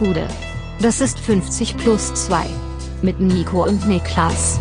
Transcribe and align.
Gude. 0.00 0.26
Das 0.80 1.02
ist 1.02 1.18
50 1.18 1.76
plus 1.76 2.14
2. 2.14 2.46
Mit 3.02 3.20
Nico 3.20 3.64
und 3.66 3.86
Niklas. 3.86 4.58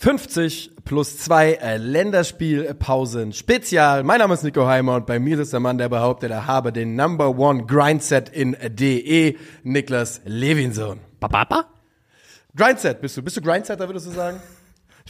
»50 0.00 0.70
plus 0.86 1.18
2 1.18 1.52
äh, 1.52 1.76
Länderspielpausen 1.76 3.34
Spezial. 3.34 4.02
Mein 4.02 4.20
Name 4.20 4.32
ist 4.32 4.42
Nico 4.42 4.66
Heimer 4.66 4.94
und 4.94 5.04
bei 5.04 5.18
mir 5.18 5.38
ist 5.38 5.52
der 5.52 5.60
Mann, 5.60 5.76
der 5.76 5.90
behauptet, 5.90 6.30
er 6.30 6.46
habe 6.46 6.72
den 6.72 6.96
Number 6.96 7.38
One 7.38 7.66
Grindset 7.66 8.30
in 8.30 8.56
DE, 8.62 9.36
Niklas 9.62 10.22
Levinson. 10.24 11.00
Papa? 11.20 11.66
Grindset 12.56 13.02
bist 13.02 13.18
du. 13.18 13.22
Bist 13.22 13.36
du 13.36 13.42
Grindsetter, 13.42 13.86
würdest 13.86 14.06
du 14.06 14.10
sagen? 14.10 14.40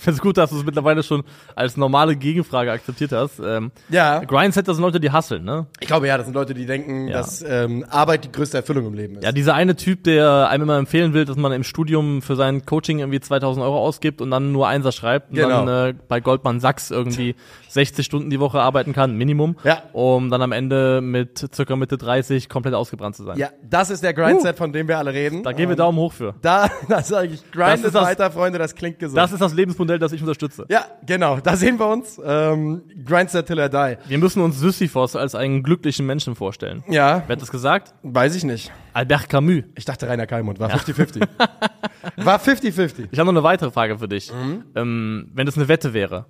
Ich 0.01 0.05
finde 0.05 0.15
es 0.17 0.23
gut, 0.23 0.39
dass 0.39 0.49
du 0.49 0.57
es 0.57 0.65
mittlerweile 0.65 1.03
schon 1.03 1.25
als 1.55 1.77
normale 1.77 2.17
Gegenfrage 2.17 2.73
akzeptiert 2.73 3.13
hast. 3.13 3.39
Ähm, 3.39 3.71
Ja. 3.91 4.21
Grindsetter 4.25 4.73
sind 4.73 4.83
Leute, 4.83 4.99
die 4.99 5.11
hasseln, 5.11 5.45
ne? 5.45 5.67
Ich 5.79 5.87
glaube 5.89 6.07
ja, 6.09 6.17
das 6.17 6.25
sind 6.25 6.33
Leute, 6.33 6.55
die 6.55 6.65
denken, 6.65 7.07
Ja. 7.09 7.19
dass 7.19 7.43
ähm, 7.47 7.85
Arbeit 7.91 8.25
die 8.25 8.33
größte 8.33 8.57
Erfüllung 8.57 8.87
im 8.87 8.95
Leben 8.95 9.17
ist. 9.17 9.25
Ja, 9.25 9.33
dieser 9.33 9.53
eine 9.53 9.77
Typ, 9.77 10.03
der 10.05 10.49
einem 10.49 10.63
immer 10.63 10.79
empfehlen 10.79 11.13
will, 11.13 11.27
dass 11.27 11.37
man 11.37 11.53
im 11.53 11.65
Studium 11.65 12.23
für 12.23 12.35
sein 12.35 12.65
Coaching 12.65 13.01
irgendwie 13.01 13.21
2000 13.21 13.63
Euro 13.63 13.79
ausgibt 13.79 14.23
und 14.23 14.31
dann 14.31 14.53
nur 14.53 14.69
Einser 14.69 14.91
schreibt 14.93 15.33
und 15.33 15.37
Genau. 15.37 15.67
dann 15.67 15.91
äh, 15.91 15.95
bei 16.09 16.21
Goldman 16.21 16.61
Sachs 16.61 16.91
irgendwie 16.91 17.35
60 17.69 18.07
Stunden 18.07 18.31
die 18.31 18.41
Woche 18.41 18.59
arbeiten 18.59 18.95
kann, 18.95 19.17
Minimum, 19.19 19.57
Ja. 19.65 19.83
um 19.93 20.31
dann 20.31 20.41
am 20.41 20.53
Ende 20.53 21.03
mit 21.03 21.47
circa 21.55 21.77
Mitte 21.77 21.99
30 21.99 22.49
komplett 22.49 22.73
ausgebrannt 22.73 23.17
zu 23.17 23.25
sein. 23.25 23.37
Ja, 23.37 23.51
das 23.63 23.91
ist 23.91 24.03
der 24.03 24.15
Grindset, 24.15 24.57
von 24.57 24.73
dem 24.73 24.89
wir 24.89 24.97
alle 24.97 25.13
reden. 25.13 25.43
Da 25.43 25.53
geben 25.53 25.69
wir 25.73 25.77
Daumen 25.77 25.99
hoch 25.99 26.15
für. 26.15 26.35
Da, 26.41 26.71
da 26.89 27.03
sage 27.03 27.35
ich, 27.35 27.43
Das 27.43 27.51
grind 27.53 27.85
ist 27.85 27.95
das- 27.95 28.03
weiter, 28.03 28.31
Freunde, 28.31 28.59
das 28.59 28.75
klingt 28.75 28.99
gesund. 28.99 29.19
Das 29.19 29.31
ist 29.33 29.41
das 29.43 29.53
Lebensmodell, 29.53 29.90
das 29.99 30.13
ich 30.13 30.21
unterstütze. 30.21 30.67
ja, 30.69 30.85
genau, 31.05 31.41
da 31.41 31.57
sehen 31.57 31.79
wir 31.79 31.87
uns. 31.89 32.21
Ähm, 32.25 32.83
Grindset 33.05 33.47
till 33.47 33.59
er 33.59 33.69
die. 33.69 33.97
Wir 34.09 34.19
müssen 34.19 34.43
uns 34.43 34.59
Sisyphos 34.61 35.17
als 35.17 35.35
einen 35.35 35.63
glücklichen 35.63 36.07
Menschen 36.07 36.35
vorstellen. 36.35 36.85
Ja, 36.89 37.23
Wer 37.27 37.35
hat 37.37 37.43
das 37.43 37.51
gesagt? 37.51 37.95
weiß 38.03 38.35
ich 38.37 38.45
nicht. 38.45 38.71
Albert 38.93 39.29
Camus. 39.29 39.65
Ich 39.77 39.85
dachte 39.85 40.09
Rainer 40.09 40.27
Kalmund, 40.27 40.61
war 40.61 40.71
50-50. 40.71 41.27
war 42.17 42.39
50-50. 42.41 43.09
Ich 43.11 43.19
habe 43.19 43.27
noch 43.27 43.33
eine 43.41 43.43
weitere 43.43 43.71
Frage 43.71 43.99
für 43.99 44.09
dich. 44.09 44.33
Mhm. 44.33 44.65
Ähm, 44.75 45.31
wenn 45.35 45.47
das 45.47 45.57
eine 45.57 45.69
Wette 45.69 45.93
wäre 45.95 46.27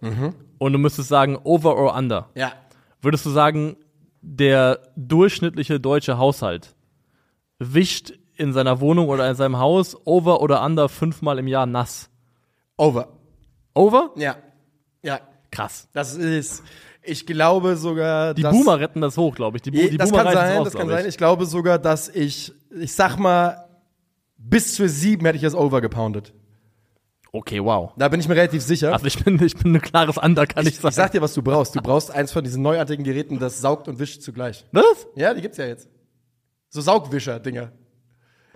und 0.59 0.73
du 0.73 0.79
müsstest 0.79 1.09
sagen 1.09 1.37
over 1.45 1.77
or 1.77 1.95
under, 1.97 2.29
Ja. 2.35 2.53
würdest 3.03 3.25
du 3.27 3.31
sagen, 3.31 3.77
der 4.23 4.81
durchschnittliche 4.97 5.81
deutsche 5.81 6.19
Haushalt 6.19 6.75
wischt 7.59 8.13
in 8.37 8.53
seiner 8.53 8.81
Wohnung 8.81 9.09
oder 9.09 9.29
in 9.29 9.35
seinem 9.35 9.59
Haus 9.59 9.97
over 10.07 10.41
oder 10.41 10.65
under 10.65 10.89
fünfmal 10.89 11.39
im 11.39 11.47
Jahr 11.47 11.67
nass? 11.67 12.11
Over. 12.77 13.09
Over? 13.75 14.11
Ja. 14.17 14.37
Ja. 15.03 15.21
Krass. 15.51 15.89
Das 15.93 16.15
ist, 16.15 16.63
ich 17.03 17.27
glaube 17.27 17.77
sogar, 17.77 18.35
Die 18.35 18.43
dass, 18.43 18.53
Boomer 18.57 18.79
retten 18.79 19.01
das 19.01 19.17
hoch, 19.17 19.35
glaube 19.35 19.57
ich. 19.57 19.63
Die, 19.63 19.71
Bu 19.71 19.89
die 19.89 19.97
das 19.97 20.11
Boomer 20.11 20.25
kann 20.25 20.33
sein, 20.35 20.57
raus, 20.59 20.65
das 20.65 20.75
kann 20.75 20.87
glaub 20.87 20.99
sein. 20.99 21.07
ich. 21.07 21.09
Ich 21.11 21.19
glaube 21.19 21.47
sogar, 21.47 21.79
dass 21.79 22.09
ich, 22.09 22.53
ich 22.71 22.93
sag 22.93 23.17
mal, 23.17 23.69
bis 24.37 24.75
zu 24.75 24.89
sieben 24.89 25.25
hätte 25.27 25.37
ich 25.37 25.43
das 25.43 25.55
Over 25.55 25.81
gepoundet. 25.81 26.33
Okay, 27.33 27.63
wow. 27.63 27.93
Da 27.97 28.09
bin 28.09 28.19
ich 28.19 28.27
mir 28.29 28.35
relativ 28.35 28.63
sicher. 28.63 28.93
Also 28.93 29.07
ich 29.07 29.23
bin, 29.23 29.41
ich 29.43 29.57
bin 29.57 29.75
ein 29.75 29.81
klares 29.81 30.19
Under, 30.19 30.47
kann 30.47 30.65
ich, 30.67 30.71
ich, 30.75 30.77
sagen. 30.81 30.89
ich 30.89 30.95
sag 30.97 31.13
dir, 31.13 31.23
was 31.23 31.33
du 31.35 31.43
brauchst. 31.43 31.77
Du 31.77 31.81
brauchst 31.81 32.11
eins 32.11 32.33
von 32.33 32.43
diesen 32.43 32.63
neuartigen 32.63 33.05
Geräten, 33.05 33.39
das 33.39 33.61
saugt 33.61 33.87
und 33.87 33.99
wischt 34.01 34.23
zugleich. 34.23 34.67
Was? 34.73 35.07
Ja, 35.15 35.33
die 35.33 35.41
gibt's 35.41 35.59
ja 35.59 35.67
jetzt. 35.67 35.89
So 36.71 36.81
Saugwischer-Dinger. 36.81 37.71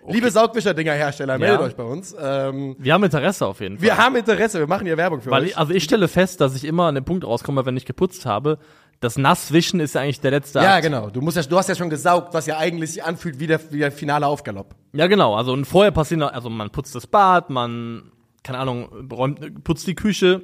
Liebe 0.08 0.30
Saugwischer-Dinger-Hersteller, 0.30 1.38
meldet 1.38 1.60
Ja. 1.60 1.66
euch 1.66 1.77
bei 1.77 1.83
uns. 1.84 2.14
Ähm, 2.20 2.77
Wir 2.78 2.94
haben 2.94 3.05
Interesse 3.05 3.47
auf 3.47 3.60
jeden 3.60 3.78
Fall. 3.78 3.84
wir 3.86 3.97
haben 3.98 4.16
Interesse, 4.16 4.58
wir 4.58 4.66
machen 4.66 4.86
hier 4.86 4.97
Werbung 4.97 5.20
für 5.20 5.30
Weil 5.30 5.42
euch. 5.44 5.50
ich, 5.50 5.58
also 5.58 5.72
ich 5.72 5.84
stelle 5.84 6.08
fest, 6.08 6.41
dass 6.41 6.55
ich 6.55 6.64
immer 6.64 6.84
an 6.84 6.94
den 6.94 7.05
Punkt 7.05 7.24
rauskomme, 7.24 7.64
wenn 7.66 7.77
ich 7.77 7.84
geputzt 7.86 8.27
habe. 8.27 8.58
Das 9.00 9.19
Nasswischen 9.19 9.80
ist 9.80 9.94
ja 9.94 10.00
eigentlich 10.02 10.20
der 10.20 10.30
letzte 10.30 10.60
ja, 10.60 10.75
Akt. 10.75 10.84
genau. 10.84 11.10
Du, 11.10 11.20
musst 11.20 11.36
ja, 11.36 11.42
du 11.42 11.56
hast 11.56 11.69
ja 11.69 11.75
schon 11.75 11.91
gesaugt, 11.91 12.32
was 12.32 12.47
ja 12.47 12.58
eigentlich 12.58 12.92
sich 12.92 13.05
anfühlt 13.05 13.38
wie 13.41 13.47
der, 13.47 13.60
wie 13.72 13.78
der 13.78 13.92
finale 13.92 14.27
Aufgalopp. 14.27 14.75
Ja, 14.92 15.06
genau. 15.09 15.34
Also 15.34 15.53
und 15.53 15.65
vorher 15.65 15.91
passiert 15.91 16.21
noch, 16.21 16.32
also 16.32 16.48
man 16.50 16.71
putzt 16.71 16.94
das 16.94 17.06
Bad, 17.06 17.50
man, 17.50 18.12
keine 18.42 18.59
Ahnung, 18.59 18.88
räumt, 19.12 19.65
putzt 19.65 19.86
die 19.86 19.94
Küche. 19.94 20.42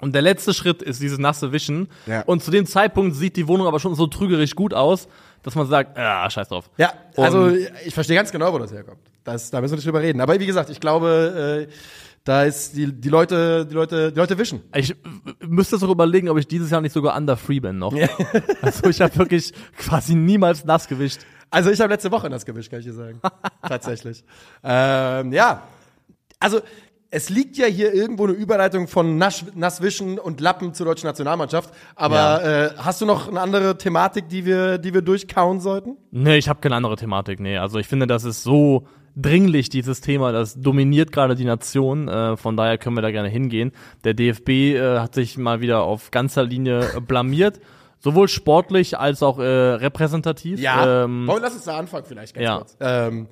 Und 0.00 0.14
der 0.14 0.22
letzte 0.22 0.54
Schritt 0.54 0.80
ist 0.82 1.02
dieses 1.02 1.18
nasse 1.18 1.50
Wischen. 1.52 1.88
Ja. 2.06 2.22
Und 2.22 2.42
zu 2.42 2.52
dem 2.52 2.66
Zeitpunkt 2.66 3.16
sieht 3.16 3.36
die 3.36 3.48
Wohnung 3.48 3.66
aber 3.66 3.80
schon 3.80 3.96
so 3.96 4.06
trügerisch 4.06 4.54
gut 4.54 4.72
aus, 4.72 5.08
dass 5.48 5.54
man 5.56 5.66
sagt, 5.66 5.98
ah, 5.98 6.28
scheiß 6.28 6.48
drauf. 6.48 6.70
Ja, 6.76 6.92
Und- 7.16 7.24
also 7.24 7.48
ich 7.84 7.94
verstehe 7.94 8.16
ganz 8.16 8.30
genau, 8.30 8.52
wo 8.52 8.58
das 8.58 8.72
herkommt. 8.72 9.00
Das, 9.24 9.50
da 9.50 9.60
müssen 9.60 9.72
wir 9.72 9.76
nicht 9.76 9.86
drüber 9.86 10.00
reden. 10.00 10.20
Aber 10.20 10.38
wie 10.38 10.46
gesagt, 10.46 10.70
ich 10.70 10.80
glaube, 10.80 11.66
äh, 11.68 11.72
da 12.24 12.44
ist 12.44 12.76
die, 12.76 12.92
die 12.92 13.08
Leute, 13.08 13.64
die 13.66 13.74
Leute, 13.74 14.12
die 14.12 14.18
Leute 14.18 14.36
wischen. 14.36 14.62
Ich 14.74 14.94
müsste 15.40 15.78
sogar 15.78 15.94
überlegen, 15.94 16.28
ob 16.28 16.36
ich 16.38 16.46
dieses 16.46 16.70
Jahr 16.70 16.80
nicht 16.82 16.92
sogar 16.92 17.16
under 17.16 17.36
free 17.36 17.60
bin 17.60 17.78
noch. 17.78 17.94
also 18.62 18.88
ich 18.90 19.00
habe 19.00 19.16
wirklich 19.16 19.52
quasi 19.78 20.14
niemals 20.14 20.64
nass 20.64 20.86
gewischt. 20.88 21.20
Also 21.50 21.70
ich 21.70 21.80
habe 21.80 21.92
letzte 21.92 22.10
Woche 22.10 22.28
das 22.28 22.44
gewischt, 22.44 22.70
kann 22.70 22.80
ich 22.80 22.84
dir 22.86 22.92
sagen. 22.92 23.20
Tatsächlich. 23.66 24.22
Ähm, 24.62 25.32
ja. 25.32 25.62
Also 26.38 26.60
es 27.10 27.30
liegt 27.30 27.56
ja 27.56 27.66
hier 27.66 27.94
irgendwo 27.94 28.24
eine 28.24 28.34
Überleitung 28.34 28.86
von 28.86 29.16
Nasch, 29.16 29.44
Nasswischen 29.54 30.18
und 30.18 30.40
Lappen 30.40 30.74
zur 30.74 30.86
deutschen 30.86 31.06
Nationalmannschaft. 31.06 31.72
Aber 31.94 32.44
äh, 32.44 32.70
hast 32.76 33.00
du 33.00 33.06
noch 33.06 33.28
eine 33.28 33.40
andere 33.40 33.78
Thematik, 33.78 34.28
die 34.28 34.44
wir, 34.44 34.78
die 34.78 34.92
wir 34.92 35.00
durchkauen 35.00 35.60
sollten? 35.60 35.96
Nee, 36.10 36.36
ich 36.36 36.48
habe 36.48 36.60
keine 36.60 36.76
andere 36.76 36.96
Thematik. 36.96 37.40
Nee, 37.40 37.56
also 37.56 37.78
ich 37.78 37.86
finde, 37.86 38.06
das 38.06 38.24
ist 38.24 38.42
so 38.42 38.86
dringlich, 39.16 39.70
dieses 39.70 40.02
Thema. 40.02 40.32
Das 40.32 40.60
dominiert 40.60 41.10
gerade 41.10 41.34
die 41.34 41.46
Nation. 41.46 42.08
Äh, 42.08 42.36
von 42.36 42.58
daher 42.58 42.76
können 42.76 42.96
wir 42.96 43.02
da 43.02 43.10
gerne 43.10 43.28
hingehen. 43.28 43.72
Der 44.04 44.12
DFB 44.12 44.48
äh, 44.48 44.98
hat 44.98 45.14
sich 45.14 45.38
mal 45.38 45.62
wieder 45.62 45.82
auf 45.84 46.10
ganzer 46.10 46.44
Linie 46.44 46.80
äh, 46.96 47.00
blamiert. 47.00 47.58
Sowohl 48.00 48.28
sportlich 48.28 48.98
als 48.98 49.22
auch 49.22 49.38
äh, 49.38 49.44
repräsentativ. 49.44 50.60
Ähm, 50.62 51.26
Wollen, 51.26 51.42
lass 51.42 51.54
uns 51.54 51.64
da 51.64 51.78
anfangen 51.78 52.04
vielleicht 52.06 52.34
ganz 52.34 52.44
ja. 52.44 52.56
kurz. 52.58 52.76
Ähm, 52.80 53.28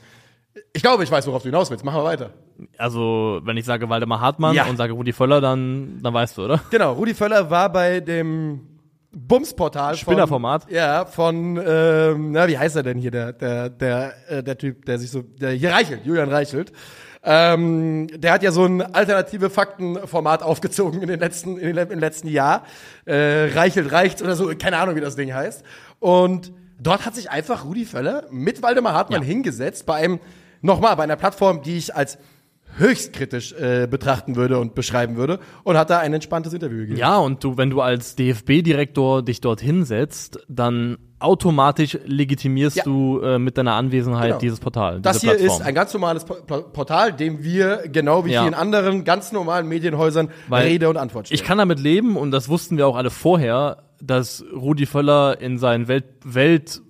ich 0.73 0.83
glaube, 0.83 1.05
ich 1.05 1.11
weiß, 1.11 1.27
worauf 1.27 1.43
du 1.43 1.51
hinaus 1.51 1.71
willst. 1.71 1.85
Machen 1.85 2.01
wir 2.01 2.05
weiter. 2.05 2.31
Also, 2.79 3.41
wenn 3.45 3.57
ich 3.57 3.65
sage 3.65 3.89
Waldemar 3.89 4.21
Hartmann 4.21 4.55
Ja. 4.55 4.67
und 4.67 4.77
sage 4.77 4.93
Rudi 4.93 5.13
Völler, 5.13 5.41
dann, 5.41 6.01
dann 6.03 6.15
weißt 6.15 6.39
du, 6.39 6.45
oder? 6.45 6.61
Genau, 6.71 6.93
Rudi 6.95 7.15
Völler 7.15 7.51
war 7.51 7.71
bei 7.71 8.01
dem 8.01 8.61
Bumsportal 9.13 9.95
von- 9.95 9.99
Spinnerformat. 9.99 10.71
Ja, 10.71 11.07
von 11.07 11.59
ähm, 11.67 12.33
na, 12.33 12.49
wie 12.49 12.59
heißt 12.59 12.77
er 12.77 12.83
denn 12.83 12.99
hier 12.99 13.11
der 13.11 13.33
der 13.33 13.71
der 13.71 14.13
äh, 14.29 14.43
der 14.43 14.59
Typ, 14.59 14.85
der 14.85 14.99
sich 14.99 15.11
so 15.11 15.23
der 15.23 15.53
hier 15.53 15.73
Reichelt, 15.73 16.05
Julian 16.05 16.29
Reichelt. 16.29 16.73
Ähm, 17.29 18.07
der 18.15 18.33
hat 18.33 18.43
ja 18.43 18.53
so 18.53 18.65
ein 18.65 18.83
alternative 18.83 19.51
Faktenformat 19.51 20.43
aufgezogen 20.43 21.03
in 21.03 21.09
den 21.09 21.19
letzten 21.19 21.57
in 21.59 21.75
den, 21.75 21.89
im 21.91 21.99
letzten 21.99 22.29
Jahr. 22.29 22.65
Äh, 23.05 23.51
Reichelt 23.55 23.91
reicht 23.91 24.23
oder 24.23 24.37
so, 24.37 24.51
keine 24.59 24.77
Ahnung, 24.79 24.97
wie 24.97 25.01
das 25.01 25.17
Ding 25.17 25.33
heißt. 25.35 25.65
Und 25.99 26.53
dort 26.79 27.05
hat 27.07 27.15
sich 27.15 27.31
einfach 27.31 27.65
Rudi 27.65 27.85
Völler 27.85 28.25
mit 28.31 28.63
Waldemar 28.63 28.93
Hartmann 28.93 29.23
Ja. 29.23 29.27
hingesetzt 29.29 29.87
bei 29.87 29.95
einem 29.95 30.21
nochmal 30.61 30.95
bei 30.97 31.03
einer 31.05 31.17
Plattform, 31.17 31.63
die 31.63 31.79
ich 31.79 31.95
als 31.97 32.19
höchst 32.79 33.13
kritisch 33.13 33.53
äh, 33.53 33.87
betrachten 33.91 34.37
würde 34.37 34.59
und 34.59 34.75
beschreiben 34.75 35.17
würde 35.17 35.39
und 35.65 35.77
hat 35.77 35.91
da 35.91 35.99
ein 35.99 36.13
entspanntes 36.13 36.53
Interview 36.53 36.79
gegeben. 36.79 36.99
Ja, 36.99 37.19
und 37.19 37.43
du, 37.43 37.57
wenn 37.57 37.71
du 37.71 37.81
als 37.81 38.17
DFB-Direktor 38.17 39.23
dich 39.23 39.41
dort 39.41 39.61
hinsetzt, 39.61 40.39
dann 40.49 40.99
automatisch 41.19 41.99
legitimierst 42.05 42.77
Ja. 42.77 42.85
du 42.85 43.21
äh, 43.21 43.39
mit 43.39 43.57
deiner 43.57 43.73
Anwesenheit 43.75 44.27
Genau. 44.29 44.39
dieses 44.39 44.61
Portal. 44.61 45.01
Das 45.01 45.21
hier 45.23 45.31
Plattform. 45.31 45.61
ist 45.61 45.67
ein 45.67 45.75
ganz 45.75 45.95
normales 45.95 46.25
Po- 46.25 46.35
Po- 46.47 46.63
Portal, 46.63 47.13
dem 47.15 47.43
wir 47.43 47.85
genau 47.91 48.25
wie 48.27 48.33
Ja. 48.33 48.43
vielen 48.43 48.55
anderen 48.55 49.05
ganz 49.05 49.33
normalen 49.33 49.67
Medienhäusern 49.67 50.29
Weil 50.49 50.67
Rede 50.67 50.91
und 50.91 50.99
Antwort 50.99 51.27
stellen. 51.29 51.41
Ich 51.41 51.45
kann 51.47 51.57
damit 51.59 51.81
leben 51.81 52.17
und 52.17 52.31
das 52.33 52.49
wussten 52.51 52.77
wir 52.77 52.87
auch 52.87 52.97
alle 52.97 53.11
vorher, 53.11 53.79
dass 54.03 54.45
Rudi 54.55 54.85
Völler 54.85 55.41
in 55.41 55.57
seinen 55.57 55.89
Welt 55.89 56.83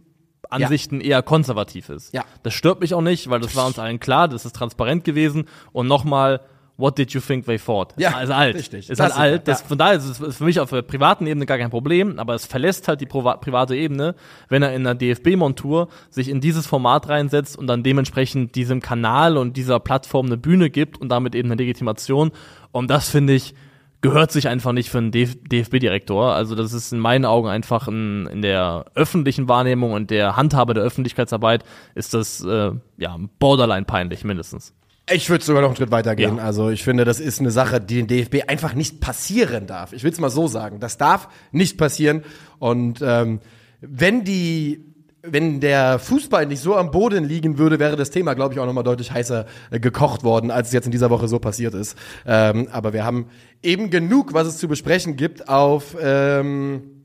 Weltansichten 0.50 1.00
eher 1.00 1.22
konservativ 1.22 1.88
ist. 1.88 2.14
Ja. 2.14 2.24
Das 2.42 2.54
stört 2.54 2.80
mich 2.80 2.94
auch 2.94 3.02
nicht, 3.02 3.30
weil 3.30 3.40
das 3.40 3.56
war 3.56 3.66
uns 3.66 3.78
allen 3.78 4.00
klar, 4.00 4.28
das 4.28 4.44
ist 4.44 4.56
transparent 4.56 5.04
gewesen 5.04 5.46
und 5.72 5.86
nochmal 5.86 6.40
What 6.78 6.98
did 6.98 7.12
you 7.12 7.20
think 7.20 7.46
they 7.46 7.58
thought? 7.58 7.94
Ja, 7.96 8.20
ist 8.20 8.30
alt. 8.30 8.54
richtig. 8.54 8.90
Ist 8.90 9.00
halt 9.00 9.12
Klassiker, 9.12 9.20
alt. 9.20 9.48
Das, 9.48 9.60
ja. 9.60 9.66
Von 9.66 9.78
daher 9.78 9.96
ist 9.96 10.20
es 10.20 10.36
für 10.36 10.44
mich 10.44 10.60
auf 10.60 10.68
der 10.68 10.82
privaten 10.82 11.26
Ebene 11.26 11.46
gar 11.46 11.56
kein 11.56 11.70
Problem, 11.70 12.18
aber 12.18 12.34
es 12.34 12.44
verlässt 12.44 12.86
halt 12.86 13.00
die 13.00 13.06
private 13.06 13.74
Ebene, 13.74 14.14
wenn 14.50 14.62
er 14.62 14.74
in 14.74 14.86
einer 14.86 14.94
DFB-Montur 14.94 15.88
sich 16.10 16.28
in 16.28 16.42
dieses 16.42 16.66
Format 16.66 17.08
reinsetzt 17.08 17.56
und 17.56 17.66
dann 17.66 17.82
dementsprechend 17.82 18.54
diesem 18.56 18.80
Kanal 18.82 19.38
und 19.38 19.56
dieser 19.56 19.80
Plattform 19.80 20.26
eine 20.26 20.36
Bühne 20.36 20.68
gibt 20.68 21.00
und 21.00 21.08
damit 21.08 21.34
eben 21.34 21.50
eine 21.50 21.56
Legitimation. 21.56 22.30
Und 22.72 22.90
das 22.90 23.08
finde 23.08 23.32
ich, 23.32 23.54
gehört 24.00 24.32
sich 24.32 24.48
einfach 24.48 24.72
nicht 24.72 24.90
für 24.90 24.98
einen 24.98 25.10
DF 25.10 25.36
DFB-Direktor. 25.50 26.34
Also 26.34 26.54
das 26.54 26.72
ist 26.72 26.92
in 26.92 26.98
meinen 26.98 27.24
Augen 27.24 27.48
einfach 27.48 27.88
ein, 27.88 28.26
in 28.26 28.42
der 28.42 28.84
öffentlichen 28.94 29.48
Wahrnehmung 29.48 29.92
und 29.92 30.10
der 30.10 30.36
Handhabe 30.36 30.74
der 30.74 30.84
Öffentlichkeitsarbeit 30.84 31.64
ist 31.94 32.14
das 32.14 32.44
äh, 32.44 32.72
ja 32.96 33.16
borderline 33.38 33.84
peinlich 33.84 34.24
mindestens. 34.24 34.74
Ich 35.08 35.30
würde 35.30 35.44
sogar 35.44 35.62
noch 35.62 35.68
einen 35.68 35.76
Schritt 35.76 35.92
weiter 35.92 36.16
gehen. 36.16 36.38
Ja. 36.38 36.42
Also 36.42 36.70
ich 36.70 36.82
finde, 36.82 37.04
das 37.04 37.20
ist 37.20 37.38
eine 37.38 37.52
Sache, 37.52 37.80
die 37.80 38.02
den 38.02 38.08
DFB 38.08 38.48
einfach 38.48 38.74
nicht 38.74 39.00
passieren 39.00 39.66
darf. 39.66 39.92
Ich 39.92 40.02
will 40.02 40.10
es 40.10 40.18
mal 40.18 40.30
so 40.30 40.48
sagen. 40.48 40.80
Das 40.80 40.98
darf 40.98 41.28
nicht 41.52 41.78
passieren. 41.78 42.24
Und 42.58 43.00
ähm, 43.02 43.40
wenn 43.80 44.24
die 44.24 44.95
wenn 45.28 45.60
der 45.60 45.98
Fußball 45.98 46.46
nicht 46.46 46.60
so 46.60 46.76
am 46.76 46.90
Boden 46.90 47.24
liegen 47.24 47.58
würde, 47.58 47.78
wäre 47.78 47.96
das 47.96 48.10
Thema, 48.10 48.34
glaube 48.34 48.54
ich, 48.54 48.60
auch 48.60 48.66
nochmal 48.66 48.84
deutlich 48.84 49.12
heißer 49.12 49.46
äh, 49.70 49.80
gekocht 49.80 50.24
worden, 50.24 50.50
als 50.50 50.68
es 50.68 50.72
jetzt 50.72 50.86
in 50.86 50.92
dieser 50.92 51.10
Woche 51.10 51.28
so 51.28 51.38
passiert 51.38 51.74
ist. 51.74 51.96
Ähm, 52.26 52.68
aber 52.70 52.92
wir 52.92 53.04
haben 53.04 53.26
eben 53.62 53.90
genug, 53.90 54.32
was 54.32 54.46
es 54.46 54.58
zu 54.58 54.68
besprechen 54.68 55.16
gibt 55.16 55.48
auf 55.48 55.96
ähm, 56.00 57.02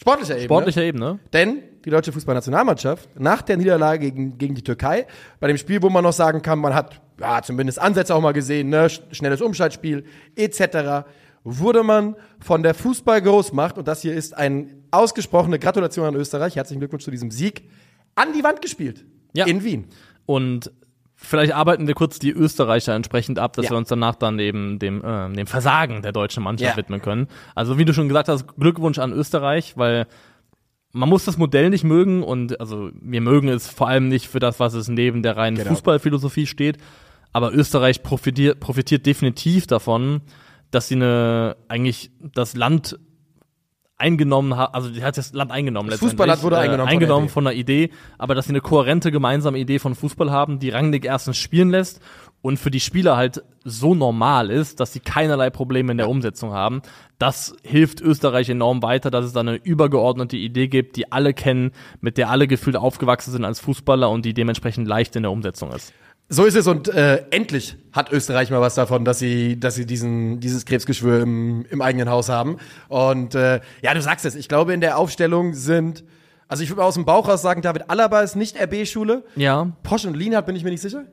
sportlicher 0.00 0.34
Ebene. 0.34 0.44
Sportlicher 0.46 0.82
Ebene. 0.82 1.18
Denn 1.32 1.62
die 1.84 1.90
deutsche 1.90 2.12
Fußballnationalmannschaft 2.12 3.08
nach 3.18 3.42
der 3.42 3.56
Niederlage 3.56 4.10
gegen, 4.10 4.36
gegen 4.36 4.54
die 4.54 4.62
Türkei, 4.64 5.06
bei 5.38 5.48
dem 5.48 5.56
Spiel, 5.56 5.82
wo 5.82 5.88
man 5.88 6.04
noch 6.04 6.12
sagen 6.12 6.42
kann, 6.42 6.58
man 6.58 6.74
hat 6.74 7.00
ja, 7.18 7.42
zumindest 7.42 7.78
Ansätze 7.78 8.14
auch 8.14 8.20
mal 8.20 8.32
gesehen, 8.32 8.68
ne? 8.68 8.88
schnelles 8.88 9.40
Umschaltspiel 9.40 10.04
etc., 10.36 11.06
wurde 11.44 11.82
man 11.82 12.16
von 12.40 12.62
der 12.62 12.74
Fußballgroßmacht, 12.74 13.78
und 13.78 13.88
das 13.88 14.02
hier 14.02 14.14
ist 14.14 14.36
eine 14.36 14.66
ausgesprochene 14.90 15.58
Gratulation 15.58 16.06
an 16.06 16.14
Österreich, 16.14 16.56
herzlichen 16.56 16.80
Glückwunsch 16.80 17.04
zu 17.04 17.10
diesem 17.10 17.30
Sieg, 17.30 17.62
an 18.14 18.32
die 18.36 18.44
Wand 18.44 18.60
gespielt. 18.62 19.04
Ja. 19.34 19.46
In 19.46 19.62
Wien. 19.64 19.86
Und 20.26 20.70
vielleicht 21.14 21.52
arbeiten 21.52 21.86
wir 21.86 21.94
kurz 21.94 22.18
die 22.18 22.30
Österreicher 22.30 22.94
entsprechend 22.94 23.38
ab, 23.38 23.54
dass 23.54 23.66
Ja. 23.66 23.70
wir 23.72 23.78
uns 23.78 23.88
danach 23.88 24.16
dann 24.16 24.38
eben 24.38 24.78
dem, 24.78 25.02
äh, 25.04 25.32
dem 25.32 25.46
Versagen 25.46 26.02
der 26.02 26.12
deutschen 26.12 26.42
Mannschaft 26.42 26.72
Ja. 26.72 26.76
widmen 26.76 27.00
können. 27.00 27.28
Also 27.54 27.78
wie 27.78 27.84
du 27.84 27.94
schon 27.94 28.08
gesagt 28.08 28.28
hast, 28.28 28.46
Glückwunsch 28.58 28.98
an 28.98 29.12
Österreich, 29.12 29.76
weil 29.76 30.06
man 30.92 31.08
muss 31.08 31.24
das 31.24 31.38
Modell 31.38 31.70
nicht 31.70 31.84
mögen 31.84 32.22
und 32.24 32.58
also 32.60 32.90
wir 33.00 33.20
mögen 33.20 33.48
es 33.48 33.68
vor 33.68 33.86
allem 33.88 34.08
nicht 34.08 34.26
für 34.28 34.40
das, 34.40 34.58
was 34.58 34.74
es 34.74 34.88
neben 34.88 35.22
der 35.22 35.36
reinen 35.36 35.56
Genau. 35.56 35.70
Fußballphilosophie 35.70 36.46
steht. 36.46 36.78
Aber 37.32 37.54
Österreich 37.54 38.02
profitiert, 38.02 38.58
profitiert 38.58 39.06
definitiv 39.06 39.68
davon, 39.68 40.20
dass 40.70 40.88
sie 40.88 40.96
eine 40.96 41.56
eigentlich 41.68 42.10
das 42.20 42.54
Land 42.54 42.98
eingenommen 44.00 44.56
hat, 44.56 44.74
also 44.74 44.90
die 44.90 45.02
hat 45.02 45.18
das 45.18 45.32
Land 45.32 45.52
eingenommen 45.52 45.90
Das. 45.90 46.00
Fußballland 46.00 46.42
wurde 46.42 46.58
eingenommen 46.58 46.78
von 46.78 46.86
der 46.86 46.92
eingenommen 46.92 47.28
von 47.28 47.46
einer 47.46 47.56
Idee, 47.56 47.90
aber 48.18 48.34
dass 48.34 48.46
sie 48.46 48.52
eine 48.52 48.62
kohärente 48.62 49.12
gemeinsame 49.12 49.58
Idee 49.58 49.78
von 49.78 49.94
Fußball 49.94 50.30
haben, 50.30 50.58
die 50.58 50.70
Rangnick 50.70 51.04
erstens 51.04 51.36
spielen 51.36 51.70
lässt 51.70 52.00
und 52.42 52.58
für 52.58 52.70
die 52.70 52.80
Spieler 52.80 53.16
halt 53.16 53.42
so 53.64 53.94
normal 53.94 54.50
ist, 54.50 54.80
dass 54.80 54.94
sie 54.94 55.00
keinerlei 55.00 55.50
Probleme 55.50 55.92
in 55.92 55.98
der 55.98 56.08
Umsetzung 56.08 56.52
haben. 56.52 56.80
Das 57.18 57.54
hilft 57.62 58.00
Österreich 58.00 58.48
enorm 58.48 58.82
weiter, 58.82 59.10
dass 59.10 59.26
es 59.26 59.34
da 59.34 59.40
eine 59.40 59.56
übergeordnete 59.56 60.38
Idee 60.38 60.68
gibt, 60.68 60.96
die 60.96 61.12
alle 61.12 61.34
kennen, 61.34 61.72
mit 62.00 62.16
der 62.16 62.30
alle 62.30 62.48
gefühlt 62.48 62.76
aufgewachsen 62.76 63.32
sind 63.32 63.44
als 63.44 63.60
Fußballer 63.60 64.08
und 64.08 64.24
die 64.24 64.32
dementsprechend 64.32 64.88
leicht 64.88 65.14
in 65.16 65.24
der 65.24 65.32
Umsetzung 65.32 65.70
ist. 65.72 65.92
So 66.32 66.44
ist 66.44 66.54
es 66.54 66.68
und 66.68 66.86
äh, 66.88 67.24
endlich 67.32 67.76
hat 67.92 68.12
Österreich 68.12 68.50
mal 68.50 68.60
was 68.60 68.76
davon, 68.76 69.04
dass 69.04 69.18
sie, 69.18 69.58
dass 69.58 69.74
sie 69.74 69.84
diesen, 69.84 70.38
dieses 70.38 70.64
Krebsgeschwür 70.64 71.22
im, 71.22 71.66
im 71.70 71.82
eigenen 71.82 72.08
Haus 72.08 72.28
haben. 72.28 72.58
Und 72.86 73.34
äh, 73.34 73.60
ja, 73.82 73.94
du 73.94 74.00
sagst 74.00 74.24
es, 74.24 74.36
ich 74.36 74.48
glaube 74.48 74.72
in 74.72 74.80
der 74.80 74.96
Aufstellung 74.96 75.54
sind, 75.54 76.04
also 76.46 76.62
ich 76.62 76.70
würde 76.70 76.82
mal 76.82 76.86
aus 76.86 76.94
dem 76.94 77.04
Bauch 77.04 77.28
raus 77.28 77.42
sagen, 77.42 77.62
David 77.62 77.90
Alaba 77.90 78.20
ist 78.20 78.36
nicht 78.36 78.56
RB-Schule. 78.62 79.24
Ja, 79.34 79.72
Posch 79.82 80.04
und 80.04 80.16
Lienhardt 80.16 80.46
bin 80.46 80.54
ich 80.54 80.62
mir 80.62 80.70
nicht 80.70 80.82
sicher. 80.82 81.04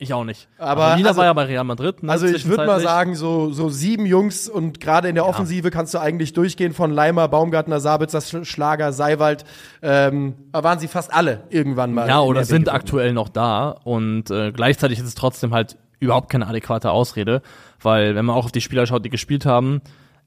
Ich 0.00 0.12
auch 0.14 0.24
nicht. 0.24 0.48
Aber- 0.58 0.96
Lina 0.96 1.08
also- 1.10 1.18
war 1.18 1.26
ja 1.26 1.32
bei 1.32 1.44
Real 1.44 1.62
Madrid. 1.64 2.02
Ne, 2.02 2.10
Also 2.10 2.26
ich 2.26 2.46
würde 2.48 2.66
mal 2.66 2.80
sagen, 2.80 3.14
so, 3.14 3.52
so 3.52 3.68
sieben 3.68 4.06
Jungs 4.06 4.48
und 4.48 4.80
gerade 4.80 5.08
in 5.08 5.14
der 5.14 5.26
Offensive 5.26 5.70
kannst 5.70 5.92
du 5.94 5.98
eigentlich 5.98 6.32
durchgehen 6.32 6.72
von 6.72 6.90
Leimer, 6.90 7.28
Baumgartner, 7.28 7.80
Sabitzer, 7.80 8.18
Sch- 8.20 8.44
Schlager, 8.44 8.92
Seiwald. 8.92 9.44
Ähm, 9.82 10.34
waren 10.52 10.78
sie 10.78 10.88
fast 10.88 11.12
alle 11.12 11.44
irgendwann 11.50 11.92
mal. 11.92 12.08
Ja, 12.08 12.20
oder 12.20 12.44
sind 12.44 12.68
aktuell 12.68 13.12
noch 13.12 13.28
da 13.28 13.70
und 13.84 14.30
äh, 14.30 14.52
gleichzeitig 14.52 14.98
ist 14.98 15.06
es 15.06 15.14
trotzdem 15.14 15.52
halt 15.54 15.76
überhaupt 16.00 16.30
keine 16.30 16.46
adäquate 16.46 16.90
Ausrede, 16.90 17.42
weil 17.82 18.14
wenn 18.14 18.24
man 18.24 18.34
auch 18.36 18.46
auf 18.46 18.52
die 18.52 18.62
Spieler 18.62 18.86
schaut, 18.86 19.04
die 19.04 19.10
gespielt 19.10 19.44
haben, 19.44 19.82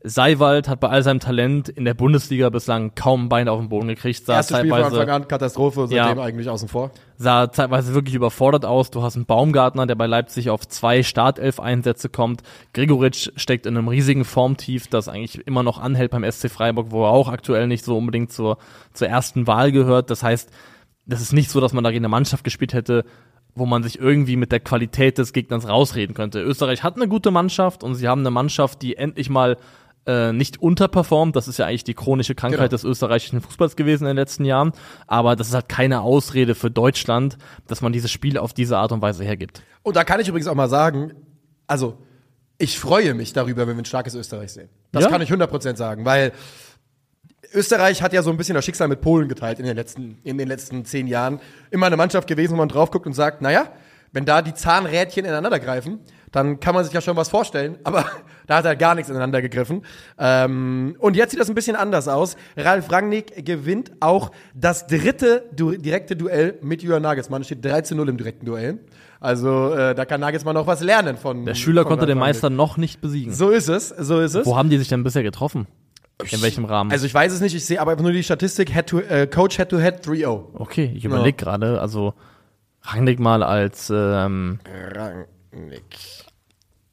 Seiwald 0.05 0.67
hat 0.67 0.81
bei 0.81 0.89
all 0.89 1.01
seinem 1.01 1.21
Talent 1.21 1.69
in 1.69 1.85
der 1.85 1.93
Bundesliga 1.93 2.49
bislang 2.49 2.93
kaum 2.93 3.25
ein 3.25 3.29
Bein 3.29 3.47
auf 3.47 3.59
den 3.59 3.69
Boden 3.69 3.87
gekriegt, 3.87 4.25
sah 4.25 4.35
Erstes 4.35 4.57
Spiel 4.57 4.69
von 4.69 4.83
Anfang 4.83 5.09
an, 5.09 5.27
Katastrophe, 5.29 5.87
seitdem 5.87 6.17
Ja. 6.17 6.23
eigentlich 6.23 6.49
außen 6.49 6.67
vor. 6.67 6.91
sah 7.17 7.49
zeitweise 7.49 7.93
wirklich 7.93 8.13
überfordert 8.15 8.65
aus. 8.65 8.91
Du 8.91 9.01
hast 9.01 9.15
einen 9.15 9.25
Baumgartner, 9.25 9.87
der 9.87 9.95
bei 9.95 10.05
Leipzig 10.05 10.49
auf 10.49 10.67
zwei 10.67 11.03
Startelf-Einsätze 11.03 12.09
kommt. 12.09 12.41
Gregoritsch 12.73 13.29
steckt 13.37 13.65
in 13.65 13.77
einem 13.77 13.87
riesigen 13.87 14.25
Formtief, 14.25 14.87
das 14.87 15.07
eigentlich 15.07 15.47
immer 15.47 15.63
noch 15.63 15.79
anhält 15.79 16.11
beim 16.11 16.29
SC 16.29 16.49
Freiburg, 16.49 16.87
wo 16.89 17.05
er 17.05 17.11
auch 17.11 17.29
aktuell 17.29 17.67
nicht 17.67 17.85
so 17.85 17.97
unbedingt 17.97 18.31
zur, 18.31 18.57
zur 18.91 19.07
ersten 19.07 19.47
Wahl 19.47 19.71
gehört. 19.71 20.09
Das 20.09 20.21
heißt, 20.21 20.49
das 21.05 21.21
ist 21.21 21.31
nicht 21.31 21.49
so, 21.49 21.61
dass 21.61 21.71
man 21.71 21.83
da 21.83 21.91
gegen 21.91 22.01
eine 22.03 22.09
Mannschaft 22.09 22.43
gespielt 22.43 22.73
hätte, 22.73 23.05
wo 23.55 23.65
man 23.65 23.83
sich 23.83 23.99
irgendwie 23.99 24.35
mit 24.35 24.51
der 24.51 24.59
Qualität 24.59 25.17
des 25.17 25.31
Gegners 25.31 25.67
rausreden 25.69 26.13
könnte. 26.15 26.41
Österreich 26.41 26.83
hat 26.83 26.95
eine 26.97 27.07
gute 27.07 27.31
Mannschaft 27.31 27.83
und 27.83 27.95
sie 27.95 28.07
haben 28.09 28.21
eine 28.21 28.31
Mannschaft, 28.31 28.81
die 28.81 28.97
endlich 28.97 29.29
mal 29.29 29.57
äh, 30.05 30.33
nicht 30.33 30.61
unterperformt. 30.61 31.35
Das 31.35 31.47
ist 31.47 31.57
ja 31.59 31.65
eigentlich 31.65 31.83
die 31.85 31.93
chronische 31.93 32.35
Krankheit 32.35 32.59
Genau. 32.59 32.69
des 32.69 32.83
österreichischen 32.83 33.39
Fußballs 33.41 33.75
gewesen 33.75 34.03
in 34.03 34.09
den 34.09 34.17
letzten 34.17 34.45
Jahren. 34.45 34.73
Aber 35.07 35.35
das 35.35 35.47
ist 35.47 35.53
halt 35.53 35.69
keine 35.69 36.01
Ausrede 36.01 36.55
für 36.55 36.69
Deutschland, 36.69 37.37
dass 37.67 37.81
man 37.81 37.93
dieses 37.93 38.11
Spiel 38.11 38.37
auf 38.37 38.53
diese 38.53 38.77
Art 38.77 38.91
und 38.91 39.01
Weise 39.01 39.23
hergibt. 39.23 39.63
Und 39.81 39.95
da 39.95 40.03
kann 40.03 40.19
ich 40.19 40.27
übrigens 40.27 40.47
auch 40.47 40.55
mal 40.55 40.69
sagen, 40.69 41.13
also 41.67 41.97
ich 42.57 42.77
freue 42.79 43.13
mich 43.13 43.33
darüber, 43.33 43.65
wenn 43.67 43.75
wir 43.77 43.81
ein 43.81 43.85
starkes 43.85 44.13
Österreich 44.15 44.51
sehen. 44.51 44.69
Das 44.91 45.03
Ja. 45.05 45.09
kann 45.09 45.21
ich 45.21 45.31
100% 45.31 45.75
sagen, 45.77 46.05
weil 46.05 46.31
Österreich 47.53 48.01
hat 48.01 48.13
ja 48.13 48.23
so 48.23 48.29
ein 48.31 48.37
bisschen 48.37 48.55
das 48.55 48.65
Schicksal 48.65 48.87
mit 48.87 49.01
Polen 49.01 49.27
geteilt 49.27 49.59
in 49.59 49.65
den 49.65 49.75
letzten, 49.75 50.17
in 50.23 50.37
den 50.37 50.47
letzten 50.47 50.85
zehn 50.85 51.07
Jahren. 51.07 51.39
Immer 51.71 51.85
eine 51.87 51.97
Mannschaft 51.97 52.27
gewesen, 52.27 52.53
wo 52.53 52.57
man 52.57 52.69
drauf 52.69 52.89
guckt 52.91 53.05
und 53.05 53.13
sagt, 53.13 53.41
naja, 53.41 53.67
wenn 54.11 54.25
da 54.25 54.41
die 54.41 54.53
Zahnrädchen 54.53 55.25
ineinander 55.25 55.59
greifen, 55.59 55.99
dann 56.33 56.59
kann 56.59 56.75
man 56.75 56.83
sich 56.83 56.93
ja 56.93 56.99
schon 56.99 57.15
was 57.15 57.29
vorstellen, 57.29 57.77
aber 57.85 58.05
da 58.47 58.57
hat 58.57 58.65
halt 58.65 58.79
gar 58.79 58.95
nichts 58.95 59.09
ineinander 59.09 59.41
gegriffen. 59.41 59.83
Ähm, 60.17 60.95
und 60.99 61.15
jetzt 61.15 61.31
sieht 61.31 61.39
das 61.39 61.47
ein 61.47 61.55
bisschen 61.55 61.77
anders 61.77 62.09
aus. 62.09 62.35
Ralf 62.57 62.91
Rangnick 62.91 63.45
gewinnt 63.45 63.91
auch 64.01 64.31
das 64.53 64.87
dritte 64.87 65.45
du 65.55 65.71
direkte 65.71 66.15
Duell 66.17 66.57
mit 66.61 66.81
Julian 66.81 67.03
Nagelsmann. 67.03 67.41
Es 67.41 67.47
steht 67.47 67.63
3 67.63 67.81
zu 67.81 67.95
0 67.95 68.09
im 68.09 68.17
direkten 68.17 68.45
Duell. 68.45 68.79
Also 69.19 69.73
äh, 69.73 69.95
da 69.95 70.05
kann 70.05 70.19
Nagelsmann 70.19 70.55
noch 70.55 70.67
was 70.67 70.81
lernen 70.81 71.15
von 71.17 71.45
Der 71.45 71.55
Schüler 71.55 71.83
von 71.83 71.91
konnte 71.91 72.07
den. 72.07 72.17
Meister 72.17 72.49
noch 72.49 72.77
nicht 72.77 72.99
besiegen. 72.99 73.31
So 73.31 73.51
ist 73.51 73.69
es, 73.69 73.89
so 73.89 74.19
ist 74.19 74.33
es. 74.33 74.45
Wo 74.45 74.57
haben 74.57 74.69
die 74.69 74.77
sich 74.79 74.89
denn 74.89 75.03
bisher 75.03 75.23
getroffen? 75.23 75.67
In 76.31 76.41
welchem 76.41 76.65
Rahmen? 76.65 76.91
Also 76.91 77.05
ich 77.05 77.13
weiß 77.13 77.31
es 77.31 77.41
nicht, 77.41 77.55
ich 77.55 77.65
sehe 77.65 77.79
aber 77.79 77.91
einfach 77.91 78.03
nur 78.03 78.11
die 78.11 78.23
Statistik, 78.23 78.73
head 78.73 78.87
to, 78.87 78.99
äh, 78.99 79.27
Coach 79.27 79.57
Head 79.57 79.69
to 79.69 79.79
Head 79.79 80.05
3-0. 80.05 80.43
okay, 80.55 80.91
ich 80.95 81.05
überlege 81.05 81.37
gerade, 81.37 81.79
also 81.79 82.13
Rangnick 82.81 83.19
mal 83.19 83.43
als 83.43 83.91
ähm, 83.93 84.59
Rangnick. 85.53 85.83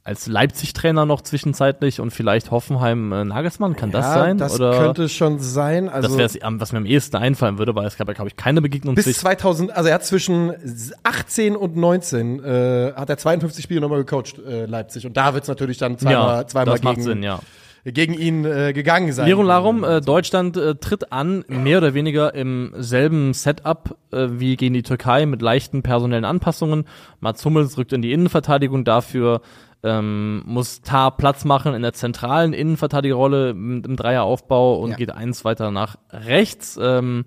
als 0.03 0.27
Leipzig-Trainer 0.27 1.05
noch 1.07 1.21
zwischenzeitlich 1.21 2.01
und 2.01 2.11
vielleicht 2.11 2.51
Hoffenheim 2.51 3.13
äh, 3.13 3.25
Nagelsmann, 3.25 3.77
kann 3.77 3.91
das 3.91 4.07
Ja, 4.07 4.15
sein? 4.15 4.39
das 4.39 4.55
Oder 4.55 4.79
könnte 4.79 5.09
schon 5.09 5.39
sein. 5.39 5.89
Also 5.89 6.17
das 6.17 6.35
wäre 6.41 6.53
was 6.59 6.73
mir 6.73 6.79
am 6.79 6.87
ehesten 6.87 7.17
einfallen 7.17 7.59
würde, 7.59 7.75
weil 7.75 7.87
es 7.87 7.97
gab 7.97 8.09
ja, 8.09 8.15
glaube 8.15 8.29
ich, 8.29 8.37
keine 8.37 8.63
Begegnung 8.63 8.95
bis 8.95 9.05
zwischen 9.05 9.21
2000, 9.21 9.71
also 9.77 9.89
er 9.89 9.95
hat 9.97 10.05
zwischen 10.05 10.55
18 11.03 11.55
und 11.55 11.77
19 11.77 12.43
äh, 12.43 12.93
hat 12.97 13.11
er 13.11 13.19
52 13.19 13.63
Spiele 13.63 13.81
nochmal 13.83 13.99
gecoacht, 14.05 14.39
äh, 14.39 14.65
Leipzig. 14.67 15.07
Und 15.07 15.17
da 15.17 15.35
wird's 15.35 15.49
natürlich 15.49 15.77
dann 15.79 15.99
zweimal, 15.99 16.39
ja, 16.41 16.47
zweimal 16.47 16.75
das 16.75 16.83
macht 16.83 16.95
gegen, 16.97 17.07
Sinn, 17.07 17.23
ja. 17.23 17.41
Gegen 17.85 18.15
ihn 18.15 18.45
äh, 18.45 18.73
gegangen 18.73 19.13
sein. 19.13 19.27
Lirum 19.27 19.47
Larum, 19.47 19.85
äh, 19.85 20.01
Deutschland 20.01 20.57
äh, 20.57 20.75
tritt 20.75 21.13
an, 21.13 21.45
mehr 21.49 21.79
oder 21.79 21.95
weniger 21.95 22.35
im 22.35 22.73
selben 22.77 23.33
Setup 23.33 23.97
äh, 24.13 24.29
wie 24.33 24.57
gegen 24.57 24.75
die 24.75 24.83
Türkei 24.83 25.27
mit 25.27 25.43
leichten 25.43 25.83
personellen 25.83 26.25
Anpassungen. 26.25 26.85
Mats 27.21 27.45
Hummels 27.45 27.79
rückt 27.79 27.93
in 27.93 28.03
die 28.03 28.13
Innenverteidigung, 28.13 28.85
dafür 28.85 29.41
ähm, 29.83 30.43
muss 30.45 30.83
Tar 30.83 31.17
Platz 31.17 31.45
machen 31.47 31.73
in 31.75 31.81
der 31.83 31.95
zentralen 31.95 32.53
Innenverteidigerrolle 32.53 33.51
im, 33.51 33.83
im 33.83 33.97
Dreieraufbau 33.97 34.77
und 34.77 34.91
Ja. 34.91 34.97
geht 34.97 35.11
eins 35.11 35.45
weiter 35.45 35.71
nach 35.71 35.97
rechts. 36.11 36.79
Ähm, 36.81 37.25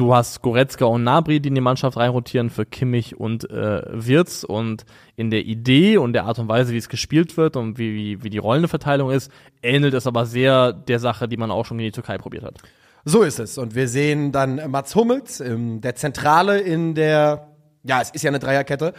du 0.00 0.14
hast 0.14 0.40
Goretzka 0.40 0.86
und 0.86 1.04
Nabri, 1.04 1.40
die 1.40 1.50
in 1.50 1.54
die 1.54 1.60
Mannschaft 1.60 1.98
reinrotieren 1.98 2.48
für 2.48 2.64
Kimmich 2.64 3.20
und 3.20 3.50
äh, 3.50 3.82
Wirtz 3.90 4.44
und 4.44 4.86
in 5.14 5.30
der 5.30 5.44
Idee 5.44 5.98
und 5.98 6.14
der 6.14 6.24
Art 6.24 6.38
und 6.38 6.48
Weise, 6.48 6.72
wie 6.72 6.78
es 6.78 6.88
gespielt 6.88 7.36
wird 7.36 7.54
und 7.56 7.76
wie, 7.78 7.94
wie, 7.94 8.22
wie 8.24 8.30
die 8.30 8.38
Rollenverteilung 8.38 9.10
ist, 9.10 9.30
ähnelt 9.62 9.92
es 9.92 10.06
aber 10.06 10.24
sehr 10.24 10.72
der 10.72 11.00
Sache, 11.00 11.28
die 11.28 11.36
man 11.36 11.50
auch 11.50 11.66
schon 11.66 11.78
in 11.78 11.84
die 11.84 11.92
Türkei 11.92 12.16
probiert 12.16 12.44
hat. 12.44 12.54
So 13.04 13.22
ist 13.22 13.38
es. 13.38 13.58
Und 13.58 13.74
wir 13.74 13.88
sehen 13.88 14.32
dann 14.32 14.70
Mats 14.70 14.94
Hummels, 14.94 15.40
ähm, 15.40 15.82
der 15.82 15.96
Zentrale 15.96 16.60
in 16.60 16.94
der, 16.94 17.49
ja, 17.82 18.00
es 18.00 18.10
ist 18.10 18.22
ja 18.22 18.28
eine 18.30 18.38
Dreierkette, 18.38 18.92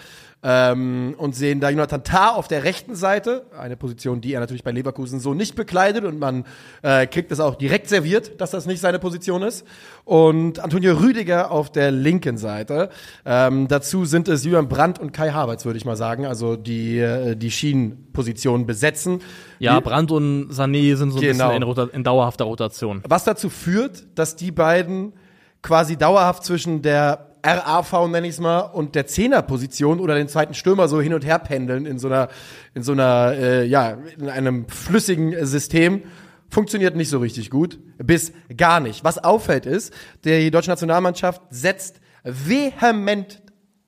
ähm, 0.43 1.13
und 1.19 1.35
sehen 1.35 1.59
da 1.59 1.69
Jonathan 1.69 2.03
Tah 2.03 2.29
auf 2.29 2.47
der 2.47 2.63
rechten 2.63 2.95
Seite, 2.95 3.45
eine 3.55 3.77
Position, 3.77 4.21
die 4.21 4.33
er 4.33 4.39
natürlich 4.39 4.63
bei 4.63 4.71
Leverkusen 4.71 5.19
so 5.19 5.35
nicht 5.35 5.53
bekleidet 5.55 6.03
und 6.03 6.17
man 6.19 6.45
äh, 6.81 7.05
kriegt 7.05 7.31
es 7.31 7.39
auch 7.39 7.53
direkt 7.53 7.88
serviert, 7.89 8.41
dass 8.41 8.50
das 8.50 8.65
nicht 8.65 8.79
seine 8.81 8.97
Position 8.97 9.43
ist. 9.43 9.67
Und 10.03 10.59
Antonio 10.59 10.95
Rüdiger 10.95 11.51
auf 11.51 11.71
der 11.71 11.91
linken 11.91 12.38
Seite. 12.38 12.89
Ähm, 13.23 13.67
dazu 13.67 14.05
sind 14.05 14.27
es 14.27 14.43
Julian 14.43 14.67
Brandt 14.67 14.97
und 14.97 15.11
Kai 15.13 15.29
Havertz, 15.29 15.63
würde 15.65 15.77
ich 15.77 15.85
mal 15.85 15.95
sagen, 15.95 16.25
also 16.25 16.55
die 16.55 16.97
äh, 16.97 17.35
die 17.35 17.51
Schienenposition 17.51 18.65
besetzen. 18.65 19.21
Ja, 19.59 19.75
Die- 19.77 19.83
Brandt 19.83 20.11
und 20.11 20.51
Sané 20.51 20.95
sind 20.95 21.11
so 21.11 21.17
ein 21.17 21.21
Genau. 21.21 21.59
bisschen 21.59 21.89
in, 21.89 21.95
in 21.97 22.03
dauerhafter 22.03 22.45
Rotation. 22.45 23.03
Was 23.07 23.25
dazu 23.25 23.50
führt, 23.51 24.07
dass 24.17 24.35
die 24.35 24.51
beiden 24.51 25.13
quasi 25.61 25.97
dauerhaft 25.97 26.43
zwischen 26.43 26.81
der 26.81 27.27
RAV, 27.43 28.07
nenne 28.07 28.27
ich 28.27 28.33
es 28.33 28.39
mal, 28.39 28.60
und 28.60 28.95
der 28.95 29.07
Zehnerposition 29.07 30.00
oder 30.00 30.15
den 30.15 30.27
zweiten 30.27 30.53
Stürmer 30.53 30.88
so 30.88 31.01
hin 31.01 31.13
und 31.13 31.25
her 31.25 31.39
pendeln 31.39 31.86
in 31.86 32.00
so 32.00 32.07
einer, 32.07 32.29
in 32.74 32.83
so 32.83 32.91
einer, 32.91 33.33
äh, 33.33 33.65
ja, 33.65 33.98
in 34.17 34.29
einem 34.29 34.67
flüssigen 34.67 35.45
System, 35.45 36.03
funktioniert 36.50 36.95
nicht 36.95 37.10
so 37.10 37.19
richtig 37.19 37.50
gut, 37.50 37.79
bis 37.98 38.33
gar 38.55 38.79
nicht. 38.79 39.03
Was 39.03 39.24
auffällt 39.24 39.65
ist, 39.65 39.93
die 40.25 40.51
deutsche 40.51 40.69
Nationalmannschaft 40.69 41.41
setzt 41.50 42.01
vehement 42.24 43.41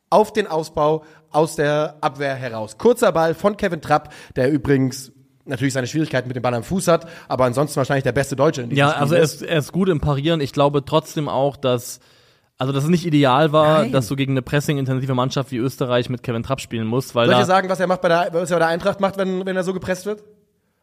auf 0.10 0.32
den 0.32 0.48
Ausbau 0.48 1.04
aus 1.30 1.56
der 1.56 1.98
Abwehr 2.02 2.36
heraus. 2.36 2.78
Kurzer 2.78 3.12
Ball 3.12 3.34
von 3.34 3.58
Kevin 3.58 3.82
Trapp, 3.82 4.14
der 4.36 4.50
übrigens 4.50 5.12
natürlich 5.46 5.74
seine 5.74 5.88
Schwierigkeiten 5.88 6.28
mit 6.28 6.38
dem 6.38 6.44
Ball 6.44 6.54
am 6.54 6.64
Fuß 6.64 6.88
hat, 6.88 7.10
aber 7.28 7.46
ansonsten 7.46 7.76
wahrscheinlich 7.76 8.04
der 8.04 8.14
beste 8.14 8.36
Deutsche 8.36 8.62
in 8.62 8.70
diesem 8.70 8.80
Ja, 8.80 8.92
Spiel 8.92 9.02
also 9.02 9.16
er 9.16 9.22
ist, 9.24 9.42
er 9.42 9.58
ist 9.58 9.72
gut 9.74 9.90
im 9.90 10.00
Parieren. 10.00 10.40
Ich 10.40 10.54
glaube 10.54 10.86
trotzdem 10.86 11.28
auch, 11.28 11.58
dass 11.58 12.00
also 12.64 12.72
dass 12.74 12.86
es 12.86 12.90
nicht 12.90 13.06
ideal 13.06 13.52
war, 13.52 13.80
Nein. 13.80 13.92
dass 13.92 14.08
du 14.08 14.16
gegen 14.16 14.32
eine 14.34 14.42
pressing-intensive 14.42 15.14
Mannschaft 15.14 15.52
wie 15.52 15.58
Österreich 15.58 16.10
mit 16.10 16.24
Kevin 16.24 16.44
Trapp 16.44 16.62
spielen 16.62 16.88
musst, 16.88 17.14
weil 17.14 17.26
Soll 17.26 17.34
ich 17.36 17.40
dir 17.42 17.46
sagen, 17.46 17.68
was 17.70 17.80
er 17.82 17.88
macht 17.88 18.00
bei 18.02 18.08
der, 18.08 18.30
was 18.32 18.50
er 18.50 18.56
bei 18.56 18.60
der 18.60 18.68
Eintracht 18.70 19.02
macht, 19.02 19.18
wenn, 19.18 19.46
wenn 19.46 19.56
er 19.58 19.64
so 19.64 19.74
gepresst 19.74 20.06
wird? 20.06 20.24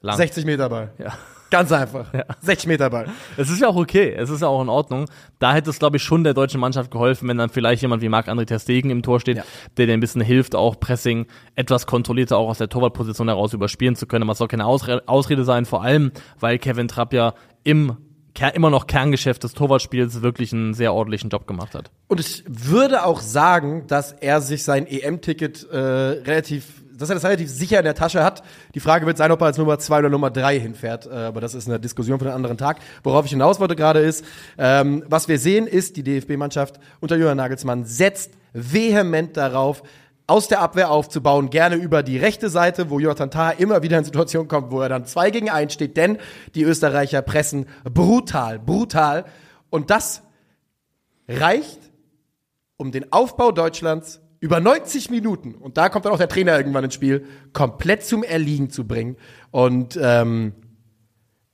lang. 0.03 0.17
60 0.17 0.45
Meter 0.45 0.69
Ball. 0.69 0.93
Ja. 0.99 1.13
Ganz 1.51 1.73
einfach. 1.73 2.13
60 2.43 2.69
Meter 2.69 2.91
Ball. 2.91 3.07
Es 3.37 3.51
ist 3.51 3.61
ja 3.61 3.69
auch 3.69 3.77
okay, 3.77 4.15
es 4.17 4.31
ist 4.31 4.41
ja 4.41 4.47
auch 4.49 4.63
in 4.63 4.69
Ordnung. 4.69 5.07
Da 5.41 5.53
hätte 5.53 5.69
es, 5.71 5.79
glaube 5.81 5.97
ich, 5.97 6.03
schon 6.03 6.23
der 6.23 6.33
deutschen 6.33 6.61
Mannschaft 6.61 6.91
geholfen, 6.93 7.29
wenn 7.29 7.39
dann 7.39 7.51
vielleicht 7.51 7.83
jemand 7.83 8.03
wie 8.03 8.09
Marc-André 8.09 8.47
Ter 8.47 8.61
Stegen 8.61 8.91
im 8.91 9.03
Tor 9.03 9.19
steht, 9.21 9.39
Ja. 9.39 9.45
der 9.77 9.87
dir 9.87 9.93
ein 9.95 10.01
bisschen 10.01 10.21
hilft, 10.21 10.55
auch 10.55 10.79
Pressing 10.79 11.27
etwas 11.57 11.87
kontrollierter 11.87 12.37
auch 12.37 12.51
aus 12.51 12.59
der 12.59 12.69
Torwartposition 12.69 13.29
heraus 13.29 13.53
überspielen 13.53 13.97
zu 13.97 14.07
können. 14.07 14.23
Aber 14.23 14.33
es 14.33 14.39
soll 14.39 14.49
keine 14.49 14.65
Ausre 14.65 15.03
Ausrede 15.07 15.45
sein, 15.45 15.65
vor 15.67 15.83
allem, 15.83 16.13
weil 16.39 16.59
Kevin 16.59 16.87
Trapp 16.87 17.13
ja 17.13 17.35
im 17.65 17.97
immer 18.55 18.71
noch 18.71 18.87
Kerngeschäft 18.87 19.45
des 19.45 19.53
Torwartspiels 19.53 20.23
wirklich 20.23 20.53
einen 20.53 20.75
sehr 20.75 20.95
ordentlichen 20.95 21.31
Job 21.31 21.47
gemacht 21.47 21.75
hat. 21.75 21.91
Und 22.09 22.21
ich 22.21 22.45
würde 22.47 23.05
auch 23.05 23.21
sagen, 23.21 23.87
dass 23.87 24.13
er 24.13 24.41
sich 24.41 24.65
sein 24.65 24.87
EM-Ticket 24.87 25.69
äh, 25.71 25.77
relativ, 25.77 26.83
dass 26.93 27.09
er 27.09 27.15
das 27.15 27.25
relativ 27.25 27.51
sicher 27.51 27.79
in 27.79 27.85
der 27.85 27.95
Tasche 27.95 28.23
hat. 28.23 28.43
Die 28.75 28.81
Frage 28.81 29.07
wird 29.07 29.17
sein, 29.17 29.31
ob 29.31 29.41
er 29.41 29.47
als 29.47 29.59
Nummer 29.59 29.79
zwei 29.79 29.99
oder 30.01 30.09
Nummer 30.09 30.31
drei 30.31 30.59
hinfährt. 30.59 31.07
Äh, 31.07 31.11
aber 31.11 31.41
das 31.41 31.55
ist 31.55 31.69
eine 31.69 31.81
Diskussion 31.81 32.19
für 32.19 32.27
einen 32.27 32.35
anderen 32.35 32.59
Tag. 32.59 32.79
Worauf 33.03 33.25
ich 33.25 33.31
hinaus 33.31 33.61
wollte 33.61 33.77
gerade 33.77 34.01
ist, 34.01 34.25
ähm, 34.59 35.05
was 35.09 35.29
wir 35.29 35.39
sehen, 35.39 35.67
ist, 35.67 35.97
die 35.97 36.03
DFB-Mannschaft 36.03 36.81
unter 37.01 37.17
Jürgen 37.17 37.37
Nagelsmann 37.37 37.85
setzt 37.85 38.33
vehement 38.53 39.37
darauf, 39.37 39.83
aus 40.31 40.47
der 40.47 40.61
Abwehr 40.61 40.93
aufzubauen, 40.93 41.51
gerne 41.51 41.75
über 41.75 42.05
die 42.05 42.17
rechte 42.17 42.49
Seite, 42.51 42.89
wo 42.89 43.01
Jonathan 43.01 43.33
Tah 43.33 43.51
immer 43.51 43.83
wieder 43.83 43.99
in 43.99 44.05
Situationen 44.05 44.47
kommt, 44.47 44.71
wo 44.71 44.81
er 44.81 44.89
dann 44.89 45.05
zwei 45.05 45.31
gegen 45.31 45.51
eins 45.51 45.73
steht, 45.73 45.97
denn 45.97 46.19
die 46.55 46.63
Österreicher 46.63 47.21
pressen 47.21 47.67
brutal, 47.83 48.61
brutal. 48.61 49.25
Und 49.71 49.91
das 49.91 50.23
reicht, 51.27 51.81
um 52.77 52.93
den 52.93 53.13
Aufbau 53.13 53.51
Deutschlands 53.51 54.21
über 54.39 54.61
90 54.61 55.11
Minuten, 55.11 55.57
und 55.57 55.77
da 55.77 55.89
kommt 55.89 56.05
dann 56.05 56.13
auch 56.13 56.19
der 56.19 56.29
Trainer 56.29 56.57
irgendwann 56.57 56.85
ins 56.85 56.95
Spiel, 56.95 57.27
komplett 57.53 58.05
zum 58.05 58.23
Erliegen 58.23 58.71
zu 58.71 58.87
bringen. 58.87 59.17
Und 59.51 59.99
ähm, 60.01 60.55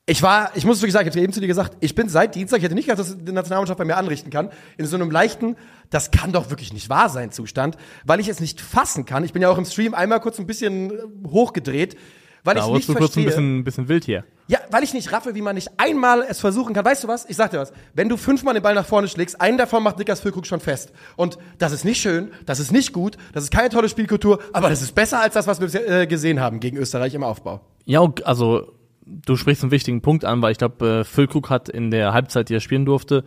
ich 0.08 0.22
war, 0.22 0.50
ich 0.54 0.64
muss 0.64 0.80
wirklich 0.80 0.92
sagen, 0.92 1.08
ich 1.08 1.14
habe 1.14 1.22
eben 1.24 1.32
zu 1.32 1.40
dir 1.40 1.48
gesagt, 1.48 1.76
ich 1.80 1.94
bin 1.96 2.08
seit 2.08 2.36
Dienstag, 2.36 2.58
ich 2.58 2.64
hätte 2.64 2.76
nicht 2.76 2.86
gedacht, 2.88 3.00
dass 3.00 3.18
die 3.18 3.32
Nationalmannschaft 3.32 3.76
bei 3.78 3.84
mir 3.84 3.96
anrichten 3.96 4.30
kann, 4.30 4.50
in 4.78 4.86
so 4.86 4.94
einem 4.96 5.10
leichten, 5.10 5.56
das 5.90 6.12
kann 6.12 6.30
doch 6.32 6.48
wirklich 6.48 6.72
nicht 6.72 6.88
wahr 6.88 7.08
sein 7.08 7.32
Zustand, 7.32 7.76
weil 8.04 8.20
ich 8.20 8.28
es 8.28 8.38
nicht 8.38 8.60
fassen 8.60 9.04
kann. 9.04 9.24
Ich 9.24 9.32
bin 9.32 9.42
ja 9.42 9.48
auch 9.50 9.58
im 9.58 9.64
Stream 9.64 9.94
einmal 9.94 10.20
kurz 10.20 10.38
ein 10.38 10.46
bisschen 10.46 10.90
äh, 10.92 10.94
hochgedreht, 11.28 11.96
weil 12.44 12.54
Da 12.54 12.64
ich 12.66 12.72
nicht 12.72 12.88
du 12.88 12.92
kurz 12.94 13.16
ein 13.16 13.24
verstehe. 13.24 13.24
bisschen, 13.26 13.58
ein 13.58 13.64
bisschen 13.64 13.88
wild 13.88 14.04
hier. 14.04 14.24
Ja, 14.46 14.60
weil 14.70 14.84
ich 14.84 14.94
nicht 14.94 15.10
raffe, 15.10 15.34
wie 15.34 15.42
man 15.42 15.56
nicht 15.56 15.70
einmal 15.78 16.22
es 16.28 16.38
versuchen 16.38 16.72
kann. 16.72 16.84
Weißt 16.84 17.02
du 17.02 17.08
was? 17.08 17.28
Ich 17.28 17.34
sag 17.34 17.50
dir 17.50 17.58
was. 17.58 17.72
Wenn 17.94 18.08
du 18.08 18.16
fünfmal 18.16 18.54
den 18.54 18.62
Ball 18.62 18.76
nach 18.76 18.86
vorne 18.86 19.08
schlägst, 19.08 19.40
einen 19.40 19.58
davon 19.58 19.82
macht 19.82 19.98
Niklas 19.98 20.20
Füllkrug 20.20 20.46
schon 20.46 20.60
fest. 20.60 20.92
Und 21.16 21.36
das 21.58 21.72
ist 21.72 21.84
nicht 21.84 22.00
schön, 22.00 22.30
das 22.44 22.60
ist 22.60 22.70
nicht 22.70 22.92
gut, 22.92 23.16
das 23.32 23.42
ist 23.42 23.50
keine 23.50 23.70
tolle 23.70 23.88
Spielkultur, 23.88 24.38
aber 24.52 24.68
das 24.70 24.82
ist 24.82 24.94
besser 24.94 25.20
als 25.20 25.34
das, 25.34 25.48
was 25.48 25.60
wir 25.60 25.74
äh, 25.90 26.06
gesehen 26.06 26.38
haben 26.40 26.60
gegen 26.60 26.76
Österreich 26.76 27.14
im 27.14 27.24
Aufbau. 27.24 27.60
Ja, 27.86 28.08
also 28.22 28.75
du 29.06 29.36
sprichst 29.36 29.62
einen 29.62 29.70
wichtigen 29.72 30.02
Punkt 30.02 30.24
an, 30.24 30.42
weil 30.42 30.52
ich 30.52 30.58
glaube, 30.58 31.00
äh, 31.00 31.04
Füllkrug 31.04 31.48
hat 31.50 31.68
in 31.68 31.90
der 31.90 32.12
Halbzeit, 32.12 32.48
die 32.48 32.54
er 32.54 32.60
spielen 32.60 32.84
durfte, 32.84 33.24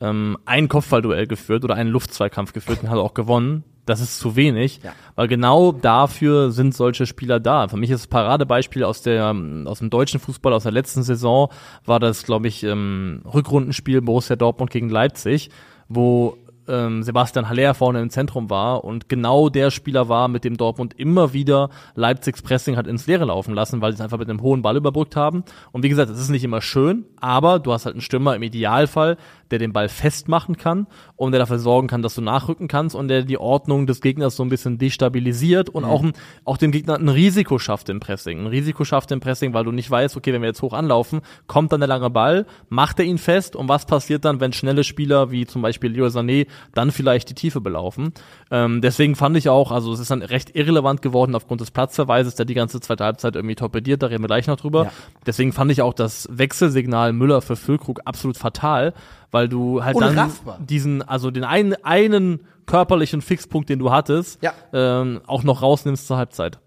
ähm, 0.00 0.36
ein 0.44 0.68
Kopfballduell 0.68 1.26
geführt 1.26 1.64
oder 1.64 1.74
einen 1.74 1.90
Luftzweikampf 1.90 2.52
geführt 2.52 2.82
und 2.82 2.90
hat 2.90 2.98
auch 2.98 3.14
gewonnen. 3.14 3.64
Das 3.84 4.00
ist 4.00 4.18
zu 4.20 4.36
wenig, 4.36 4.80
Ja. 4.84 4.92
weil 5.16 5.26
genau 5.26 5.72
dafür 5.72 6.52
sind 6.52 6.72
solche 6.72 7.04
Spieler 7.04 7.40
da. 7.40 7.66
Für 7.66 7.76
mich 7.76 7.90
ist 7.90 8.02
das 8.02 8.06
Paradebeispiel 8.06 8.84
aus 8.84 9.02
der 9.02 9.24
ähm, 9.30 9.64
aus 9.66 9.80
dem 9.80 9.90
deutschen 9.90 10.20
Fußball 10.20 10.52
aus 10.52 10.62
der 10.62 10.70
letzten 10.72 11.02
Saison 11.02 11.48
war 11.84 11.98
das, 11.98 12.22
glaube 12.22 12.46
ich, 12.46 12.62
ähm, 12.62 13.22
Rückrundenspiel 13.24 14.00
Borussia 14.00 14.36
Dortmund 14.36 14.70
gegen 14.70 14.88
Leipzig, 14.88 15.50
wo 15.88 16.36
ähm, 16.68 17.02
Sebastian 17.02 17.48
Haller 17.48 17.74
vorne 17.74 18.00
im 18.00 18.10
Zentrum 18.10 18.50
war 18.50 18.84
und 18.84 19.08
genau 19.08 19.48
der 19.48 19.70
Spieler 19.70 20.08
war, 20.08 20.28
mit 20.28 20.44
dem 20.44 20.56
Dortmund 20.56 20.94
immer 20.96 21.32
wieder 21.32 21.70
Leipzigs 21.94 22.42
Pressing 22.42 22.76
hat 22.76 22.86
ins 22.86 23.06
Leere 23.06 23.24
laufen 23.26 23.54
lassen, 23.54 23.80
weil 23.80 23.92
sie 23.92 23.96
es 23.96 24.00
einfach 24.00 24.18
mit 24.18 24.28
einem 24.28 24.42
hohen 24.42 24.62
Ball 24.62 24.76
überbrückt 24.76 25.16
haben. 25.16 25.44
Und 25.72 25.82
wie 25.82 25.88
gesagt, 25.88 26.10
es 26.10 26.20
ist 26.20 26.30
nicht 26.30 26.44
immer 26.44 26.60
schön, 26.60 27.04
aber 27.20 27.58
du 27.58 27.72
hast 27.72 27.84
halt 27.84 27.94
einen 27.94 28.02
Stürmer 28.02 28.36
im 28.36 28.42
Idealfall, 28.42 29.16
der 29.52 29.58
den 29.58 29.72
Ball 29.72 29.88
festmachen 29.88 30.56
kann 30.56 30.86
und 31.14 31.32
der 31.32 31.38
dafür 31.38 31.58
sorgen 31.58 31.86
kann, 31.86 32.02
dass 32.02 32.14
du 32.14 32.22
nachrücken 32.22 32.66
kannst 32.66 32.96
und 32.96 33.08
der 33.08 33.22
die 33.22 33.38
Ordnung 33.38 33.86
des 33.86 34.00
Gegners 34.00 34.34
so 34.34 34.42
ein 34.42 34.48
bisschen 34.48 34.78
destabilisiert 34.78 35.68
und 35.68 35.84
auch, 35.84 36.02
ein, 36.02 36.12
auch 36.44 36.56
dem 36.56 36.72
Gegner 36.72 36.96
ein 36.98 37.08
Risiko 37.08 37.58
schafft 37.58 37.88
im 37.90 38.00
Pressing. 38.00 38.40
Ein 38.40 38.46
Risiko 38.46 38.84
schafft 38.84 39.12
im 39.12 39.20
Pressing, 39.20 39.52
weil 39.54 39.64
du 39.64 39.70
nicht 39.70 39.90
weißt, 39.90 40.16
okay, 40.16 40.32
wenn 40.32 40.42
wir 40.42 40.48
jetzt 40.48 40.62
hoch 40.62 40.72
anlaufen, 40.72 41.20
kommt 41.46 41.72
dann 41.72 41.80
der 41.80 41.88
lange 41.88 42.10
Ball, 42.10 42.46
macht 42.68 42.98
er 42.98 43.04
ihn 43.04 43.18
fest 43.18 43.54
und 43.54 43.68
was 43.68 43.86
passiert 43.86 44.24
dann, 44.24 44.40
wenn 44.40 44.52
schnelle 44.52 44.82
Spieler 44.82 45.30
wie 45.30 45.46
zum 45.46 45.62
Beispiel 45.62 45.92
Leo 45.92 46.06
Sané 46.06 46.46
dann 46.74 46.90
vielleicht 46.90 47.30
die 47.30 47.34
Tiefe 47.34 47.60
belaufen. 47.60 48.12
Ähm, 48.50 48.80
deswegen 48.80 49.14
fand 49.14 49.36
ich 49.36 49.48
auch, 49.48 49.70
also 49.70 49.92
es 49.92 50.00
ist 50.00 50.10
dann 50.10 50.22
recht 50.22 50.56
irrelevant 50.56 51.02
geworden 51.02 51.34
aufgrund 51.34 51.60
des 51.60 51.70
Platzverweises, 51.70 52.34
der 52.34 52.46
die 52.46 52.54
ganze 52.54 52.80
zweite 52.80 53.04
Halbzeit 53.04 53.36
irgendwie 53.36 53.54
torpediert, 53.54 54.02
da 54.02 54.06
reden 54.06 54.22
wir 54.22 54.28
gleich 54.28 54.46
noch 54.46 54.56
drüber. 54.56 54.84
Ja. 54.84 54.92
Deswegen 55.26 55.52
fand 55.52 55.70
ich 55.70 55.82
auch 55.82 55.94
das 55.94 56.28
Wechselsignal 56.30 57.12
Müller 57.12 57.42
für 57.42 57.56
Füllkrug 57.56 58.00
absolut 58.04 58.36
fatal, 58.36 58.94
weil 59.32 59.48
du 59.48 59.82
halt 59.82 59.96
Unraffbar. 59.96 60.58
dann 60.58 60.66
diesen, 60.68 61.02
also 61.02 61.30
den 61.32 61.42
einen, 61.44 61.74
einen 61.84 62.46
körperlichen 62.66 63.20
Fixpunkt, 63.22 63.68
den 63.68 63.80
du 63.80 63.90
hattest, 63.90 64.40
Ja. 64.42 64.52
ähm, 64.72 65.20
auch 65.26 65.42
noch 65.42 65.62
rausnimmst 65.62 66.06
zur 66.06 66.16
Halbzeit. 66.18 66.60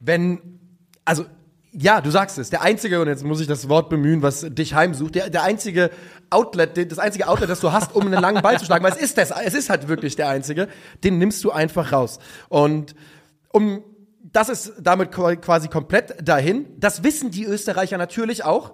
Wenn, 0.00 0.40
also, 1.04 1.26
ja, 1.72 2.00
du 2.00 2.10
sagst 2.10 2.38
es, 2.38 2.50
der 2.50 2.62
einzige, 2.62 3.00
und 3.00 3.08
jetzt 3.08 3.24
muss 3.24 3.40
ich 3.40 3.46
das 3.46 3.68
Wort 3.68 3.88
bemühen, 3.88 4.22
was 4.22 4.40
dich 4.48 4.74
heimsucht, 4.74 5.14
der, 5.14 5.30
der 5.30 5.42
einzige 5.42 5.90
Outlet, 6.30 6.90
das 6.90 6.98
einzige 6.98 7.28
Outlet, 7.28 7.48
das 7.50 7.60
du 7.60 7.72
hast, 7.72 7.94
um 7.94 8.02
einen 8.06 8.20
langen 8.20 8.42
Ball 8.42 8.58
zu 8.58 8.64
schlagen, 8.64 8.84
weil 8.84 8.92
es 8.92 8.98
ist 8.98 9.18
das, 9.18 9.30
es 9.30 9.54
ist 9.54 9.68
halt 9.70 9.88
wirklich 9.88 10.16
der 10.16 10.28
einzige, 10.28 10.68
den 11.04 11.18
nimmst 11.18 11.42
du 11.44 11.50
einfach 11.50 11.92
raus. 11.92 12.18
Und 12.48 12.94
um, 13.52 13.82
das 14.32 14.48
ist 14.48 14.72
damit 14.80 15.12
qua- 15.12 15.36
quasi 15.36 15.68
komplett 15.68 16.26
dahin. 16.26 16.66
Das 16.78 17.02
wissen 17.04 17.30
die 17.30 17.44
Österreicher 17.44 17.98
natürlich 17.98 18.44
auch 18.44 18.72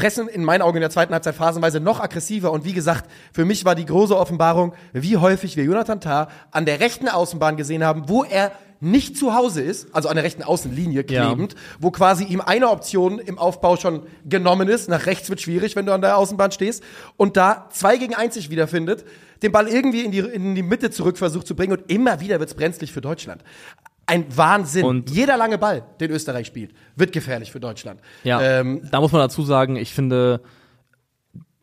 pressen 0.00 0.28
in 0.28 0.44
meinen 0.44 0.62
Augen 0.62 0.78
in 0.78 0.80
der 0.80 0.88
zweiten 0.88 1.12
Halbzeit 1.12 1.34
phasenweise 1.34 1.78
noch 1.78 2.00
aggressiver. 2.00 2.52
Und 2.52 2.64
wie 2.64 2.72
gesagt, 2.72 3.10
für 3.34 3.44
mich 3.44 3.66
war 3.66 3.74
die 3.74 3.84
große 3.84 4.16
Offenbarung, 4.16 4.72
wie 4.94 5.18
häufig 5.18 5.58
wir 5.58 5.64
Jonathan 5.64 6.00
Tah 6.00 6.28
an 6.52 6.64
der 6.64 6.80
rechten 6.80 7.06
Außenbahn 7.06 7.58
gesehen 7.58 7.84
haben, 7.84 8.08
wo 8.08 8.24
er 8.24 8.52
nicht 8.82 9.18
zu 9.18 9.34
Hause 9.34 9.60
ist, 9.60 9.94
also 9.94 10.08
an 10.08 10.14
der 10.14 10.24
rechten 10.24 10.42
Außenlinie 10.42 11.04
Ja. 11.06 11.26
klebend, 11.26 11.54
wo 11.80 11.90
quasi 11.90 12.24
ihm 12.24 12.40
eine 12.40 12.70
Option 12.70 13.18
im 13.18 13.38
Aufbau 13.38 13.76
schon 13.76 14.04
genommen 14.24 14.68
ist. 14.68 14.88
Nach 14.88 15.04
rechts 15.04 15.28
wird 15.28 15.42
schwierig, 15.42 15.76
wenn 15.76 15.84
du 15.84 15.92
an 15.92 16.00
der 16.00 16.16
Außenbahn 16.16 16.50
stehst. 16.50 16.82
Und 17.18 17.36
da 17.36 17.68
zwei 17.70 17.98
gegen 17.98 18.14
eins 18.14 18.32
sich 18.34 18.48
wiederfindet, 18.48 19.04
den 19.42 19.52
Ball 19.52 19.68
irgendwie 19.68 20.00
in 20.00 20.12
die, 20.12 20.20
in 20.20 20.54
die 20.54 20.62
Mitte 20.62 20.90
zurück 20.90 21.18
versucht 21.18 21.46
zu 21.46 21.54
bringen 21.54 21.72
und 21.74 21.90
immer 21.90 22.20
wieder 22.20 22.40
wird's 22.40 22.54
brenzlig 22.54 22.90
für 22.90 23.02
Deutschland. 23.02 23.42
Ein 24.10 24.26
Wahnsinn. 24.36 24.84
Und- 24.84 25.10
Jeder 25.10 25.36
lange 25.36 25.56
Ball, 25.58 25.82
den 26.00 26.10
Österreich 26.10 26.46
spielt, 26.46 26.72
wird 26.96 27.12
gefährlich 27.12 27.50
für 27.52 27.60
Deutschland. 27.60 28.00
Ja, 28.24 28.40
Ähm, 28.42 28.82
da 28.90 29.00
muss 29.00 29.12
man 29.12 29.20
dazu 29.20 29.42
sagen, 29.42 29.76
ich 29.76 29.94
finde, 29.94 30.40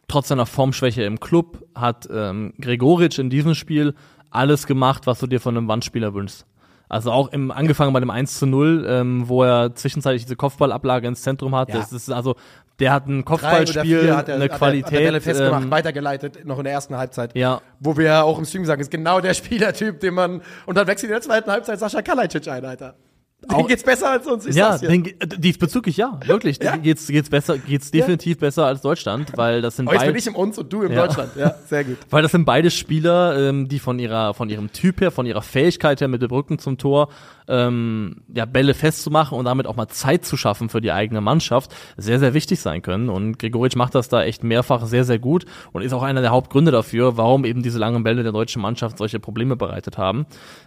trotz 0.08 0.30
seiner 0.30 0.46
Formschwäche 0.46 1.04
im 1.04 1.20
Club 1.20 1.66
hat 1.75 2.08
ähm, 2.12 2.54
Gregoritsch 2.60 3.20
in 3.20 3.30
diesem 3.30 3.56
Spiel 3.56 3.94
alles 4.30 4.68
gemacht, 4.68 5.08
was 5.08 5.20
du 5.20 5.27
dir 5.27 5.39
von 5.39 5.58
einem 5.58 5.68
Wandspieler 5.68 6.13
wünschst. 6.13 6.46
Also 6.89 7.12
auch 7.12 7.27
im, 7.34 7.51
angefangen 7.51 7.92
bei 7.92 8.00
dem 8.00 8.10
1 8.10 8.39
zu 8.39 8.46
0, 8.46 8.86
ähm, 8.88 9.27
wo 9.27 9.44
er 9.44 9.75
zwischenzeitlich 9.75 10.24
diese 10.24 10.38
Kopfballablage 10.38 11.08
ins 11.08 11.22
Zentrum 11.22 11.54
hat. 11.54 11.68
Ja. 11.70 11.75
Das 11.75 11.92
ist 11.92 12.10
also, 12.10 12.36
der 12.80 12.94
hat 12.94 13.08
ein 13.08 13.26
Kopfballspiel, 13.26 14.16
hat 14.16 14.30
er, 14.30 14.36
eine 14.36 14.46
hat 14.46 14.58
Qualität. 14.58 15.14
Hat 15.14 15.24
festgemacht, 15.24 15.64
ähm, 15.64 15.72
weitergeleitet, 15.72 16.46
noch 16.46 16.60
in 16.60 16.66
der 16.66 16.74
ersten 16.74 16.96
Halbzeit. 16.96 17.36
Ja. 17.36 17.62
Wo 17.80 17.98
wir 17.98 18.06
ja 18.06 18.22
auch 18.22 18.38
im 18.38 18.46
Stream 18.46 18.66
sagen, 18.66 18.82
ist 18.82 18.92
genau 18.92 19.20
der 19.20 19.34
Spielertyp, 19.36 20.00
den 20.00 20.14
man, 20.14 20.42
und 20.66 20.78
dann 20.78 20.88
wechselt 20.88 21.10
in 21.10 21.14
der 21.14 21.22
zweiten 21.22 21.50
Halbzeit 21.50 21.80
Sascha 21.80 22.02
Kalajdzic 22.02 22.48
ein, 22.48 22.66
Alter. 22.66 22.96
Auch- 23.54 23.68
geht's 23.68 23.84
besser 23.84 24.10
als 24.12 24.27
uns, 24.27 24.46
ich 24.46 24.56
ja, 24.56 24.77
den, 24.77 25.06
äh, 25.06 25.27
diesbezüglich 25.38 25.98
ja, 25.98 26.20
wirklich. 26.25 26.60
Ja. 26.62 26.75
Geht's, 26.75 27.08
geht's 27.08 27.30
besser, 27.30 27.58
geht's 27.58 27.92
definitiv 27.92 28.39
besser 28.39 28.66
als 28.66 28.82
Deutschland, 28.82 29.32
weil 29.36 29.62
das 29.62 29.75
sind 29.75 29.88
Oh, 29.88 29.92
jetzt 29.92 30.01
bin 30.01 30.10
beide. 30.10 30.20
ich 30.20 30.27
im 30.27 30.36
Uns 30.36 30.58
und 30.58 30.72
du 30.72 30.84
im 30.84 30.92
Ja. 30.92 31.06
Deutschland. 31.08 31.32
Ja, 31.38 31.56
sehr 31.68 31.84
gut. 31.84 31.98
Weil 32.10 32.22
das 32.24 32.32
sind 32.32 32.46
beide 32.46 32.70
Spieler, 32.72 33.50
ähm, 33.50 33.68
die 33.68 33.80
von 33.80 34.00
ihrer, 34.00 34.34
von 34.34 34.50
ihrem 34.50 34.72
Typ 34.72 35.01
her, 35.01 35.12
von 35.12 35.25
ihrer 35.25 35.42
Fähigkeit 35.42 36.01
her 36.01 36.08
mit 36.08 36.22
dem 36.22 36.32
Rücken 36.32 36.60
zum 36.60 36.77
Tor, 36.77 37.10
ähm, 37.48 38.18
ja, 38.34 38.46
Bälle 38.46 38.74
festzumachen 38.74 39.38
und 39.38 39.46
damit 39.46 39.68
auch 39.68 39.75
mal 39.77 39.88
Zeit 39.88 40.25
zu 40.25 40.36
schaffen 40.36 40.68
für 40.70 40.82
die 40.82 40.92
eigene 40.92 41.22
Mannschaft, 41.22 41.74
sehr, 41.96 42.20
sehr 42.20 42.34
wichtig 42.34 42.60
sein 42.60 42.82
können. 42.82 43.10
Und 43.10 43.39
Gregoritsch 43.39 43.75
macht 43.77 43.96
das 43.96 44.10
da 44.10 44.24
echt 44.24 44.44
mehrfach 44.44 44.86
sehr, 44.86 45.06
sehr 45.06 45.20
gut 45.20 45.46
und 45.72 45.82
ist 45.82 45.94
auch 45.94 46.04
einer 46.04 46.22
der 46.22 46.32
Hauptgründe 46.32 46.72
dafür, 46.72 47.16
warum 47.18 47.46
eben 47.46 47.63
diese 47.63 47.80
langen 47.80 48.04
Bälle 48.04 48.24
der 48.24 48.34
deutschen 48.34 48.62
Mannschaft 48.62 48.98
solche 48.98 49.20
Probleme 49.20 49.56
bereitet 49.56 49.98
haben. 49.98 50.25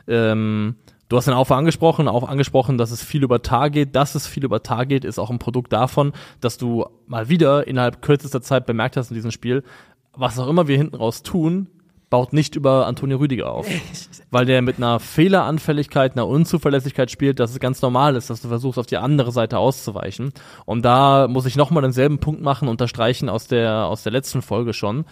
Ähm, 0.08 0.76
Du 1.10 1.16
hast 1.16 1.24
den 1.24 1.34
Aufbau 1.34 1.56
angesprochen, 1.56 2.06
auch 2.06 2.28
angesprochen, 2.28 2.78
dass 2.78 2.92
es 2.92 3.02
viel 3.02 3.24
über 3.24 3.42
Tar 3.42 3.68
geht. 3.68 3.96
Dass 3.96 4.14
es 4.14 4.28
viel 4.28 4.44
über 4.44 4.62
Tar 4.62 4.86
geht, 4.86 5.04
ist 5.04 5.18
auch 5.18 5.28
ein 5.28 5.40
Produkt 5.40 5.72
davon, 5.72 6.12
dass 6.40 6.56
du 6.56 6.86
mal 7.08 7.28
wieder 7.28 7.66
innerhalb 7.66 8.00
kürzester 8.00 8.40
Zeit 8.40 8.64
bemerkt 8.64 8.96
hast 8.96 9.10
in 9.10 9.16
diesem 9.16 9.32
Spiel, 9.32 9.64
was 10.12 10.38
auch 10.38 10.46
immer 10.46 10.68
wir 10.68 10.76
hinten 10.76 10.94
raus 10.94 11.24
tun, 11.24 11.66
baut 12.10 12.32
nicht 12.32 12.54
über 12.54 12.86
Antonio 12.86 13.18
Rüdiger 13.18 13.50
auf. 13.50 13.66
Weil 14.30 14.46
der 14.46 14.62
mit 14.62 14.76
einer 14.76 15.00
Fehleranfälligkeit, 15.00 16.12
einer 16.12 16.28
Unzuverlässigkeit 16.28 17.10
spielt, 17.10 17.40
dass 17.40 17.50
es 17.50 17.58
ganz 17.58 17.82
normal 17.82 18.14
ist, 18.14 18.30
dass 18.30 18.42
du 18.42 18.46
versuchst, 18.46 18.78
auf 18.78 18.86
die 18.86 18.96
andere 18.96 19.32
Seite 19.32 19.58
auszuweichen. 19.58 20.32
Und 20.64 20.84
da 20.84 21.26
muss 21.26 21.44
ich 21.44 21.56
nochmal 21.56 21.82
denselben 21.82 22.20
Punkt 22.20 22.40
machen, 22.40 22.68
unterstreichen 22.68 23.28
aus 23.28 23.48
der, 23.48 23.86
aus 23.86 24.04
der 24.04 24.12
letzten 24.12 24.42
Folge 24.42 24.74
schon. 24.74 25.06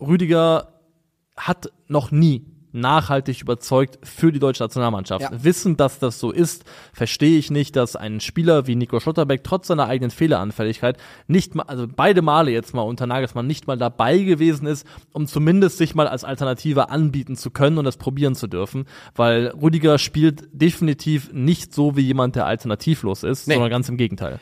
Rüdiger 0.00 0.68
hat 1.36 1.72
noch 1.88 2.12
nie 2.12 2.44
nachhaltig 2.72 3.40
überzeugt 3.42 3.98
für 4.02 4.32
die 4.32 4.38
deutsche 4.38 4.62
Nationalmannschaft. 4.62 5.22
Ja. 5.22 5.44
Wissen, 5.44 5.76
dass 5.76 5.98
das 5.98 6.18
so 6.18 6.30
ist, 6.30 6.64
verstehe 6.92 7.38
ich 7.38 7.50
nicht, 7.50 7.76
dass 7.76 7.96
ein 7.96 8.20
Spieler 8.20 8.66
wie 8.66 8.76
Nico 8.76 9.00
Schlotterbeck 9.00 9.44
trotz 9.44 9.66
seiner 9.68 9.86
eigenen 9.86 10.10
Fehleranfälligkeit 10.10 10.96
nicht 11.26 11.54
mal, 11.54 11.64
also 11.64 11.86
beide 11.88 12.22
Male 12.22 12.50
jetzt 12.50 12.74
mal 12.74 12.82
unter 12.82 13.06
Nagelsmann 13.06 13.46
nicht 13.46 13.66
mal 13.66 13.76
dabei 13.78 14.18
gewesen 14.18 14.66
ist, 14.66 14.86
um 15.12 15.26
zumindest 15.26 15.78
sich 15.78 15.94
mal 15.94 16.08
als 16.08 16.24
Alternative 16.24 16.90
anbieten 16.90 17.36
zu 17.36 17.50
können 17.50 17.78
und 17.78 17.84
das 17.84 17.96
probieren 17.96 18.34
zu 18.34 18.46
dürfen, 18.46 18.86
weil 19.14 19.48
Rüdiger 19.60 19.98
spielt 19.98 20.48
definitiv 20.52 21.32
nicht 21.32 21.74
so 21.74 21.96
wie 21.96 22.02
jemand, 22.02 22.36
der 22.36 22.46
alternativlos 22.46 23.22
ist, 23.22 23.48
Nee. 23.48 23.54
sondern 23.54 23.70
ganz 23.70 23.88
im 23.88 23.96
Gegenteil. 23.96 24.38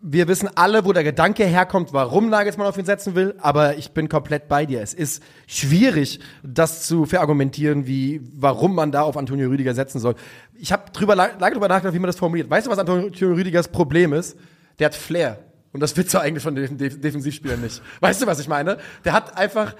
Wir 0.00 0.28
wissen 0.28 0.48
alle, 0.54 0.84
wo 0.84 0.92
der 0.92 1.02
Gedanke 1.02 1.44
herkommt, 1.44 1.92
warum 1.92 2.28
Nagelsmann 2.28 2.66
auf 2.66 2.78
ihn 2.78 2.84
setzen 2.84 3.14
will, 3.16 3.34
aber 3.38 3.76
ich 3.78 3.90
bin 3.90 4.08
komplett 4.08 4.48
bei 4.48 4.64
dir. 4.64 4.80
Es 4.80 4.94
ist 4.94 5.22
schwierig, 5.46 6.20
das 6.44 6.86
zu 6.86 7.04
verargumentieren, 7.04 7.86
wie, 7.86 8.20
warum 8.34 8.74
man 8.74 8.92
da 8.92 9.02
auf 9.02 9.16
Antonio 9.16 9.48
Rüdiger 9.48 9.74
setzen 9.74 9.98
soll. 9.98 10.14
Ich 10.54 10.72
habe 10.72 10.90
drüber, 10.92 11.16
lange 11.16 11.52
drüber 11.52 11.68
nachgedacht, 11.68 11.94
wie 11.94 11.98
man 11.98 12.06
das 12.08 12.16
formuliert. 12.16 12.48
Weißt 12.48 12.66
du, 12.66 12.70
was 12.70 12.78
Antonio 12.78 13.34
Rüdigers 13.34 13.68
Problem 13.68 14.12
ist? 14.12 14.36
Der 14.78 14.86
hat 14.86 14.94
Flair. 14.94 15.40
Und 15.72 15.80
das 15.80 15.96
willst 15.96 16.14
du 16.14 16.18
eigentlich 16.18 16.42
von 16.42 16.54
den 16.54 16.78
Def 16.78 17.00
Defensivspielern 17.00 17.60
nicht. 17.60 17.82
Weißt 18.00 18.22
du, 18.22 18.26
was 18.26 18.38
ich 18.38 18.48
meine? 18.48 18.78
Der 19.04 19.12
hat 19.12 19.36
einfach, 19.36 19.74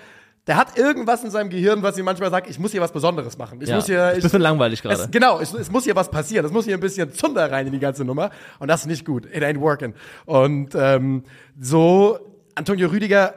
der 0.49 0.57
hat 0.57 0.77
irgendwas 0.77 1.23
in 1.23 1.31
seinem 1.31 1.51
Gehirn, 1.51 1.83
was 1.83 1.97
ihm 1.99 2.05
manchmal 2.07 2.31
sagt, 2.31 2.51
ich 2.51 2.59
muss 2.59 2.73
hier 2.73 2.81
was 2.81 2.91
Besonderes 2.93 3.39
machen. 3.39 3.61
Ich 3.63 3.69
Ja, 3.69 3.77
muss 3.77 3.87
hier, 3.87 3.99
ist 4.09 4.13
ein 4.13 4.17
ich, 4.19 4.23
bisschen 4.25 4.41
langweilig 4.41 4.83
gerade. 4.83 5.07
genau, 5.11 5.39
es, 5.39 5.53
es 5.55 5.71
muss 5.71 5.85
hier 5.85 5.95
was 5.95 6.11
passieren. 6.11 6.45
Es 6.47 6.51
muss 6.53 6.65
hier 6.65 6.75
ein 6.75 6.81
bisschen 6.81 7.13
Zunder 7.13 7.53
rein 7.53 7.67
in 7.67 7.73
die 7.73 7.79
ganze 7.79 8.05
Nummer. 8.05 8.31
Und 8.59 8.69
das 8.69 8.81
ist 8.81 8.87
nicht 8.87 9.05
gut. 9.05 9.27
It 9.27 9.45
ain't 9.45 9.61
working. 9.61 9.95
Und 10.25 10.71
ähm, 10.75 11.23
so, 11.61 12.19
Antonio 12.57 12.89
Rüdiger, 12.89 13.35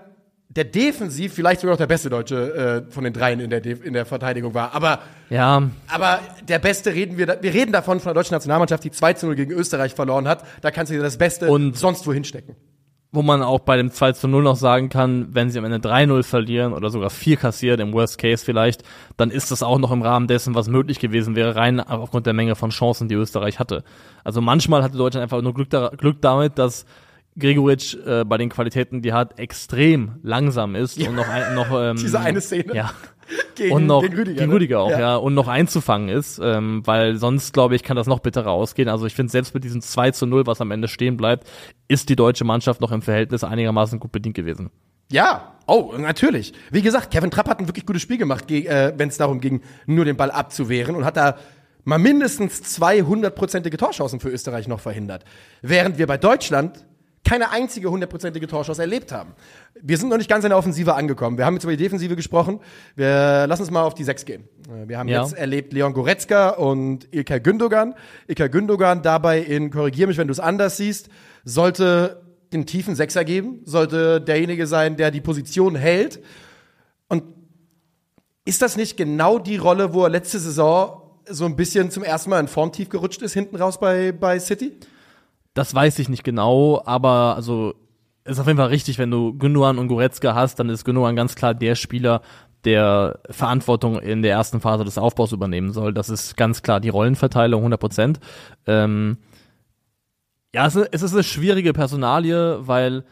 der 0.49 0.65
defensiv 0.65 1.33
vielleicht 1.33 1.61
sogar 1.61 1.73
noch 1.73 1.77
der 1.77 1.87
beste 1.87 2.09
Deutsche 2.09 2.85
äh, 2.89 2.91
von 2.91 3.03
den 3.05 3.13
dreien 3.13 3.39
in 3.39 3.49
der, 3.49 3.61
Def 3.61 3.83
in 3.85 3.93
der 3.93 4.05
Verteidigung 4.05 4.53
war. 4.53 4.73
Aber, 4.73 4.99
Ja, 5.29 5.63
aber 5.87 6.19
der 6.47 6.59
Beste 6.59 6.93
reden 6.93 7.17
wir, 7.17 7.37
wir 7.41 7.53
reden 7.53 7.71
davon 7.71 7.99
von 7.99 8.09
der 8.09 8.15
deutschen 8.15 8.33
Nationalmannschaft, 8.33 8.83
die 8.83 8.91
2 8.91 9.13
zu 9.13 9.27
0 9.27 9.35
gegen 9.35 9.51
Österreich 9.51 9.93
verloren 9.95 10.27
hat. 10.27 10.43
Da 10.61 10.71
kannst 10.71 10.91
du 10.91 10.95
dir 10.95 11.01
das 11.03 11.17
Beste 11.17 11.49
Und- 11.49 11.77
sonst 11.77 12.05
wohin 12.07 12.23
stecken. 12.25 12.55
Wo 13.11 13.21
man 13.21 13.43
auch 13.43 13.59
bei 13.59 13.75
dem 13.75 13.91
2 13.91 14.13
zu 14.13 14.27
0 14.27 14.43
noch 14.43 14.55
sagen 14.55 14.87
kann, 14.89 15.27
wenn 15.31 15.49
sie 15.49 15.59
am 15.59 15.65
Ende 15.65 15.77
3-0 15.77 16.23
verlieren 16.23 16.73
oder 16.73 16.89
sogar 16.89 17.09
4 17.09 17.35
kassiert, 17.37 17.79
im 17.81 17.91
Worst 17.91 18.17
Case 18.17 18.43
vielleicht, 18.45 18.83
dann 19.17 19.31
ist 19.31 19.51
das 19.51 19.63
auch 19.63 19.79
noch 19.79 19.91
im 19.91 20.01
Rahmen 20.01 20.27
dessen, 20.27 20.55
was 20.55 20.69
möglich 20.69 20.99
gewesen 20.99 21.35
wäre, 21.35 21.55
rein 21.55 21.81
aufgrund 21.81 22.25
der 22.25 22.33
Menge 22.33 22.55
von 22.55 22.69
Chancen, 22.69 23.09
die 23.09 23.15
Österreich 23.15 23.59
hatte. 23.59 23.83
Also 24.23 24.39
manchmal 24.39 24.81
hatte 24.81 24.97
Deutschland 24.97 25.23
einfach 25.23 25.41
nur 25.41 25.53
Glück, 25.53 25.69
da, 25.69 25.89
Glück 25.89 26.21
damit, 26.21 26.57
dass 26.57 26.85
Gregoritsch 27.37 27.95
äh, 28.05 28.23
bei 28.23 28.37
den 28.37 28.49
Qualitäten, 28.49 29.01
die 29.01 29.09
er 29.09 29.17
hat, 29.17 29.39
extrem 29.39 30.13
langsam 30.23 30.75
ist 30.75 30.97
und 30.97 31.15
noch 31.15 31.27
ein, 31.27 31.53
noch 31.53 31.71
ähm, 31.79 31.97
Diese 31.97 32.19
eine 32.19 32.39
Szene. 32.39 32.73
ja 32.73 32.91
Gegen, 33.55 33.73
und 33.75 33.85
noch 33.85 34.01
gegen 34.01 34.15
Rüdiger. 34.15 34.37
gegen 34.39 34.49
ne? 34.49 34.55
Rüdiger 34.55 34.79
auch, 34.79 34.89
ja. 34.91 35.15
und 35.17 35.33
noch 35.33 35.47
einzufangen 35.47 36.09
ist, 36.09 36.39
ähm, 36.43 36.81
weil 36.85 37.17
sonst, 37.17 37.53
glaube 37.53 37.75
ich, 37.75 37.83
kann 37.83 37.95
das 37.95 38.07
noch 38.07 38.19
bitterer 38.19 38.51
ausgehen. 38.51 38.89
Also 38.89 39.05
ich 39.05 39.13
finde, 39.13 39.31
selbst 39.31 39.53
mit 39.53 39.63
diesem 39.63 39.81
2 39.81 40.11
zu 40.11 40.25
0, 40.25 40.47
was 40.47 40.61
am 40.61 40.71
Ende 40.71 40.87
stehen 40.87 41.17
bleibt, 41.17 41.47
ist 41.87 42.09
die 42.09 42.15
deutsche 42.15 42.43
Mannschaft 42.43 42.81
noch 42.81 42.91
im 42.91 43.01
Verhältnis 43.01 43.43
einigermaßen 43.43 43.99
gut 43.99 44.11
bedient 44.11 44.35
gewesen. 44.35 44.71
Ja, 45.11 45.53
oh, 45.67 45.93
natürlich. 45.97 46.53
Wie 46.71 46.81
gesagt, 46.81 47.11
Kevin 47.11 47.29
Trapp 47.31 47.49
hat 47.49 47.59
ein 47.59 47.67
wirklich 47.67 47.85
gutes 47.85 48.01
Spiel 48.01 48.17
gemacht, 48.17 48.47
ge- 48.47 48.65
äh, 48.65 48.93
wenn 48.97 49.09
es 49.09 49.17
darum 49.17 49.41
ging, 49.41 49.61
nur 49.85 50.05
den 50.05 50.15
Ball 50.15 50.31
abzuwehren 50.31 50.95
und 50.95 51.03
hat 51.05 51.17
da 51.17 51.35
mal 51.83 51.99
mindestens 51.99 52.61
zwei 52.63 53.01
hundertprozentige 53.01 53.75
Torchancen 53.77 54.19
für 54.19 54.29
Österreich 54.29 54.67
noch 54.67 54.79
verhindert. 54.79 55.25
Während 55.61 55.97
wir 55.97 56.07
bei 56.07 56.17
Deutschland 56.17 56.85
keine 57.23 57.51
einzige 57.51 57.91
hundertprozentige 57.91 58.47
Torchance 58.47 58.81
erlebt 58.81 59.11
haben. 59.11 59.33
Wir 59.81 59.97
sind 59.97 60.09
noch 60.09 60.17
nicht 60.17 60.29
ganz 60.29 60.43
in 60.43 60.49
der 60.49 60.57
Offensive 60.57 60.95
angekommen. 60.95 61.37
Wir 61.37 61.45
haben 61.45 61.53
jetzt 61.53 61.63
über 61.63 61.75
die 61.75 61.81
Defensive 61.83 62.15
gesprochen. 62.15 62.59
Wir 62.95 63.45
lassen 63.47 63.61
uns 63.61 63.71
mal 63.71 63.83
auf 63.83 63.93
die 63.93 64.03
Sechs 64.03 64.25
gehen. 64.25 64.47
Äh, 64.67 64.87
Wir 64.89 64.97
haben 64.97 65.07
Ja. 65.07 65.21
jetzt 65.21 65.33
erlebt 65.33 65.71
Leon 65.71 65.93
Goretzka 65.93 66.49
und 66.49 67.07
Ilkay 67.13 67.39
Gündogan. 67.39 67.93
Ilkay 68.27 68.49
Gündogan 68.49 69.01
dabei 69.03 69.39
in, 69.39 69.69
korrigier 69.69 70.07
mich, 70.07 70.17
wenn 70.17 70.27
du 70.27 70.31
es 70.31 70.39
anders 70.39 70.77
siehst, 70.77 71.09
sollte 71.45 72.21
den 72.53 72.65
tiefen 72.65 72.95
Sechser 72.95 73.23
geben, 73.23 73.61
sollte 73.65 74.19
derjenige 74.19 74.67
sein, 74.67 74.97
der 74.97 75.11
die 75.11 75.21
Position 75.21 75.75
hält. 75.75 76.19
Und 77.07 77.23
ist 78.45 78.61
das 78.61 78.75
nicht 78.75 78.97
genau 78.97 79.37
die 79.39 79.57
Rolle, 79.57 79.93
wo 79.93 80.03
er 80.03 80.09
letzte 80.09 80.39
Saison 80.39 80.97
so 81.29 81.45
ein 81.45 81.55
bisschen 81.55 81.91
zum 81.91 82.03
ersten 82.03 82.29
Mal 82.31 82.39
in 82.39 82.47
Formtief 82.47 82.89
gerutscht 82.89 83.21
ist, 83.21 83.33
hinten 83.33 83.55
raus 83.55 83.79
bei, 83.79 84.11
bei 84.11 84.39
City? 84.39 84.73
Das 85.53 85.75
weiß 85.75 85.99
ich 85.99 86.09
nicht 86.09 86.23
genau, 86.23 86.81
aber 86.85 87.35
also 87.35 87.73
ist 88.23 88.39
auf 88.39 88.47
jeden 88.47 88.57
Fall 88.57 88.67
richtig, 88.67 88.97
wenn 88.97 89.11
du 89.11 89.33
Gündogan 89.37 89.79
und 89.79 89.87
Goretzka 89.87 90.35
hast, 90.35 90.59
dann 90.59 90.69
ist 90.69 90.85
Gündogan 90.85 91.15
ganz 91.15 91.35
klar 91.35 91.53
der 91.53 91.75
Spieler, 91.75 92.21
der 92.63 93.19
Verantwortung 93.29 93.99
in 93.99 94.21
der 94.21 94.31
ersten 94.31 94.61
Phase 94.61 94.85
des 94.85 94.97
Aufbaus 94.97 95.31
übernehmen 95.31 95.71
soll. 95.71 95.93
Das 95.93 96.09
ist 96.09 96.37
ganz 96.37 96.61
klar 96.61 96.79
die 96.79 96.89
Rollenverteilung, 96.89 97.61
100 97.61 97.79
Prozent. 97.79 98.19
Ähm, 98.67 99.17
ja, 100.53 100.67
es 100.67 100.75
ist, 100.75 101.13
eine 101.13 101.23
schwierige 101.23 101.73
Personalie, 101.73 102.59
weil 102.67 103.03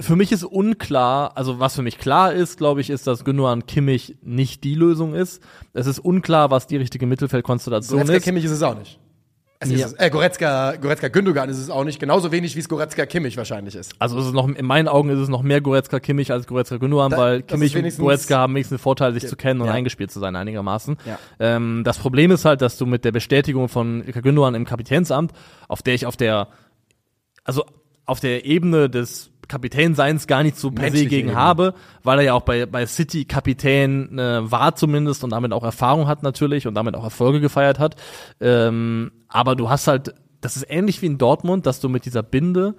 für 0.00 0.16
mich 0.16 0.32
ist 0.32 0.42
unklar, 0.42 1.36
also 1.36 1.60
was 1.60 1.76
für 1.76 1.82
mich 1.82 1.98
klar 1.98 2.32
ist, 2.32 2.58
glaube 2.58 2.80
ich, 2.80 2.90
ist, 2.90 3.06
dass 3.06 3.24
Gündogan 3.24 3.66
Kimmich 3.66 4.16
nicht 4.22 4.64
die 4.64 4.74
Lösung 4.74 5.14
ist. 5.14 5.40
Es 5.72 5.86
ist 5.86 6.00
unklar, 6.00 6.50
was 6.50 6.66
die 6.66 6.76
richtige 6.76 7.06
Mittelfeldkonstellation 7.06 8.00
Goretzka 8.00 8.16
ist. 8.16 8.24
Kimmich 8.24 8.44
ist 8.44 8.50
es 8.50 8.62
auch 8.62 8.76
nicht. 8.76 8.98
Es 9.64 9.70
Ja. 9.80 9.86
ist, 9.86 9.92
es- 9.94 10.00
äh, 10.00 10.10
Goretzka, 10.10 10.76
Goretzka 10.76 11.08
Gündogan 11.08 11.48
ist 11.48 11.58
es 11.58 11.70
auch 11.70 11.84
nicht. 11.84 11.98
Genauso 12.00 12.30
wenig, 12.32 12.54
wie 12.56 12.60
es 12.60 12.68
Goretzka 12.68 13.06
Kimmich 13.06 13.36
wahrscheinlich 13.36 13.74
ist. 13.74 13.94
Also 13.98 14.18
es 14.18 14.26
ist 14.26 14.32
noch, 14.32 14.48
in 14.48 14.64
meinen 14.66 14.88
Augen 14.88 15.08
ist 15.10 15.18
es 15.18 15.28
noch 15.28 15.42
mehr 15.42 15.60
Goretzka 15.60 16.00
Kimmich 16.00 16.30
als 16.32 16.46
Goretzka 16.46 16.76
Gündogan, 16.76 17.10
Da- 17.10 17.16
weil 17.18 17.42
Kimmich 17.42 17.76
und 17.76 17.96
Goretzka 17.98 18.38
haben 18.38 18.54
wenigstens 18.54 18.78
den 18.78 18.82
Vorteil, 18.82 19.12
sich 19.14 19.26
zu 19.26 19.36
kennen 19.36 19.60
und 19.60 19.66
Ja. 19.68 19.72
eingespielt 19.72 20.10
zu 20.10 20.20
sein 20.20 20.36
einigermaßen. 20.36 20.96
Ja. 21.06 21.18
Ähm, 21.38 21.82
das 21.84 21.98
Problem 21.98 22.30
ist 22.30 22.44
halt, 22.44 22.60
dass 22.62 22.76
du 22.78 22.86
mit 22.86 23.04
der 23.04 23.12
Bestätigung 23.12 23.68
von 23.68 24.04
Gündogan 24.04 24.54
im 24.54 24.64
Kapitänsamt, 24.64 25.32
auf 25.68 25.82
der 25.82 25.94
ich 25.94 26.06
auf 26.06 26.16
der, 26.16 26.48
also 27.44 27.64
auf 28.06 28.20
der 28.20 28.44
Ebene 28.44 28.90
des 28.90 29.30
Kapitänseins 29.48 30.26
gar 30.26 30.42
nicht 30.42 30.56
so 30.56 30.70
per 30.70 30.90
se 30.90 31.06
gegen 31.06 31.28
Ebene. 31.28 31.40
habe, 31.40 31.74
weil 32.02 32.18
er 32.20 32.24
ja 32.24 32.34
auch 32.34 32.42
bei, 32.42 32.66
bei 32.66 32.86
City 32.86 33.24
Kapitän 33.24 34.18
äh, 34.18 34.50
war 34.50 34.76
zumindest 34.76 35.24
und 35.24 35.30
damit 35.30 35.52
auch 35.52 35.64
Erfahrung 35.64 36.06
hat 36.06 36.22
natürlich 36.22 36.66
und 36.66 36.74
damit 36.74 36.94
auch 36.94 37.04
Erfolge 37.04 37.40
gefeiert 37.40 37.78
hat. 37.78 37.96
Ähm, 38.40 39.12
aber 39.28 39.56
du 39.56 39.70
hast 39.70 39.86
halt, 39.86 40.14
das 40.40 40.56
ist 40.56 40.66
ähnlich 40.68 41.02
wie 41.02 41.06
in 41.06 41.18
Dortmund, 41.18 41.66
dass 41.66 41.80
du 41.80 41.88
mit 41.88 42.04
dieser 42.04 42.22
Binde 42.22 42.74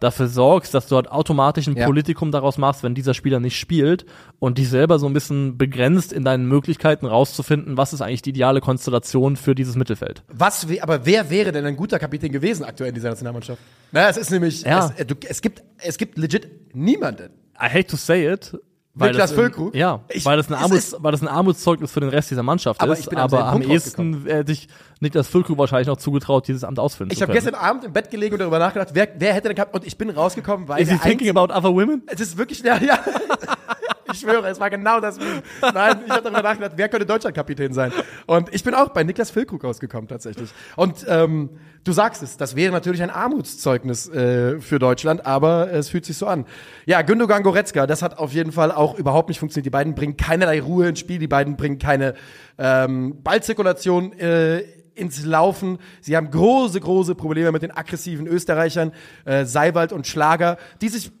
dafür 0.00 0.28
sorgst, 0.28 0.74
dass 0.74 0.86
du 0.86 0.96
halt 0.96 1.10
automatisch 1.10 1.66
ein 1.66 1.76
Ja. 1.76 1.86
Politikum 1.86 2.30
daraus 2.30 2.56
machst, 2.58 2.82
wenn 2.82 2.94
dieser 2.94 3.14
Spieler 3.14 3.40
nicht 3.40 3.58
spielt 3.58 4.06
und 4.38 4.58
dich 4.58 4.68
selber 4.68 4.98
so 4.98 5.06
ein 5.06 5.12
bisschen 5.12 5.58
begrenzt 5.58 6.12
in 6.12 6.24
deinen 6.24 6.46
Möglichkeiten 6.46 7.06
rauszufinden, 7.06 7.76
was 7.76 7.92
ist 7.92 8.00
eigentlich 8.00 8.22
die 8.22 8.30
ideale 8.30 8.60
Konstellation 8.60 9.36
für 9.36 9.54
dieses 9.54 9.74
Mittelfeld. 9.76 10.22
Was, 10.28 10.66
aber 10.80 11.04
wer 11.06 11.30
wäre 11.30 11.50
denn 11.52 11.66
ein 11.66 11.76
guter 11.76 11.98
Kapitän 11.98 12.30
gewesen 12.30 12.64
aktuell 12.64 12.90
in 12.90 12.94
dieser 12.94 13.08
Nationalmannschaft? 13.10 13.60
Na, 13.92 14.08
es 14.08 14.16
ist 14.16 14.30
nämlich, 14.30 14.62
Ja. 14.62 14.86
es, 14.94 15.00
äh, 15.00 15.04
du, 15.04 15.14
es 15.28 15.40
gibt, 15.42 15.62
es 15.78 15.98
gibt 15.98 16.16
legit 16.18 16.48
niemanden. 16.74 17.30
I 17.60 17.64
hate 17.68 17.86
to 17.86 17.96
say 17.96 18.32
it. 18.32 18.56
Weil 18.98 19.10
Niklas 19.10 19.30
das, 19.30 19.38
Füllkrug? 19.38 19.74
Ja, 19.74 20.00
Ich- 20.08 20.24
weil, 20.24 20.36
das 20.36 20.48
ein 20.48 20.54
Armuts, 20.54 20.88
ist- 20.88 20.96
weil 21.02 21.12
das 21.12 21.22
ein 21.22 21.28
Armutszeugnis 21.28 21.90
für 21.92 22.00
den 22.00 22.08
Rest 22.08 22.30
dieser 22.30 22.42
Mannschaft 22.42 22.80
Aber 22.80 22.92
ist. 22.92 23.00
ich 23.00 23.08
bin 23.08 23.18
aber 23.18 23.44
am 23.46 23.62
ehesten 23.62 24.24
hätte 24.26 24.52
ich 24.52 24.68
Niklas 25.00 25.28
Füllkrug 25.28 25.56
wahrscheinlich 25.58 25.86
noch 25.88 25.96
zugetraut, 25.98 26.48
dieses 26.48 26.64
Amt 26.64 26.78
ausfüllen 26.78 27.10
Ich 27.12 27.18
zu 27.18 27.22
habe 27.22 27.32
können. 27.32 27.44
gestern 27.44 27.60
Abend 27.60 27.84
im 27.84 27.92
Bett 27.92 28.10
gelegen 28.10 28.34
und 28.34 28.40
darüber 28.40 28.58
nachgedacht, 28.58 28.88
wer, 28.94 29.08
wer 29.16 29.32
hätte 29.34 29.48
denn 29.48 29.54
gehabt, 29.56 29.74
und 29.74 29.86
ich 29.86 29.96
bin 29.96 30.10
rausgekommen, 30.10 30.66
weil 30.68 30.82
Is 30.82 30.90
he 30.90 30.98
thinking 30.98 31.28
about 31.30 31.52
other 31.54 31.72
women? 31.72 32.02
Es 32.06 32.20
ist 32.20 32.36
wirklich, 32.36 32.60
ja, 32.62 32.76
ja. 32.78 32.98
Ich 34.12 34.20
schwöre, 34.20 34.48
es 34.48 34.58
war 34.60 34.70
genau 34.70 35.00
das. 35.00 35.18
Nein, 35.18 36.00
ich 36.06 36.10
habe 36.10 36.22
darüber 36.22 36.42
nachgedacht, 36.42 36.72
wer 36.76 36.88
könnte 36.88 37.06
Deutschlandkapitän 37.06 37.72
sein? 37.72 37.92
Und 38.26 38.54
ich 38.54 38.64
bin 38.64 38.74
auch 38.74 38.88
bei 38.90 39.04
Niklas 39.04 39.30
Füllkrug 39.30 39.62
rausgekommen, 39.64 40.08
tatsächlich. 40.08 40.50
Und 40.76 41.04
ähm, 41.08 41.50
du 41.84 41.92
sagst 41.92 42.22
es, 42.22 42.36
das 42.36 42.56
wäre 42.56 42.72
natürlich 42.72 43.02
ein 43.02 43.10
Armutszeugnis 43.10 44.08
äh, 44.08 44.60
für 44.60 44.78
Deutschland, 44.78 45.26
aber 45.26 45.70
es 45.72 45.88
fühlt 45.90 46.04
sich 46.04 46.16
so 46.16 46.26
an. 46.26 46.46
Ja, 46.86 47.02
Gündogan 47.02 47.42
Goretzka, 47.42 47.86
das 47.86 48.02
hat 48.02 48.18
auf 48.18 48.32
jeden 48.32 48.52
Fall 48.52 48.72
auch 48.72 48.98
überhaupt 48.98 49.28
nicht 49.28 49.40
funktioniert. 49.40 49.66
Die 49.66 49.70
beiden 49.70 49.94
bringen 49.94 50.16
keinerlei 50.16 50.60
Ruhe 50.60 50.88
ins 50.88 51.00
Spiel, 51.00 51.18
die 51.18 51.28
beiden 51.28 51.56
bringen 51.56 51.78
keine 51.78 52.14
ähm, 52.58 53.22
Ballzirkulation 53.22 54.12
äh, 54.18 54.62
ins 54.98 55.24
Laufen. 55.24 55.78
Sie 56.00 56.16
haben 56.16 56.30
große, 56.30 56.80
große 56.80 57.14
Probleme 57.14 57.52
mit 57.52 57.62
den 57.62 57.70
aggressiven 57.70 58.26
Österreichern, 58.26 58.92
äh, 59.24 59.44
Seiwald 59.44 59.92
und 59.92 60.06
Schlager, 60.06 60.58
die 60.80 60.88
sich 60.88 61.12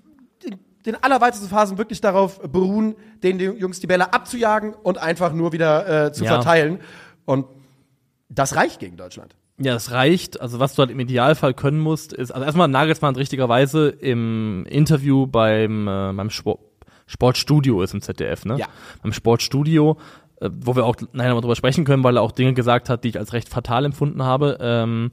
den 0.86 0.96
allerweitesten 1.02 1.48
Phasen 1.48 1.76
wirklich 1.78 2.00
darauf 2.00 2.40
beruhen, 2.40 2.94
den 3.22 3.38
Jungs 3.40 3.80
die 3.80 3.86
Bälle 3.86 4.12
abzujagen 4.12 4.74
und 4.74 4.98
einfach 4.98 5.32
nur 5.32 5.52
wieder 5.52 6.06
äh, 6.06 6.12
zu 6.12 6.24
Ja. 6.24 6.34
verteilen. 6.34 6.80
Und 7.24 7.46
Das 8.30 8.54
reicht 8.56 8.78
gegen 8.80 8.96
Deutschland. 8.96 9.34
Ja, 9.60 9.72
das 9.72 9.90
reicht. 9.90 10.40
Also 10.40 10.60
was 10.60 10.74
du 10.74 10.80
halt 10.80 10.90
im 10.90 11.00
Idealfall 11.00 11.52
können 11.54 11.80
musst, 11.80 12.12
ist, 12.12 12.30
also 12.30 12.44
erstmal 12.44 12.68
Nagelsmann 12.68 13.16
richtigerweise 13.16 13.88
im 13.88 14.64
Interview 14.68 15.26
beim, 15.26 15.88
äh, 15.88 16.12
beim 16.12 16.30
Sport, 16.30 16.60
Sportstudio 17.06 17.82
ist 17.82 17.94
im 17.94 18.02
ZDF, 18.02 18.44
ne? 18.44 18.56
Ja. 18.58 18.66
Beim 19.02 19.12
Sportstudio, 19.14 19.96
äh, 20.40 20.50
wo 20.60 20.76
wir 20.76 20.84
auch 20.84 20.94
nachher 21.12 21.30
noch 21.34 21.40
drüber 21.40 21.56
sprechen 21.56 21.84
können, 21.84 22.04
weil 22.04 22.16
er 22.18 22.22
auch 22.22 22.32
Dinge 22.32 22.52
gesagt 22.54 22.88
hat, 22.90 23.02
die 23.02 23.08
ich 23.08 23.18
als 23.18 23.32
recht 23.32 23.48
fatal 23.48 23.84
empfunden 23.86 24.22
habe, 24.22 24.58
ähm, 24.60 25.10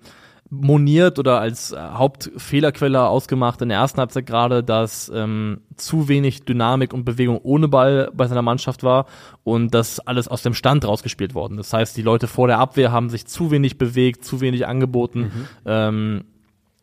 moniert 0.50 1.18
oder 1.20 1.40
als 1.40 1.72
äh, 1.72 1.78
Hauptfehlerquelle 1.78 3.08
ausgemacht 3.08 3.62
in 3.62 3.70
der 3.70 3.80
ersten 3.80 4.00
Halbzeit 4.00 4.26
gerade, 4.26 4.64
dass 4.64 5.12
ähm, 5.14 5.62
zu 5.76 6.08
wenig 6.08 6.44
Dynamik 6.44 6.94
und 6.94 7.04
Bewegung 7.04 7.40
ohne 7.42 7.68
Ball 7.68 8.12
bei 8.14 8.28
seiner 8.28 8.42
Mannschaft 8.42 8.84
war 8.84 9.08
und 9.44 9.74
dass 9.74 10.00
alles 10.00 10.28
aus 10.28 10.44
dem 10.44 10.54
Stand 10.54 10.86
rausgespielt 10.86 11.34
worden. 11.34 11.58
Das 11.58 11.74
heißt, 11.74 11.98
die 11.98 12.04
Leute 12.04 12.28
vor 12.28 12.48
der 12.48 12.60
Abwehr 12.60 12.92
haben 12.92 13.10
sich 13.10 13.26
zu 13.26 13.52
wenig 13.52 13.78
bewegt, 13.78 14.24
zu 14.24 14.40
wenig 14.42 14.68
angeboten. 14.68 15.32
Ähm, 15.66 16.26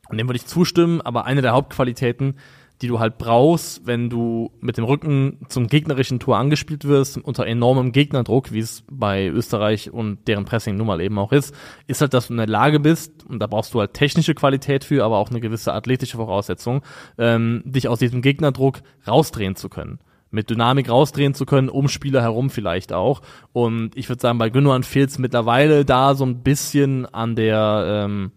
und 0.08 0.18
dem 0.18 0.28
würde 0.28 0.36
ich 0.36 0.46
zustimmen, 0.46 1.00
aber 1.00 1.24
eine 1.24 1.40
der 1.40 1.52
Hauptqualitäten, 1.52 2.34
die 2.82 2.88
du 2.88 2.98
halt 2.98 3.16
brauchst, 3.16 3.86
wenn 3.86 4.10
du 4.10 4.50
mit 4.60 4.76
dem 4.76 4.84
Rücken 4.84 5.38
zum 5.48 5.68
gegnerischen 5.68 6.18
Tor 6.18 6.36
angespielt 6.36 6.84
wirst, 6.84 7.16
unter 7.16 7.46
enormem 7.46 7.92
Gegnerdruck, 7.92 8.52
wie 8.52 8.58
es 8.58 8.84
bei 8.90 9.28
Österreich 9.28 9.92
und 9.92 10.26
deren 10.26 10.44
Pressing 10.44 10.76
nun 10.76 10.88
mal 10.88 11.00
eben 11.00 11.18
auch 11.18 11.32
ist, 11.32 11.54
ist 11.86 12.00
halt, 12.00 12.12
dass 12.12 12.26
du 12.26 12.34
in 12.34 12.38
der 12.38 12.48
Lage 12.48 12.80
bist, 12.80 13.24
und 13.24 13.38
da 13.38 13.46
brauchst 13.46 13.72
du 13.72 13.80
halt 13.80 13.94
technische 13.94 14.34
Qualität 14.34 14.82
für, 14.82 15.04
aber 15.04 15.18
auch 15.18 15.30
eine 15.30 15.40
gewisse 15.40 15.72
athletische 15.72 16.16
Voraussetzung, 16.16 16.82
ähm, 17.18 17.62
dich 17.64 17.86
aus 17.86 18.00
diesem 18.00 18.20
Gegnerdruck 18.20 18.80
rausdrehen 19.06 19.56
zu 19.56 19.68
können 19.68 20.00
mit 20.34 20.48
Dynamik 20.48 20.88
rausdrehen 20.88 21.34
zu 21.34 21.44
können, 21.44 21.68
um 21.68 21.88
Spieler 21.88 22.22
herum 22.22 22.48
vielleicht 22.48 22.94
auch. 22.94 23.20
Und 23.52 23.94
ich 23.98 24.08
würde 24.08 24.22
sagen, 24.22 24.38
bei 24.38 24.48
Gündogan 24.48 24.82
fehlt 24.82 25.10
es 25.10 25.18
mittlerweile 25.18 25.84
da 25.84 26.14
so 26.14 26.24
ein 26.24 26.42
bisschen 26.42 27.04
an 27.04 27.36
der 27.36 28.04
ähm, 28.06 28.32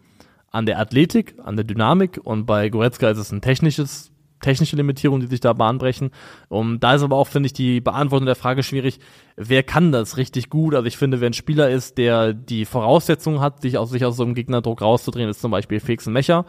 an 0.52 0.66
der 0.66 0.80
Athletik, 0.80 1.36
an 1.44 1.56
der 1.56 1.66
Dynamik 1.66 2.20
und 2.24 2.46
bei 2.46 2.70
Goretzka 2.70 3.10
ist 3.10 3.18
es 3.18 3.32
ein 3.32 3.42
technisches 3.42 4.12
technische 4.42 4.76
Limitierung, 4.76 5.20
die 5.20 5.28
sich 5.28 5.40
da 5.40 5.54
bahnbrechen. 5.54 6.12
Und 6.50 6.82
da 6.82 6.96
ist 6.96 7.04
aber 7.04 7.16
auch, 7.16 7.28
finde 7.28 7.48
ich, 7.48 7.54
die 7.54 7.82
Beantwortung 7.82 8.26
der 8.26 8.36
Frage 8.36 8.64
schwierig, 8.64 9.00
wer 9.36 9.64
kann 9.64 9.92
das 9.92 10.18
richtig 10.18 10.50
gut? 10.50 10.76
Also 10.76 10.88
ich 10.88 10.98
finde, 10.98 11.22
wer 11.22 11.30
ein 11.30 11.34
Spieler 11.34 11.70
ist, 11.70 11.98
der 11.98 12.34
die 12.34 12.66
Voraussetzungen 12.66 13.40
hat, 13.40 13.62
sich 13.62 13.78
aus, 13.78 13.90
sich 13.90 14.06
aus 14.06 14.18
so 14.18 14.24
einem 14.24 14.36
Gegnerdruck 14.36 14.82
rauszudrehen, 14.82 15.30
ist 15.30 15.42
zum 15.42 15.52
Beispiel 15.52 15.80
Felix 15.80 16.06
Mecher, 16.08 16.46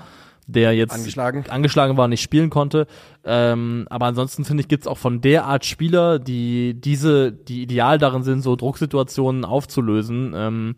der 0.46 0.72
jetzt 0.74 0.92
Angeschlagen. 0.92 1.44
angeschlagen 1.48 1.96
war, 1.96 2.08
nicht 2.08 2.22
spielen 2.22 2.50
konnte. 2.50 2.86
Ähm, 3.24 3.86
aber 3.90 4.06
ansonsten 4.06 4.44
finde 4.44 4.62
ich, 4.62 4.68
gibt's 4.68 4.86
auch 4.86 4.98
von 4.98 5.20
der 5.20 5.44
Art 5.44 5.64
Spieler, 5.64 6.18
die 6.18 6.74
diese, 6.74 7.32
die 7.32 7.62
ideal 7.62 7.98
darin 7.98 8.22
sind, 8.22 8.42
so 8.42 8.56
Drucksituationen 8.56 9.44
aufzulösen, 9.44 10.32
ähm, 10.36 10.76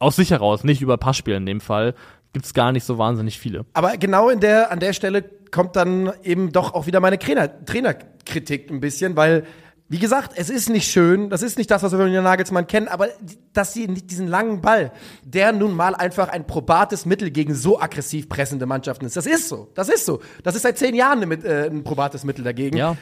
aus 0.00 0.16
sich 0.16 0.32
heraus, 0.32 0.64
nicht 0.64 0.82
über 0.82 0.98
Passspiel 0.98 1.34
in 1.34 1.46
dem 1.46 1.60
Fall, 1.60 1.94
gibt's 2.34 2.52
gar 2.52 2.70
nicht 2.72 2.84
so 2.84 2.98
wahnsinnig 2.98 3.38
viele. 3.38 3.64
Aber 3.72 3.96
genau 3.96 4.28
in 4.28 4.40
der, 4.40 4.70
an 4.70 4.80
der 4.80 4.92
Stelle 4.92 5.24
kommt 5.50 5.76
dann 5.76 6.12
eben 6.22 6.52
doch 6.52 6.74
auch 6.74 6.86
wieder 6.86 7.00
meine 7.00 7.18
Trainer, 7.18 7.64
Trainerkritik 7.64 8.70
ein 8.70 8.80
bisschen, 8.80 9.16
weil, 9.16 9.44
wie 9.88 9.98
gesagt, 10.00 10.32
es 10.34 10.50
ist 10.50 10.68
nicht 10.68 10.90
schön, 10.90 11.30
das 11.30 11.42
ist 11.42 11.56
nicht 11.58 11.70
das, 11.70 11.82
was 11.82 11.92
wir 11.92 11.98
von 11.98 12.08
Julian 12.08 12.24
Nagelsmann 12.24 12.66
kennen, 12.66 12.88
aber 12.88 13.08
dass 13.52 13.72
sie 13.72 13.86
diesen 13.86 14.26
langen 14.26 14.60
Ball, 14.60 14.90
der 15.22 15.52
nun 15.52 15.74
mal 15.76 15.94
einfach 15.94 16.28
ein 16.28 16.46
probates 16.46 17.06
Mittel 17.06 17.30
gegen 17.30 17.54
so 17.54 17.80
aggressiv 17.80 18.28
pressende 18.28 18.66
Mannschaften 18.66 19.06
ist. 19.06 19.16
Das 19.16 19.26
ist 19.26 19.48
so, 19.48 19.70
das 19.74 19.88
ist 19.88 20.04
so. 20.04 20.20
Das 20.42 20.56
ist 20.56 20.62
seit 20.62 20.76
zehn 20.76 20.94
Jahren 20.94 21.22
ein, 21.22 21.28
mit- 21.28 21.44
äh, 21.44 21.66
ein 21.70 21.84
probates 21.84 22.24
Mittel 22.24 22.42
dagegen. 22.44 22.76
Ja. 22.76 22.96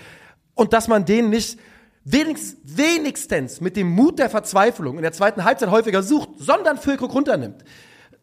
Und 0.55 0.75
dass 0.75 0.89
man 0.89 1.07
den 1.07 1.31
nicht 1.31 1.59
wenigstens, 2.05 2.57
wenigstens 2.65 3.61
mit 3.63 3.77
dem 3.77 3.89
Mut 3.89 4.19
der 4.19 4.29
Verzweiflung 4.29 4.97
in 4.97 5.03
der 5.03 5.13
zweiten 5.13 5.45
Halbzeit 5.45 5.71
häufiger 5.71 6.03
sucht, 6.03 6.31
sondern 6.37 6.77
Füllkrug 6.77 7.15
runternimmt. 7.15 7.65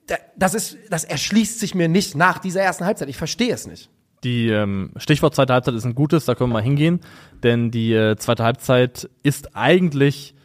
Da- 0.09 0.17
Das 0.35 0.53
ist, 0.53 0.77
das 0.89 1.03
erschließt 1.05 1.59
sich 1.59 1.73
mir 1.75 1.87
nicht 1.87 2.15
nach 2.15 2.39
dieser 2.39 2.61
ersten 2.61 2.85
Halbzeit. 2.85 3.07
Ich 3.09 3.17
verstehe 3.17 3.53
es 3.53 3.65
nicht. 3.67 3.89
Die 4.25 4.49
ähm, 4.49 4.91
Stichwort 4.97 5.33
zweite 5.35 5.53
Halbzeit 5.53 5.75
ist 5.75 5.85
ein 5.85 5.95
gutes, 5.95 6.25
da 6.25 6.35
können 6.35 6.49
wir 6.49 6.55
mal 6.55 6.61
hingehen, 6.63 6.99
denn 7.41 7.71
die 7.71 7.93
äh, 7.93 8.17
zweite 8.17 8.43
Halbzeit 8.43 9.09
ist 9.23 9.55
eigentlich 9.55 10.35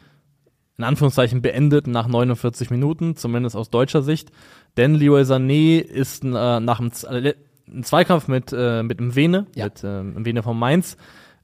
in 0.77 0.83
Anführungszeichen 0.85 1.41
beendet 1.41 1.87
nach 1.87 2.07
49 2.07 2.69
Minuten, 2.69 3.15
zumindest 3.15 3.55
aus 3.55 3.69
deutscher 3.69 4.01
Sicht, 4.01 4.29
denn 4.77 4.93
Leroy 4.95 5.21
Sané 5.23 5.79
ist 5.79 6.23
äh, 6.23 6.27
nach 6.59 6.79
einem, 6.79 6.91
Z- 6.91 7.09
äh, 7.11 7.33
Zweikampf 7.81 8.27
mit 8.27 8.53
äh, 8.53 8.83
mit 8.83 8.99
dem 8.99 9.15
Vene, 9.15 9.47
Ja. 9.55 9.65
mit 9.65 9.79
äh, 9.79 9.87
dem 9.87 10.25
Vene 10.25 10.43
von 10.43 10.57
Mainz, 10.59 10.97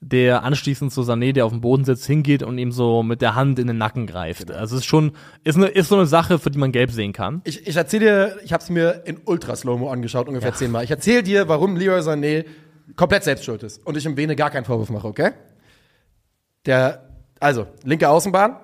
der 0.03 0.43
anschließend 0.43 0.91
zu 0.91 1.01
Sané, 1.01 1.31
der 1.31 1.45
auf 1.45 1.51
dem 1.51 1.61
Boden 1.61 1.85
sitzt, 1.85 2.07
hingeht 2.07 2.41
und 2.41 2.57
ihm 2.57 2.71
so 2.71 3.03
mit 3.03 3.21
der 3.21 3.35
Hand 3.35 3.59
in 3.59 3.67
den 3.67 3.77
Nacken 3.77 4.07
greift. 4.07 4.51
Also 4.51 4.75
es 4.75 4.81
ist 4.81 4.87
schon 4.87 5.11
ist 5.43 5.57
eine 5.57 5.67
ist 5.67 5.89
so 5.89 5.95
eine 5.95 6.07
Sache, 6.07 6.39
für 6.39 6.49
die 6.49 6.57
man 6.57 6.71
gelb 6.71 6.91
sehen 6.91 7.13
kann. 7.13 7.41
Ich, 7.43 7.67
ich 7.67 7.75
erzähle 7.75 8.05
dir, 8.05 8.37
ich 8.43 8.51
habe 8.51 8.63
es 8.63 8.69
mir 8.71 9.03
in 9.05 9.19
ultra 9.25 9.55
Slow-Mo 9.55 9.89
angeschaut, 9.89 10.27
ungefähr 10.27 10.55
zehnmal. 10.55 10.83
Ich 10.83 10.91
erzähle 10.91 11.21
dir, 11.21 11.47
warum 11.47 11.77
Leroy 11.77 11.99
Sané 11.99 12.45
komplett 12.95 13.23
selbst 13.23 13.45
schuld 13.45 13.61
ist 13.61 13.85
und 13.85 13.95
ich 13.95 14.05
im 14.05 14.17
Vene 14.17 14.35
gar 14.35 14.49
keinen 14.49 14.65
Vorwurf 14.65 14.89
mache, 14.89 15.07
okay? 15.07 15.31
Der, 16.65 17.07
also, 17.39 17.67
linke 17.83 18.09
Außenbahn. 18.09 18.57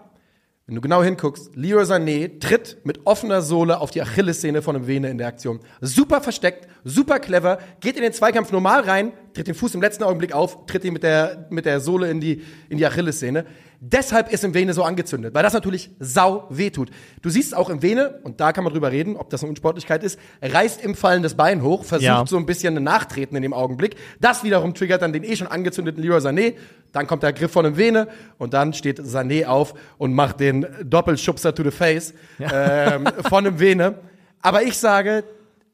Wenn 0.69 0.75
du 0.75 0.81
genau 0.81 1.01
hinguckst, 1.01 1.51
Leroy 1.55 1.83
Sané 1.85 2.39
tritt 2.41 2.79
mit 2.83 3.05
offener 3.05 3.41
Sohle 3.41 3.79
auf 3.79 3.89
die 3.89 4.01
Achillessehne 4.01 4.61
von 4.61 4.75
einem 4.75 4.85
Vene 4.85 5.09
in 5.09 5.17
der 5.17 5.27
Aktion. 5.27 5.61
Super 5.79 6.19
versteckt, 6.19 6.67
super 6.83 7.19
clever, 7.19 7.59
geht 7.79 7.95
in 7.95 8.01
den 8.01 8.11
Zweikampf 8.11 8.51
normal 8.51 8.81
rein, 8.81 9.13
tritt 9.33 9.47
den 9.47 9.55
Fuß 9.55 9.75
im 9.75 9.81
letzten 9.81 10.03
Augenblick 10.03 10.33
auf, 10.33 10.65
tritt 10.65 10.83
ihn 10.83 10.91
mit 10.91 11.03
der, 11.03 11.47
mit 11.51 11.65
der 11.65 11.79
Sohle 11.79 12.11
in 12.11 12.19
die, 12.19 12.41
in 12.67 12.77
die 12.77 12.85
Achillessehne. 12.85 13.45
Deshalb 13.79 14.33
ist 14.33 14.43
im 14.43 14.53
Vene 14.55 14.73
so 14.73 14.83
angezündet, 14.83 15.33
weil 15.35 15.43
das 15.43 15.53
natürlich 15.53 15.91
sau 15.99 16.47
weh 16.49 16.69
tut. 16.71 16.89
Du 17.21 17.29
siehst 17.29 17.55
auch 17.55 17.69
im 17.69 17.81
Vene, 17.81 18.19
und 18.23 18.41
da 18.41 18.51
kann 18.51 18.63
man 18.65 18.73
drüber 18.73 18.91
reden, 18.91 19.15
ob 19.15 19.29
das 19.29 19.43
eine 19.43 19.49
Unsportlichkeit 19.51 20.03
ist, 20.03 20.19
reißt 20.41 20.83
im 20.83 20.95
Fallen 20.95 21.23
das 21.23 21.35
Bein 21.35 21.61
hoch, 21.61 21.85
versucht 21.85 22.03
Ja. 22.07 22.25
so 22.27 22.35
ein 22.37 22.45
bisschen 22.47 22.75
ein 22.75 22.83
Nachtreten 22.83 23.37
in 23.37 23.43
dem 23.43 23.53
Augenblick. 23.53 23.95
Das 24.19 24.43
wiederum 24.43 24.73
triggert 24.73 25.01
dann 25.01 25.13
den 25.13 25.23
eh 25.23 25.35
schon 25.37 25.47
angezündeten 25.47 26.03
Leroy 26.03 26.19
Sané. 26.19 26.55
Dann 26.97 27.05
kommt 27.05 27.21
der 27.21 27.31
Griff 27.31 27.51
von 27.51 27.63
dem 27.63 27.77
Vene 27.77 28.07
und 28.39 28.55
dann 28.55 28.73
steht 28.73 28.99
Sané 28.99 29.45
auf 29.45 29.75
und 29.99 30.15
macht 30.15 30.39
den 30.39 30.65
Doppelschubser 30.83 31.53
to 31.53 31.63
the 31.63 31.69
face 31.69 32.11
ähm, 32.39 33.07
von 33.29 33.43
dem 33.43 33.59
Vene. 33.59 33.99
Aber 34.41 34.63
ich 34.63 34.79
sage, 34.79 35.23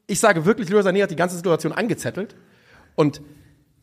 ich 0.06 0.20
sage 0.20 0.44
wirklich, 0.44 0.68
Leroy 0.68 0.82
Sané 0.82 1.02
hat 1.02 1.10
die 1.10 1.16
ganze 1.16 1.36
Situation 1.36 1.72
angezettelt 1.72 2.36
und 2.94 3.22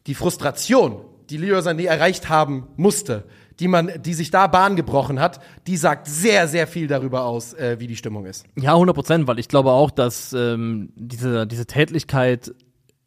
die 0.06 0.14
Frustration, 0.14 1.02
die 1.32 1.38
Leroy 1.38 1.62
Sané 1.62 1.88
erreicht 1.88 2.30
haben 2.30 2.68
musste, 2.76 3.24
die 3.60 3.68
man, 3.68 3.92
die 4.04 4.14
sich 4.14 4.30
da 4.30 4.46
Bahn 4.46 4.76
gebrochen 4.76 5.20
hat, 5.20 5.42
die 5.66 5.78
sagt 5.78 6.06
sehr, 6.06 6.48
sehr 6.48 6.68
viel 6.68 6.86
darüber 6.86 7.24
aus, 7.24 7.56
äh, 7.56 7.78
wie 7.80 7.88
die 7.88 7.96
Stimmung 7.96 8.28
ist. 8.28 8.46
Ja, 8.56 8.74
100 8.74 8.96
Prozent, 8.96 9.28
weil 9.28 9.40
ich 9.40 9.48
glaube 9.48 9.72
auch, 9.72 9.90
dass 9.90 10.32
ähm, 10.34 10.90
diese, 10.96 11.48
diese 11.48 11.66
Tätlichkeit 11.66 12.54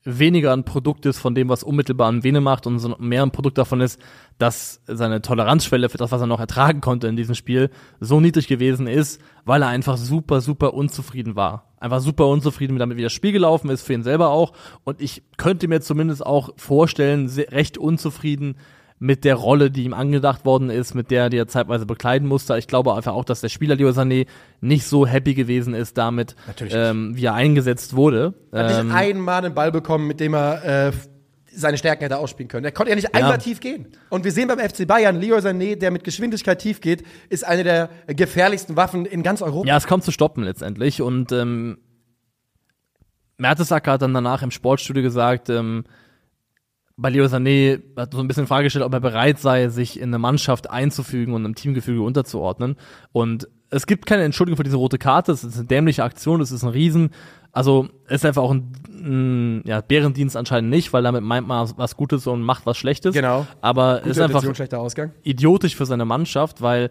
weniger 0.05 0.53
ein 0.53 0.65
Produkt 0.65 1.07
ist 1.07 1.19
von 1.19 1.35
dem, 1.35 1.49
was 1.49 1.63
unmittelbar 1.63 2.09
an 2.09 2.23
Vene 2.23 2.41
macht 2.41 2.67
und 2.67 3.01
mehr 3.01 3.23
ein 3.23 3.31
Produkt 3.31 3.59
davon 3.59 3.81
ist, 3.81 4.01
dass 4.39 4.83
seine 4.87 5.23
Toleranzschwelle 5.23 5.89
für 5.89 5.99
das, 5.99 6.13
was 6.13 6.21
er 6.21 6.27
noch 6.27 6.41
ertragen 6.41 6.81
konnte 6.81 7.09
in 7.09 7.17
diesem 7.17 7.35
Spiel, 7.35 7.71
so 8.01 8.21
niedrig 8.21 8.47
gewesen 8.47 8.87
ist, 8.87 9.21
weil 9.45 9.63
er 9.63 9.69
einfach 9.69 9.97
super, 9.97 10.41
super 10.41 10.75
unzufrieden 10.75 11.37
war. 11.37 11.73
Einfach 11.79 12.01
super 12.01 12.27
unzufrieden 12.29 12.79
damit, 12.79 12.99
wie 12.99 13.03
das 13.03 13.13
Spiel 13.13 13.33
gelaufen 13.33 13.71
ist, 13.71 13.83
für 13.83 13.95
ihn 13.95 14.03
selber 14.03 14.29
auch. 14.29 14.53
Und 14.85 15.01
ich 15.01 15.23
könnte 15.37 15.69
mir 15.69 15.81
zumindest 15.81 16.25
auch 16.25 16.51
vorstellen, 16.57 17.29
recht 17.51 17.79
unzufrieden 17.79 18.57
mit 19.05 19.25
der 19.25 19.35
Rolle, 19.35 19.71
die 19.71 19.85
ihm 19.85 19.93
angedacht 19.93 20.47
worden 20.47 20.71
ist, 20.71 20.95
mit 20.95 21.11
der, 21.11 21.29
die 21.29 21.37
er 21.37 21.47
zeitweise 21.47 21.85
bekleiden 21.85 22.27
musste. 22.27 22.57
Ich 22.57 22.67
glaube 22.67 22.95
einfach 22.95 23.13
auch, 23.13 23.27
dass 23.27 23.43
der 23.43 23.51
Spieler 23.51 23.75
Leo 23.75 23.91
Sané 23.91 24.27
nicht 24.63 24.87
so 24.87 25.07
happy 25.07 25.35
gewesen 25.35 25.75
ist 25.75 25.99
damit, 25.99 26.35
ähm, 26.71 27.15
wie 27.15 27.27
er 27.27 27.35
eingesetzt 27.35 27.95
wurde. 27.95 28.33
Er 28.51 28.65
hat 28.65 28.81
Ähm, 28.81 28.87
nicht 28.87 28.97
einmal 28.97 29.45
einen 29.45 29.55
Ball 29.55 29.71
bekommen, 29.71 30.07
mit 30.07 30.21
dem 30.21 30.33
er 30.35 30.89
äh, 30.89 30.93
seine 31.55 31.77
Stärken 31.77 32.03
hätte 32.05 32.17
ausspielen 32.17 32.49
können. 32.49 32.65
Er 32.65 32.73
konnte 32.73 32.89
ja 32.89 32.97
nicht 32.97 33.15
einmal 33.15 33.37
tief 33.37 33.61
gehen. 33.61 33.89
Und 34.09 34.25
wir 34.25 34.33
sehen 34.33 34.49
beim 34.49 34.59
FC 34.59 34.87
Bayern, 34.87 35.21
Leroy 35.21 35.41
Sané, 35.41 35.77
der 35.77 35.91
mit 35.91 36.03
Geschwindigkeit 36.03 36.59
tief 36.59 36.81
geht, 36.81 37.03
ist 37.29 37.45
eine 37.45 37.63
der 37.63 37.91
gefährlichsten 38.07 38.75
Waffen 38.75 39.05
in 39.05 39.23
ganz 39.23 39.43
Europa. 39.43 39.69
Ja, 39.69 39.77
es 39.77 39.87
kommt 39.87 40.05
zu 40.05 40.13
stoppen 40.13 40.45
letztendlich. 40.45 41.03
Und 41.03 41.31
ähm, 41.31 41.77
Mertesacker 43.37 43.93
hat 43.93 44.03
dann 44.03 44.15
danach 44.15 44.43
im 44.43 44.51
Sportstudio 44.51 45.03
gesagt, 45.03 45.51
ähm, 45.51 45.85
bei 46.97 47.11
Leo 47.11 47.25
Sané 47.27 47.83
hat 47.97 48.15
so 48.15 48.21
ein 48.21 48.29
bisschen 48.29 48.47
Frage 48.47 48.65
gestellt, 48.65 48.85
ob 48.85 48.93
er 48.93 49.01
bereit 49.01 49.39
sei, 49.39 49.69
sich 49.69 49.99
in 49.99 50.11
eine 50.11 50.19
Mannschaft 50.19 50.71
einzufügen 50.71 51.35
und 51.35 51.45
einem 51.45 51.55
Teamgefüge 51.55 52.03
unterzuordnen. 52.03 52.77
Und 53.13 53.49
es 53.71 53.87
gibt 53.87 54.07
keine 54.07 54.23
Entschuldigung 54.23 54.57
für 54.57 54.65
diese 54.65 54.77
rote 54.77 54.99
Karte. 54.99 55.33
Es 55.33 55.43
ist 55.43 55.57
eine 55.57 55.67
dämliche 55.67 56.05
Aktion, 56.05 56.41
es 56.41 56.53
ist 56.53 56.63
ein 56.63 56.69
Riesen. 56.69 57.11
Also 57.51 57.89
es 58.07 58.17
ist 58.17 58.27
einfach 58.27 58.43
auch 58.43 58.53
ein, 58.53 58.73
ein 58.89 59.63
ja, 59.67 59.81
Bärendienst 59.81 60.37
anscheinend 60.37 60.71
nicht, 60.71 60.93
weil 60.93 61.03
damit 61.03 61.25
meint 61.25 61.49
man 61.49 61.69
was 61.77 61.97
Gutes 61.97 62.27
und 62.29 62.43
macht 62.43 62.67
was 62.67 62.77
Schlechtes. 62.77 63.15
Genau. 63.15 63.47
Aber 63.61 64.01
es 64.03 64.07
ist 64.07 64.07
Gute 64.07 64.25
einfach 64.25 64.35
Intention, 64.35 64.55
schlechter 64.55 64.79
Ausgang. 64.81 65.13
idiotisch 65.23 65.75
für 65.75 65.87
seine 65.87 66.05
Mannschaft, 66.05 66.63
weil 66.63 66.91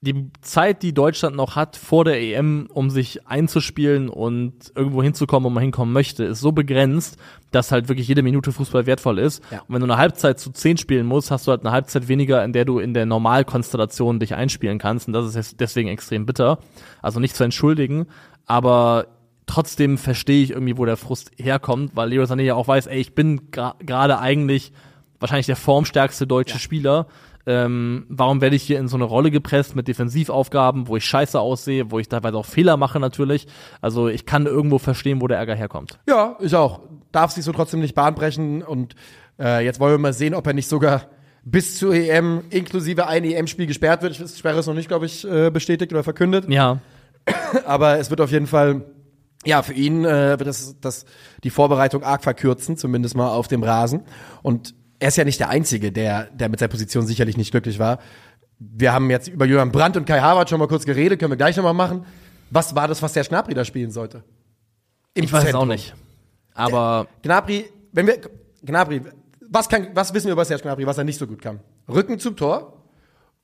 die 0.00 0.30
Zeit, 0.42 0.84
die 0.84 0.94
Deutschland 0.94 1.34
noch 1.34 1.56
hat 1.56 1.74
vor 1.74 2.04
der 2.04 2.20
EM, 2.20 2.68
um 2.72 2.88
sich 2.88 3.26
einzuspielen 3.26 4.08
und 4.08 4.70
irgendwo 4.76 5.02
hinzukommen, 5.02 5.44
wo 5.46 5.50
man 5.50 5.62
hinkommen 5.62 5.92
möchte, 5.92 6.22
ist 6.24 6.40
so 6.40 6.52
begrenzt, 6.52 7.16
dass 7.50 7.72
halt 7.72 7.88
wirklich 7.88 8.06
jede 8.06 8.22
Minute 8.22 8.52
Fußball 8.52 8.86
wertvoll 8.86 9.18
ist. 9.18 9.42
Ja. 9.50 9.62
Und 9.62 9.74
wenn 9.74 9.80
du 9.80 9.86
eine 9.86 9.96
Halbzeit 9.96 10.38
zu 10.38 10.50
zehn 10.52 10.76
spielen 10.76 11.04
musst, 11.04 11.32
hast 11.32 11.48
du 11.48 11.50
halt 11.50 11.62
eine 11.62 11.72
Halbzeit 11.72 12.06
weniger, 12.06 12.44
in 12.44 12.52
der 12.52 12.64
du 12.64 12.78
in 12.78 12.94
der 12.94 13.06
Normalkonstellation 13.06 14.20
dich 14.20 14.36
einspielen 14.36 14.78
kannst. 14.78 15.08
Und 15.08 15.14
das 15.14 15.34
ist 15.34 15.58
deswegen 15.58 15.88
extrem 15.88 16.26
bitter. 16.26 16.58
Also 17.02 17.18
nicht 17.18 17.34
zu 17.34 17.42
entschuldigen, 17.42 18.06
aber 18.46 19.08
trotzdem 19.46 19.98
verstehe 19.98 20.44
ich 20.44 20.50
irgendwie, 20.50 20.78
wo 20.78 20.84
der 20.84 20.96
Frust 20.96 21.32
herkommt, 21.38 21.96
weil 21.96 22.10
Leo 22.10 22.22
Sané 22.22 22.42
ja 22.42 22.54
auch 22.54 22.68
weiß, 22.68 22.86
ey, 22.86 23.00
ich 23.00 23.16
bin 23.16 23.50
gerade 23.50 24.20
eigentlich 24.20 24.72
wahrscheinlich 25.18 25.46
der 25.46 25.56
formstärkste 25.56 26.28
deutsche 26.28 26.54
Ja. 26.54 26.60
Spieler. 26.60 27.06
Ähm, 27.48 28.04
warum 28.10 28.42
werde 28.42 28.56
ich 28.56 28.62
hier 28.62 28.78
in 28.78 28.88
so 28.88 28.96
eine 28.98 29.04
Rolle 29.04 29.30
gepresst 29.30 29.74
mit 29.74 29.88
Defensivaufgaben, 29.88 30.86
wo 30.86 30.96
ich 30.96 31.04
scheiße 31.06 31.40
aussehe, 31.40 31.90
wo 31.90 31.98
ich 31.98 32.06
teilweise 32.08 32.36
auch 32.36 32.44
Fehler 32.44 32.76
mache 32.76 33.00
natürlich. 33.00 33.46
Also 33.80 34.08
ich 34.08 34.26
kann 34.26 34.44
irgendwo 34.44 34.78
verstehen, 34.78 35.22
wo 35.22 35.28
der 35.28 35.38
Ärger 35.38 35.54
herkommt. 35.54 35.98
Ja, 36.06 36.36
ich 36.40 36.54
auch. 36.54 36.80
Darf 37.10 37.30
sich 37.30 37.44
so 37.44 37.52
trotzdem 37.52 37.80
nicht 37.80 37.94
Bahn 37.94 38.14
brechen 38.14 38.62
und 38.62 38.94
äh, 39.38 39.64
jetzt 39.64 39.80
wollen 39.80 39.94
wir 39.94 39.98
mal 39.98 40.12
sehen, 40.12 40.34
ob 40.34 40.46
er 40.46 40.52
nicht 40.52 40.68
sogar 40.68 41.06
bis 41.42 41.78
zur 41.78 41.94
EM 41.94 42.42
inklusive 42.50 43.06
ein 43.06 43.24
EM-Spiel 43.24 43.66
gesperrt 43.66 44.02
wird. 44.02 44.20
Ich 44.20 44.36
Sperre 44.36 44.58
ist 44.58 44.66
noch 44.66 44.74
nicht, 44.74 44.88
glaube 44.88 45.06
ich, 45.06 45.26
äh, 45.26 45.50
bestätigt 45.50 45.90
oder 45.92 46.04
verkündet. 46.04 46.50
Ja, 46.50 46.80
Aber 47.64 47.98
es 47.98 48.10
wird 48.10 48.20
auf 48.20 48.30
jeden 48.30 48.46
Fall, 48.46 48.84
ja, 49.46 49.62
für 49.62 49.72
ihn 49.72 50.04
äh, 50.04 50.38
wird 50.38 50.46
das, 50.46 50.76
das 50.80 51.06
die 51.44 51.50
Vorbereitung 51.50 52.02
arg 52.02 52.22
verkürzen, 52.22 52.76
zumindest 52.76 53.16
mal 53.16 53.30
auf 53.30 53.48
dem 53.48 53.62
Rasen. 53.62 54.02
Und 54.42 54.74
er 54.98 55.08
ist 55.08 55.16
ja 55.16 55.24
nicht 55.24 55.40
der 55.40 55.48
Einzige, 55.48 55.92
der, 55.92 56.24
der 56.24 56.48
mit 56.48 56.58
seiner 56.60 56.70
Position 56.70 57.06
sicherlich 57.06 57.36
nicht 57.36 57.50
glücklich 57.50 57.78
war. 57.78 57.98
Wir 58.58 58.92
haben 58.92 59.10
jetzt 59.10 59.28
über 59.28 59.44
Jürgen 59.44 59.70
Brandt 59.70 59.96
und 59.96 60.04
Kai 60.04 60.20
Havertz 60.20 60.50
schon 60.50 60.58
mal 60.58 60.66
kurz 60.66 60.84
geredet, 60.84 61.20
können 61.20 61.32
wir 61.32 61.36
gleich 61.36 61.56
nochmal 61.56 61.74
machen. 61.74 62.04
Was 62.50 62.74
war 62.74 62.88
das, 62.88 63.02
was 63.02 63.12
der 63.12 63.24
Schnabri 63.24 63.54
da 63.54 63.64
spielen 63.64 63.90
sollte? 63.90 64.24
Im 65.14 65.24
ich 65.24 65.32
weiß 65.32 65.44
es 65.44 65.48
auch 65.48 65.60
Zentrum. 65.60 65.68
nicht. 65.68 65.94
Aber 66.54 67.06
Gnabry, 67.22 67.66
wenn 67.92 68.06
wir, 68.06 68.18
Gnabry, 68.64 69.02
was 69.48 69.68
kann, 69.68 69.88
was 69.94 70.12
wissen 70.12 70.26
wir 70.26 70.32
über 70.32 70.44
Serge 70.44 70.62
Gnabry, 70.62 70.86
was 70.86 70.98
er 70.98 71.04
nicht 71.04 71.18
so 71.18 71.26
gut 71.26 71.40
kann? 71.40 71.60
Rücken 71.88 72.18
zum 72.18 72.36
Tor 72.36 72.82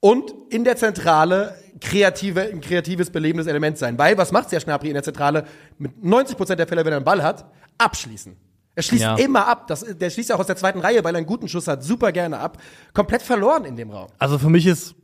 und 0.01 0.35
in 0.51 0.65
der 0.65 0.77
Zentrale 0.77 1.55
kreative, 1.81 2.43
ein 2.43 2.61
kreatives, 2.61 3.11
belebendes 3.11 3.47
Element 3.47 3.79
sein. 3.79 3.99
Weil, 3.99 4.19
was 4.19 4.33
macht 4.33 4.51
Serge 4.51 4.65
Gnabry 4.65 4.89
in 4.89 4.95
der 4.95 5.03
Zentrale? 5.03 5.45
Mit 5.79 6.03
90 6.03 6.37
Prozent 6.37 6.59
der 6.59 6.67
Fälle, 6.67 6.85
wenn 6.85 6.93
er 6.93 6.97
einen 6.97 7.05
Ball 7.05 7.23
hat, 7.23 7.47
abschließen. 7.79 8.37
Er 8.77 8.83
schließt 8.83 9.03
Ja. 9.03 9.15
immer 9.17 9.47
ab. 9.47 9.67
Das, 9.69 9.85
der 9.85 10.11
schließt 10.11 10.33
auch 10.33 10.41
aus 10.41 10.47
der 10.47 10.57
zweiten 10.57 10.81
Reihe, 10.81 11.03
weil 11.05 11.15
er 11.15 11.19
einen 11.19 11.27
guten 11.27 11.49
Schuss 11.49 11.69
hat, 11.69 11.83
super 11.85 12.11
gerne 12.13 12.39
ab. 12.39 12.59
Komplett 12.93 13.23
verloren 13.23 13.65
in 13.65 13.77
dem 13.77 13.91
Raum. 13.91 14.09
Also 14.19 14.39
für 14.39 14.51
mich 14.51 14.67
ist 14.67 14.95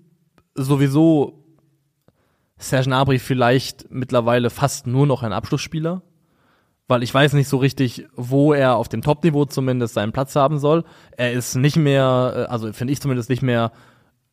sowieso 0.54 1.44
Serge 2.58 2.86
Gnabry 2.86 3.18
vielleicht 3.18 3.90
mittlerweile 3.90 4.50
fast 4.50 4.86
nur 4.86 5.06
noch 5.06 5.22
ein 5.22 5.32
Abschlussspieler, 5.32 6.02
weil 6.88 7.02
ich 7.02 7.14
weiß 7.14 7.32
nicht 7.34 7.48
so 7.48 7.56
richtig, 7.56 8.06
wo 8.16 8.52
er 8.52 8.76
auf 8.76 8.88
dem 8.88 9.00
Topniveau 9.02 9.44
zumindest 9.46 9.94
seinen 9.94 10.12
Platz 10.12 10.34
haben 10.36 10.58
soll. 10.58 10.84
Er 11.16 11.32
ist 11.32 11.54
nicht 11.54 11.76
mehr, 11.76 12.32
äh, 12.48 12.52
also 12.52 12.72
finde 12.72 12.92
ich 12.92 13.00
zumindest 13.00 13.30
nicht 13.30 13.42
mehr 13.42 13.72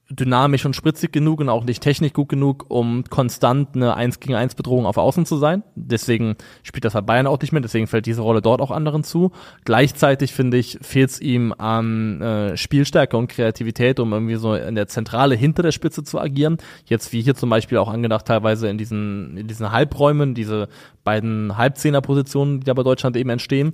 dynamisch 0.10 0.66
und 0.66 0.76
spritzig 0.76 1.12
genug 1.12 1.42
und 1.42 1.50
auch 1.50 1.66
nicht 1.66 1.84
technisch 1.84 2.14
gut 2.14 2.30
genug, 2.30 2.66
um 2.70 3.04
konstant 3.10 3.76
eine 3.76 3.96
1 3.96 4.20
gegen 4.20 4.36
1 4.36 4.56
Bedrohung 4.56 4.86
auf 4.86 4.98
Außen 4.98 5.26
zu 5.26 5.38
sein. 5.38 5.64
Deswegen 5.76 6.36
spielt 6.64 6.86
das 6.86 6.94
bei 6.94 7.02
Bayern 7.02 7.28
auch 7.28 7.40
nicht 7.40 7.52
mehr, 7.52 7.62
deswegen 7.62 7.88
fällt 7.88 8.06
diese 8.06 8.22
Rolle 8.22 8.42
dort 8.42 8.62
auch 8.62 8.72
anderen 8.72 9.04
zu. 9.04 9.32
Gleichzeitig 9.66 10.34
finde 10.34 10.58
ich, 10.58 10.80
fehlt 10.82 11.10
es 11.10 11.22
ihm 11.22 11.54
an 11.58 12.22
äh, 12.22 12.58
Spielstärke 12.58 13.18
und 13.18 13.28
Kreativität, 13.28 14.00
um 14.00 14.14
irgendwie 14.14 14.36
so 14.36 14.54
in 14.56 14.76
der 14.76 14.88
Zentrale 14.88 15.36
hinter 15.36 15.64
der 15.64 15.72
Spitze 15.72 16.04
zu 16.04 16.20
agieren. 16.20 16.58
Jetzt 16.86 17.12
wie 17.12 17.22
hier 17.22 17.36
zum 17.36 17.50
Beispiel 17.50 17.78
auch 17.78 17.90
angedacht, 17.90 18.26
teilweise 18.26 18.70
in 18.70 18.78
diesen, 18.78 19.36
in 19.36 19.48
diesen 19.48 19.72
Halbräumen, 19.72 20.36
diese 20.36 20.70
beiden 21.04 21.58
Halbzehner-Positionen, 21.58 22.62
die 22.62 22.66
da 22.66 22.74
bei 22.74 22.84
Deutschland 22.84 23.18
eben 23.18 23.30
entstehen. 23.30 23.74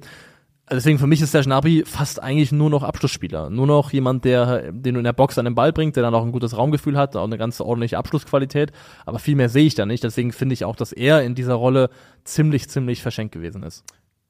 Deswegen 0.72 0.98
für 0.98 1.08
mich 1.08 1.22
ist 1.22 1.34
der 1.34 1.44
Gnabry 1.44 1.84
fast 1.86 2.24
eigentlich 2.24 2.52
nur 2.54 2.70
noch 2.70 2.84
Abschlussspieler. 2.84 3.50
Nur 3.50 3.68
noch 3.68 3.92
jemand, 3.92 4.24
der, 4.24 4.72
den 4.72 4.94
du 4.94 5.00
in 5.00 5.04
der 5.04 5.14
Box 5.14 5.38
an 5.38 5.46
den 5.46 5.56
Ball 5.56 5.74
bringt, 5.74 5.98
der 5.98 6.04
dann 6.04 6.16
auch 6.16 6.24
ein 6.24 6.32
gutes 6.32 6.58
Raumgefühl 6.58 6.98
hat, 6.98 7.16
auch 7.18 7.26
eine 7.26 7.38
ganz 7.38 7.60
ordentliche 7.60 7.98
Abschlussqualität. 7.98 8.72
Aber 9.06 9.20
viel 9.20 9.36
mehr 9.36 9.50
sehe 9.50 9.66
ich 9.66 9.76
da 9.76 9.86
nicht. 9.86 10.04
Deswegen 10.04 10.32
finde 10.32 10.54
ich 10.54 10.64
auch, 10.64 10.76
dass 10.78 10.94
er 10.94 11.22
in 11.24 11.36
dieser 11.36 11.56
Rolle 11.56 11.90
ziemlich, 12.24 12.70
ziemlich 12.70 13.02
verschenkt 13.02 13.34
gewesen 13.34 13.62
ist. 13.64 13.84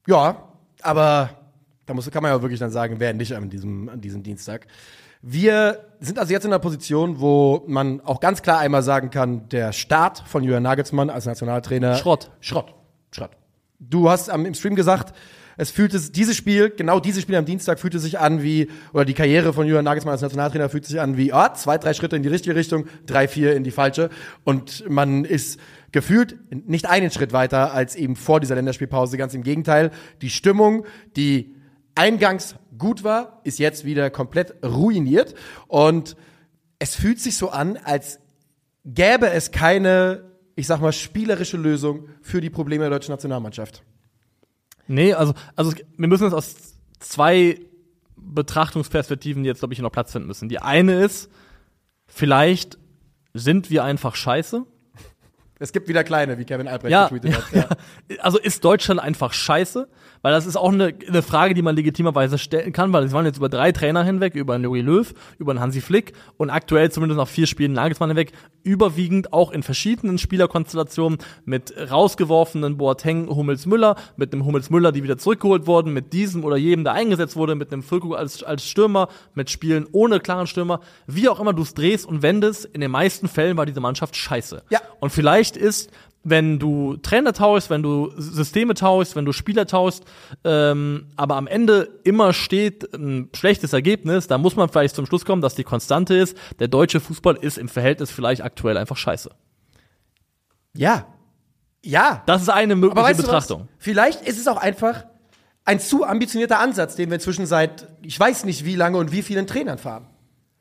Ja, 0.07 0.43
aber 0.81 1.29
da 1.85 1.93
muss, 1.93 2.09
kann 2.09 2.23
man 2.23 2.31
ja 2.31 2.41
wirklich 2.41 2.59
dann 2.59 2.71
sagen, 2.71 2.95
wer 2.97 3.13
nicht 3.13 3.35
an 3.35 3.49
diesem, 3.49 3.89
an 3.89 4.01
diesem 4.01 4.23
Dienstag. 4.23 4.67
Wir 5.21 5.85
sind 5.99 6.19
also 6.19 6.33
jetzt 6.33 6.45
in 6.45 6.51
einer 6.51 6.59
Position, 6.59 7.21
wo 7.21 7.63
man 7.67 8.01
auch 8.01 8.19
ganz 8.19 8.41
klar 8.41 8.59
einmal 8.59 8.81
sagen 8.81 9.11
kann, 9.11 9.47
der 9.49 9.71
Start 9.71 10.23
von 10.25 10.43
Jürgen 10.43 10.63
Nagelsmann 10.63 11.09
als 11.09 11.25
Nationaltrainer. 11.25 11.95
Schrott. 11.95 12.31
Schrott. 12.41 12.73
Schrott. 13.11 13.31
Du 13.79 14.09
hast 14.09 14.29
am, 14.29 14.45
im 14.45 14.53
Stream 14.53 14.75
gesagt, 14.75 15.13
es 15.57 15.71
fühlte 15.71 15.99
dieses 16.11 16.35
Spiel, 16.35 16.69
genau 16.69 16.99
dieses 16.99 17.21
Spiel 17.21 17.35
am 17.35 17.45
Dienstag 17.45 17.79
fühlte 17.79 17.99
sich 17.99 18.19
an 18.19 18.41
wie, 18.43 18.69
oder 18.93 19.05
die 19.05 19.13
Karriere 19.13 19.53
von 19.53 19.67
Jürgen 19.67 19.83
Nagelsmann 19.85 20.13
als 20.13 20.21
Nationaltrainer 20.21 20.69
fühlt 20.69 20.85
sich 20.85 20.99
an 20.99 21.17
wie, 21.17 21.31
ah, 21.33 21.53
zwei, 21.53 21.77
drei 21.77 21.93
Schritte 21.93 22.15
in 22.15 22.23
die 22.23 22.29
richtige 22.29 22.55
Richtung, 22.55 22.87
drei, 23.05 23.27
vier 23.27 23.55
in 23.55 23.63
die 23.63 23.71
falsche. 23.71 24.09
Und 24.43 24.89
man 24.89 25.25
ist 25.25 25.59
gefühlt 25.91 26.37
nicht 26.67 26.89
einen 26.89 27.11
Schritt 27.11 27.33
weiter 27.33 27.73
als 27.73 27.95
eben 27.95 28.15
vor 28.15 28.39
dieser 28.39 28.55
Länderspielpause. 28.55 29.17
Ganz 29.17 29.33
im 29.33 29.43
Gegenteil. 29.43 29.91
Die 30.21 30.29
Stimmung, 30.29 30.85
die 31.15 31.55
eingangs 31.95 32.55
gut 32.77 33.03
war, 33.03 33.41
ist 33.43 33.59
jetzt 33.59 33.85
wieder 33.85 34.09
komplett 34.09 34.55
ruiniert. 34.65 35.35
Und 35.67 36.15
es 36.79 36.95
fühlt 36.95 37.19
sich 37.19 37.37
so 37.37 37.49
an, 37.49 37.77
als 37.77 38.19
gäbe 38.85 39.29
es 39.29 39.51
keine, 39.51 40.25
ich 40.55 40.67
sag 40.67 40.81
mal, 40.81 40.91
spielerische 40.91 41.57
Lösung 41.57 42.09
für 42.21 42.41
die 42.41 42.49
Probleme 42.49 42.83
der 42.83 42.91
deutschen 42.91 43.11
Nationalmannschaft. 43.11 43.83
Nee, 44.87 45.13
also, 45.13 45.33
also 45.55 45.73
wir 45.97 46.07
müssen 46.07 46.27
es 46.27 46.33
aus 46.33 46.55
zwei 46.99 47.59
Betrachtungsperspektiven 48.15 49.45
jetzt, 49.45 49.59
glaube 49.59 49.73
ich, 49.73 49.79
noch 49.79 49.91
Platz 49.91 50.11
finden 50.11 50.27
müssen. 50.27 50.49
Die 50.49 50.59
eine 50.59 51.03
ist, 51.03 51.29
vielleicht 52.07 52.77
sind 53.33 53.69
wir 53.69 53.83
einfach 53.83 54.15
scheiße. 54.15 54.65
Es 55.59 55.71
gibt 55.71 55.87
wieder 55.87 56.03
kleine, 56.03 56.37
wie 56.37 56.45
Kevin 56.45 56.67
Albrecht 56.67 56.91
Ja, 56.91 57.07
getweetet 57.07 57.31
ja, 57.53 57.69
hat. 57.69 57.77
ja. 58.09 58.17
Also 58.21 58.39
ist 58.39 58.65
Deutschland 58.65 58.99
einfach 58.99 59.33
scheiße? 59.33 59.87
Weil 60.23 60.31
das 60.31 60.45
ist 60.45 60.55
auch 60.55 60.71
eine, 60.71 60.93
eine 61.07 61.21
Frage, 61.21 61.53
die 61.53 61.61
man 61.61 61.75
legitimerweise 61.75 62.37
stellen 62.37 62.71
kann, 62.71 62.93
weil 62.93 63.03
es 63.03 63.11
waren 63.11 63.25
jetzt 63.25 63.37
über 63.37 63.49
drei 63.49 63.73
Trainer 63.73 64.05
hinweg, 64.05 64.35
über 64.35 64.53
einen 64.53 64.63
Jogi 64.63 64.79
Löw, 64.79 65.13
über 65.37 65.51
einen 65.51 65.59
Hansi 65.59 65.81
Flick 65.81 66.13
und 66.37 66.49
aktuell 66.49 66.89
zumindest 66.91 67.17
nach 67.17 67.27
vier 67.27 67.45
Spielen 67.45 67.73
Nagelsmann 67.73 68.09
hinweg, 68.09 68.31
überwiegend 68.63 69.33
auch 69.33 69.51
in 69.51 69.63
verschiedenen 69.63 70.17
Spielerkonstellationen 70.17 71.17
mit 71.43 71.73
rausgeworfenen 71.91 72.77
Boateng, 72.77 73.27
Hummels 73.27 73.65
Müller, 73.65 73.97
mit 74.15 74.31
einem 74.31 74.45
Hummels 74.45 74.69
Müller, 74.69 74.93
die 74.93 75.03
wieder 75.03 75.17
zurückgeholt 75.17 75.67
wurden, 75.67 75.91
mit 75.91 76.13
diesem 76.13 76.45
oder 76.45 76.55
jedem, 76.55 76.85
der 76.85 76.93
eingesetzt 76.93 77.35
wurde, 77.35 77.55
mit 77.55 77.73
einem 77.73 77.83
Füllkrug 77.83 78.15
als, 78.15 78.43
als 78.43 78.65
Stürmer, 78.65 79.09
mit 79.33 79.49
Spielen 79.49 79.85
ohne 79.91 80.21
klaren 80.21 80.47
Stürmer, 80.47 80.79
wie 81.05 81.27
auch 81.27 81.41
immer 81.41 81.51
du 81.51 81.63
es 81.63 81.73
drehst 81.73 82.05
und 82.05 82.21
wendest, 82.21 82.63
in 82.63 82.79
den 82.79 82.91
meisten 82.91 83.27
Fällen 83.27 83.57
war 83.57 83.65
diese 83.65 83.81
Mannschaft 83.81 84.15
scheiße. 84.15 84.63
Ja. 84.69 84.79
Und 85.01 85.09
vielleicht 85.09 85.42
ist, 85.57 85.91
wenn 86.23 86.57
du 86.57 86.95
Trainer 86.97 87.33
tauschst, 87.33 87.69
wenn 87.69 87.83
du 87.83 88.11
Systeme 88.17 88.73
tauschst, 88.75 89.15
wenn 89.15 89.25
du 89.25 89.33
Spieler 89.33 89.67
tauschst, 89.67 90.05
ähm, 90.45 91.07
aber 91.17 91.35
am 91.35 91.47
Ende 91.47 91.99
immer 92.03 92.31
steht 92.31 92.93
ein 92.93 93.29
schlechtes 93.35 93.73
Ergebnis, 93.73 94.27
dann 94.27 94.41
muss 94.41 94.55
man 94.55 94.69
vielleicht 94.69 94.95
zum 94.95 95.05
Schluss 95.05 95.25
kommen, 95.25 95.41
dass 95.41 95.55
die 95.55 95.65
Konstante 95.65 96.15
ist, 96.15 96.37
der 96.59 96.69
deutsche 96.69 97.01
Fußball 97.01 97.35
ist 97.35 97.57
im 97.57 97.67
Verhältnis 97.67 98.09
vielleicht 98.09 98.41
aktuell 98.41 98.77
einfach 98.77 98.97
scheiße. 98.97 99.31
Ja. 100.73 101.07
Ja. 101.83 102.23
Das 102.25 102.41
ist 102.41 102.49
eine 102.49 102.75
mögliche 102.75 102.97
Aber 102.97 103.09
weißt 103.09 103.19
du 103.19 103.23
Betrachtung. 103.23 103.61
was? 103.61 103.67
Vielleicht 103.79 104.21
ist 104.25 104.39
es 104.39 104.47
auch 104.47 104.57
einfach 104.57 105.05
ein 105.65 105.79
zu 105.79 106.05
ambitionierter 106.05 106.59
Ansatz, 106.59 106.95
den 106.95 107.09
wir 107.09 107.15
inzwischen 107.15 107.45
seit, 107.45 107.87
ich 108.01 108.17
weiß 108.19 108.45
nicht 108.45 108.65
wie 108.65 108.75
lange 108.75 108.97
und 108.97 109.11
wie 109.11 109.21
vielen 109.21 109.47
Trainern 109.47 109.77
fahren. 109.77 110.07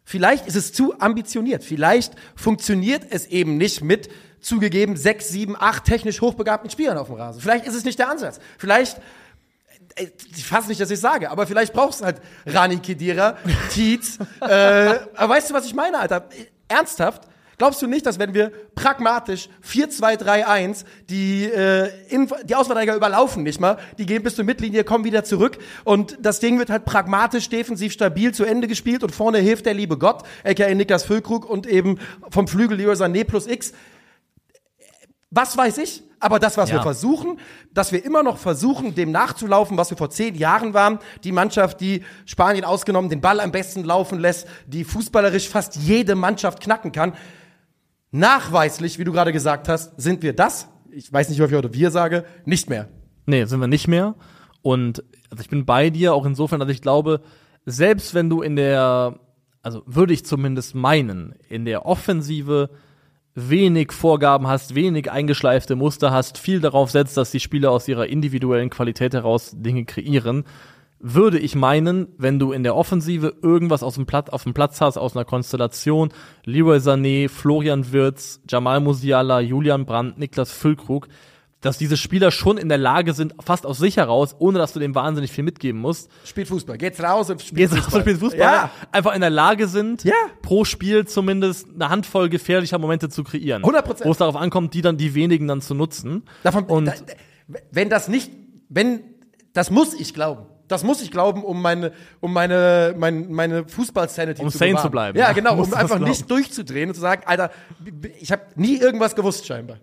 Vielleicht 0.05 0.47
ist 0.47 0.57
es 0.57 0.73
zu 0.73 0.99
ambitioniert. 1.01 1.62
Vielleicht 1.62 2.14
funktioniert 2.35 3.07
es 3.11 3.27
eben 3.27 3.57
nicht 3.57 3.83
mit 3.83 4.09
zugegeben 4.42 4.96
sechs, 4.96 5.28
sieben, 5.28 5.57
acht 5.59 5.85
technisch 5.85 6.20
hochbegabten 6.20 6.70
Spielern 6.70 6.98
auf 6.98 7.07
dem 7.07 7.16
Rasen. 7.16 7.40
Vielleicht 7.40 7.66
ist 7.66 7.74
es 7.74 7.85
nicht 7.85 7.98
der 7.98 8.11
Ansatz. 8.11 8.40
Vielleicht, 8.59 8.98
äh, 9.94 10.09
ich 10.37 10.44
fasse 10.44 10.68
nicht, 10.68 10.81
dass 10.81 10.90
ich 10.90 11.00
sage, 11.00 11.31
aber 11.31 11.46
vielleicht 11.46 11.72
brauchst 11.72 12.00
du 12.00 12.05
halt 12.05 12.20
Rani 12.44 12.78
Kedira, 12.78 13.38
Tietz. 13.70 14.18
äh, 14.40 14.44
aber 15.14 15.35
weißt 15.35 15.50
du, 15.50 15.55
was 15.55 15.64
ich 15.64 15.74
meine, 15.74 15.98
Alter? 15.98 16.28
Ernsthaft? 16.68 17.28
Glaubst 17.59 17.81
du 17.81 17.87
nicht, 17.87 18.07
dass 18.07 18.18
wenn 18.18 18.35
wir 18.35 18.50
pragmatisch 18.74 19.48
4-2-3-1 19.64 20.85
die, 21.09 21.44
äh, 21.44 21.90
die 22.44 22.57
Ausverteidiger 22.57 22.96
überlaufen 22.96 23.44
nicht 23.44 23.61
mal, 23.61 23.78
die 23.98 24.07
gehen 24.07 24.24
bis 24.24 24.35
zur 24.35 24.44
Mittellinie, 24.44 24.83
kommen 24.83 25.05
wieder 25.05 25.22
zurück 25.22 25.59
und 25.85 26.18
das 26.20 26.40
Ding 26.40 26.59
wird 26.59 26.70
halt 26.70 26.85
pragmatisch, 26.85 27.48
defensiv 27.50 27.92
stabil 27.92 28.35
zu 28.35 28.44
Ende 28.44 28.66
gespielt 28.66 29.05
und 29.05 29.14
vorne 29.14 29.38
hilft 29.38 29.66
der 29.66 29.74
liebe 29.74 29.96
Gott, 29.96 30.24
aka 30.42 30.74
Niklas 30.74 31.05
Füllkrug 31.05 31.48
und 31.48 31.68
eben 31.68 32.00
vom 32.31 32.48
Flügel 32.48 32.78
Leroy 32.78 32.94
Sané 32.94 33.22
plus 33.22 33.46
X. 33.46 33.72
Was 35.35 35.57
weiß 35.57 35.79
ich? 35.79 36.03
Aber 36.21 36.38
das, 36.38 36.57
was 36.57 36.68
Ja. 36.71 36.77
wir 36.77 36.83
versuchen, 36.83 37.38
dass 37.73 37.90
wir 37.90 38.05
immer 38.05 38.23
noch 38.23 38.37
versuchen, 38.38 38.95
dem 38.95 39.11
nachzulaufen, 39.11 39.77
was 39.77 39.90
wir 39.90 39.97
vor 39.97 40.11
zehn 40.11 40.37
Jahren 40.37 40.73
waren, 40.75 40.99
die 41.25 41.33
Mannschaft, 41.33 41.81
die 41.81 42.05
Spanien 42.27 42.64
ausgenommen 42.64 43.11
den 43.11 43.21
Ball 43.21 43.40
am 43.40 43.51
besten 43.51 43.83
laufen 43.83 44.21
lässt, 44.21 44.47
die 44.66 44.85
fußballerisch 44.85 45.49
fast 45.49 45.75
jede 45.77 46.14
Mannschaft 46.14 46.61
knacken 46.61 46.92
kann. 46.92 47.14
nachweislich, 48.14 48.99
wie 48.99 49.05
du 49.05 49.12
gerade 49.12 49.33
gesagt 49.33 49.68
hast, 49.71 49.99
sind 50.01 50.23
wir 50.23 50.35
das, 50.35 50.68
ich 50.90 51.11
weiß 51.11 51.31
nicht, 51.31 51.38
wie 51.40 51.45
ich 51.45 51.53
heute 51.55 51.73
wir 51.73 51.90
sage, 51.90 52.27
nicht 52.45 52.68
mehr. 52.68 52.88
Nee, 53.25 53.47
sind 53.47 53.59
wir 53.61 53.68
nicht 53.68 53.88
mehr. 53.88 54.14
Und 54.61 55.03
also 55.31 55.40
ich 55.40 55.49
bin 55.49 55.64
bei 55.64 55.88
dir 55.88 56.12
auch 56.12 56.27
insofern, 56.27 56.61
dass 56.61 56.68
ich 56.68 56.83
glaube, 56.83 57.23
selbst 57.64 58.12
wenn 58.12 58.29
du 58.29 58.42
in 58.42 58.57
der, 58.57 59.18
also 59.62 59.83
würde 59.87 60.12
ich 60.12 60.27
zumindest 60.27 60.75
meinen, 60.75 61.35
in 61.49 61.64
der 61.64 61.87
Offensive 61.87 62.68
wenig 63.35 63.92
Vorgaben 63.92 64.47
hast, 64.47 64.75
wenig 64.75 65.11
eingeschleifte 65.11 65.77
Muster 65.77 66.11
hast, 66.11 66.38
viel 66.38 66.61
darauf 66.61 66.90
setzt, 66.90 67.16
dass 67.16 67.31
die 67.31 67.40
Spieler 67.40 67.71
aus 67.71 67.88
ihrer 67.88 68.07
individuellen 68.07 68.71
Qualität 68.71 69.14
heraus 69.14 69.53
Dinge 69.55 69.85
kreieren, 69.85 70.45
würde 70.99 71.38
ich 71.38 71.57
meinen, 71.57 72.07
wenn 72.16 72.38
du 72.38 72.53
in 72.53 72.62
der 72.62 72.77
Offensive 72.77 73.35
irgendwas 73.42 73.83
aus 73.83 73.97
dem 73.97 74.07
Platz, 74.07 74.31
auf 74.31 74.45
dem 74.45 74.55
Platz 74.55 74.81
hast, 74.81 74.97
aus 74.97 75.16
einer 75.16 75.25
Konstellation, 75.25 76.11
Leroy 76.45 76.79
Sané, 76.79 77.29
Florian 77.29 77.92
Wirz, 77.92 78.40
Jamal 78.49 78.81
Musiala, 78.81 79.40
Julian 79.40 79.85
Brandt, 79.85 80.18
Niklas 80.18 80.53
Füllkrug, 80.53 81.09
dass 81.62 81.79
diese 81.79 81.96
Spieler 81.96 82.31
schon 82.31 82.59
in 82.59 82.68
der 82.68 82.77
Lage 82.77 83.14
sind, 83.14 83.35
fast 83.42 83.64
aus 83.64 83.79
sich 83.79 83.96
heraus, 83.96 84.37
ohne 84.38 84.59
dass 84.59 84.75
du 84.75 84.81
dem 84.81 84.94
wahnsinnig 84.94 85.33
viel 85.33 85.44
mitgeben 85.44 85.81
musst, 85.81 86.11
Spielt 86.25 86.48
Fußball. 86.48 86.77
Geht's 86.77 87.03
raus 87.03 87.31
und 87.31 87.40
spielt 87.40 87.70
jetzt 87.72 87.79
Fußball. 87.85 88.03
Fußball, 88.03 88.16
Fußball 88.16 88.40
Ja. 88.40 88.70
einfach 88.92 89.14
in 89.14 89.20
der 89.22 89.31
Lage 89.31 89.66
sind, 89.68 90.05
Ja. 90.05 90.12
pro 90.42 90.64
Spiel 90.66 91.07
zumindest 91.07 91.68
eine 91.75 91.88
Handvoll 91.88 92.29
gefährlicher 92.29 92.79
Momente 92.79 93.09
zu 93.09 93.25
kreieren. 93.25 93.62
100%. 93.64 94.05
Wo 94.07 94.11
es 94.12 94.18
darauf 94.18 94.37
ankommt, 94.37 94.75
die 94.75 94.83
dann 94.83 94.98
die 94.98 95.14
wenigen 95.14 95.48
dann 95.48 95.61
zu 95.62 95.75
nutzen. 95.75 96.25
Davon, 96.42 96.64
Und- 96.64 96.87
da, 96.87 96.92
wenn 97.70 97.88
das 97.88 98.09
nicht, 98.09 98.31
wenn, 98.68 99.01
das 99.55 99.70
muss 99.70 99.94
ich 99.94 100.14
glauben. 100.14 100.46
Das 100.68 100.85
muss 100.85 101.03
ich 101.03 101.11
glauben, 101.11 101.44
um 101.44 101.61
meine, 101.61 101.92
um 102.20 102.33
meine, 102.33 102.94
meine, 102.96 103.27
meine 103.29 103.68
Fußball-Sanity 103.68 104.40
Um 104.42 104.48
zu 104.51 104.57
sane 104.59 104.70
bewahren. 104.70 104.85
zu 104.87 104.90
bleiben, 104.90 105.18
Ja, 105.18 105.33
genau, 105.33 105.55
um 105.62 105.62
einfach 105.75 105.87
glauben. 105.96 106.05
nicht 106.05 106.31
durchzudrehen 106.31 106.88
und 106.88 106.94
zu 106.94 107.01
sagen, 107.01 107.22
Alter, 107.27 107.51
ich 108.20 108.33
habe 108.33 108.42
nie 108.57 108.79
irgendwas 108.79 109.14
gewusst 109.14 109.46
scheinbar. 109.46 109.77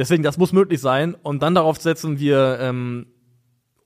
Deswegen, 0.00 0.22
das 0.22 0.38
muss 0.38 0.54
möglich 0.54 0.80
sein. 0.80 1.14
Und 1.22 1.42
dann 1.42 1.54
darauf 1.54 1.78
setzen 1.78 2.18
wir, 2.18 2.56
ähm, 2.58 3.04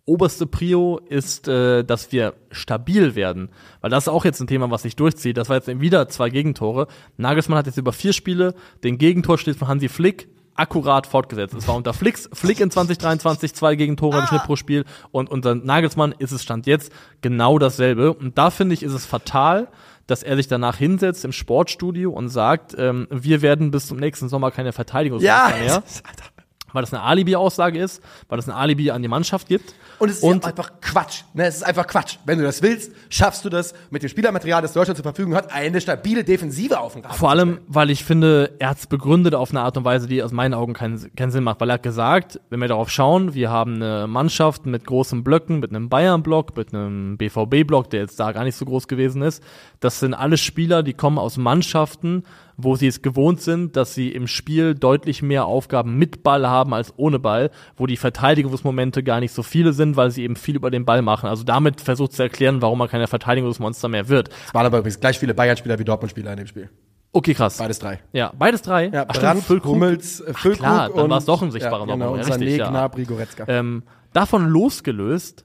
oberste 0.06 0.46
Prio 0.46 0.98
ist, 1.08 1.48
äh, 1.48 1.82
dass 1.82 2.12
wir 2.12 2.34
stabil 2.52 3.16
werden. 3.16 3.48
Weil 3.80 3.90
das 3.90 4.04
ist 4.04 4.08
auch 4.08 4.24
jetzt 4.24 4.40
ein 4.40 4.46
Thema, 4.46 4.70
was 4.70 4.82
sich 4.82 4.94
durchzieht. 4.94 5.36
Das 5.36 5.48
war 5.48 5.56
jetzt 5.56 5.80
wieder 5.80 6.08
zwei 6.08 6.30
Gegentore. 6.30 6.86
Nagelsmann 7.16 7.58
hat 7.58 7.66
jetzt 7.66 7.78
über 7.78 7.92
vier 7.92 8.12
Spiele 8.12 8.54
den 8.84 8.96
Gegentorschnitt 8.96 9.56
von 9.56 9.66
Hansi 9.66 9.88
Flick 9.88 10.28
akkurat 10.54 11.08
fortgesetzt. 11.08 11.52
Es 11.54 11.66
war 11.66 11.74
unter 11.74 11.92
Flicks, 11.92 12.30
Flick 12.32 12.60
in 12.60 12.70
2023 12.70 13.52
zwei 13.52 13.74
Gegentore 13.74 14.20
im 14.20 14.26
Schnitt 14.26 14.44
pro 14.44 14.54
Spiel 14.54 14.84
und 15.10 15.28
unter 15.28 15.56
Nagelsmann 15.56 16.14
ist 16.16 16.30
es 16.30 16.44
Stand 16.44 16.68
jetzt 16.68 16.92
genau 17.22 17.58
dasselbe. 17.58 18.12
Und 18.12 18.38
da 18.38 18.50
finde 18.50 18.74
ich, 18.74 18.84
ist 18.84 18.92
es 18.92 19.04
fatal, 19.04 19.66
dass 20.06 20.22
er 20.22 20.36
sich 20.36 20.48
danach 20.48 20.76
hinsetzt 20.76 21.24
im 21.24 21.32
Sportstudio 21.32 22.10
und 22.10 22.28
sagt, 22.28 22.74
ähm, 22.78 23.06
wir 23.10 23.42
werden 23.42 23.70
bis 23.70 23.86
zum 23.86 23.98
nächsten 23.98 24.28
Sommer 24.28 24.50
keine 24.50 24.72
Verteidigungsmeister 24.72 25.58
mehr 25.58 25.82
weil 26.74 26.82
das 26.82 26.92
eine 26.92 27.02
Alibi-Aussage 27.02 27.78
ist, 27.78 28.02
weil 28.28 28.36
das 28.36 28.48
ein 28.48 28.54
Alibi 28.54 28.90
an 28.90 29.00
die 29.00 29.08
Mannschaft 29.08 29.48
gibt. 29.48 29.74
Und 29.98 30.10
es 30.10 30.16
ist 30.18 30.22
Und- 30.22 30.42
ja 30.44 30.50
einfach 30.50 30.72
Quatsch. 30.80 31.22
Ne, 31.32 31.46
es 31.46 31.56
ist 31.56 31.62
einfach 31.62 31.86
Quatsch. 31.86 32.16
Wenn 32.26 32.38
du 32.38 32.44
das 32.44 32.60
willst, 32.62 32.92
schaffst 33.08 33.44
du 33.44 33.48
das 33.48 33.72
mit 33.90 34.02
dem 34.02 34.08
Spielermaterial, 34.10 34.60
das 34.60 34.72
Deutschland 34.72 34.96
zur 34.96 35.04
Verfügung 35.04 35.34
hat, 35.34 35.52
eine 35.52 35.80
stabile 35.80 36.24
Defensive 36.24 36.78
auf 36.80 36.94
den 36.94 37.04
Rasen 37.04 37.18
Vor 37.18 37.30
allem, 37.30 37.60
weil 37.68 37.90
ich 37.90 38.04
finde, 38.04 38.54
er 38.58 38.70
hat 38.70 38.78
es 38.78 38.86
begründet 38.86 39.34
auf 39.34 39.50
eine 39.50 39.60
Art 39.62 39.76
und 39.76 39.84
Weise, 39.84 40.06
die 40.08 40.22
aus 40.22 40.32
meinen 40.32 40.52
Augen 40.54 40.74
keinen, 40.74 41.14
keinen 41.14 41.30
Sinn 41.30 41.44
macht. 41.44 41.60
Weil 41.60 41.70
er 41.70 41.74
hat 41.74 41.82
gesagt, 41.82 42.40
wenn 42.50 42.60
wir 42.60 42.68
darauf 42.68 42.90
schauen, 42.90 43.34
wir 43.34 43.50
haben 43.50 43.76
eine 43.76 44.06
Mannschaft 44.06 44.66
mit 44.66 44.84
großen 44.84 45.22
Blöcken, 45.24 45.60
mit 45.60 45.70
einem 45.70 45.88
Bayern-Block, 45.88 46.56
mit 46.56 46.74
einem 46.74 47.16
BVB-Block, 47.16 47.90
der 47.90 48.00
jetzt 48.00 48.18
da 48.18 48.32
gar 48.32 48.44
nicht 48.44 48.56
so 48.56 48.64
groß 48.64 48.88
gewesen 48.88 49.22
ist. 49.22 49.42
Das 49.80 50.00
sind 50.00 50.12
alle 50.14 50.36
Spieler, 50.36 50.82
die 50.82 50.94
kommen 50.94 51.18
aus 51.18 51.36
Mannschaften, 51.36 52.24
wo 52.56 52.76
sie 52.76 52.86
es 52.86 53.02
gewohnt 53.02 53.40
sind, 53.40 53.76
dass 53.76 53.94
sie 53.94 54.10
im 54.10 54.26
Spiel 54.26 54.74
deutlich 54.74 55.22
mehr 55.22 55.46
Aufgaben 55.46 55.96
mit 55.98 56.22
Ball 56.22 56.46
haben 56.46 56.74
als 56.74 56.92
ohne 56.96 57.18
Ball, 57.18 57.50
wo 57.76 57.86
die 57.86 57.96
Verteidigungsmomente 57.96 59.02
gar 59.02 59.20
nicht 59.20 59.32
so 59.32 59.42
viele 59.42 59.72
sind, 59.72 59.96
weil 59.96 60.10
sie 60.10 60.22
eben 60.22 60.36
viel 60.36 60.56
über 60.56 60.70
den 60.70 60.84
Ball 60.84 61.02
machen. 61.02 61.28
Also 61.28 61.44
damit 61.44 61.80
versucht 61.80 62.12
zu 62.12 62.22
erklären, 62.22 62.62
warum 62.62 62.80
er 62.80 62.88
keine 62.88 63.06
Verteidigungsmonster 63.06 63.88
mehr 63.88 64.08
wird. 64.08 64.30
Es 64.46 64.54
waren 64.54 64.66
aber 64.66 64.78
übrigens 64.78 65.00
gleich 65.00 65.18
viele 65.18 65.34
Bayern-Spieler 65.34 65.78
wie 65.78 65.84
Dortmund-Spieler 65.84 66.32
in 66.32 66.38
dem 66.38 66.46
Spiel. 66.46 66.70
Okay, 67.12 67.32
krass. 67.32 67.58
Beides 67.58 67.78
drei. 67.78 68.00
Ja, 68.12 68.32
beides 68.36 68.62
drei. 68.62 68.88
Ja, 68.88 69.04
Ach, 69.06 69.16
Brandt, 69.16 69.44
Füllkrug. 69.44 69.74
Hummels, 69.74 70.20
äh, 70.20 70.32
Ach, 70.34 70.38
Füllkrug 70.38 70.66
klar, 70.66 70.90
dann 70.92 71.08
war 71.08 71.18
es 71.18 71.24
doch 71.24 71.42
ein 71.42 71.52
sichtbarer 71.52 71.86
ja, 71.86 71.94
genau, 71.94 72.06
Doppel. 72.06 72.22
und 72.22 72.28
ja, 72.28 72.34
richtig, 72.34 72.60
Sané. 72.60 72.70
Gnabry, 72.70 73.04
Goretzka. 73.04 73.44
Ähm, 73.46 73.84
davon 74.12 74.48
losgelöst, 74.48 75.44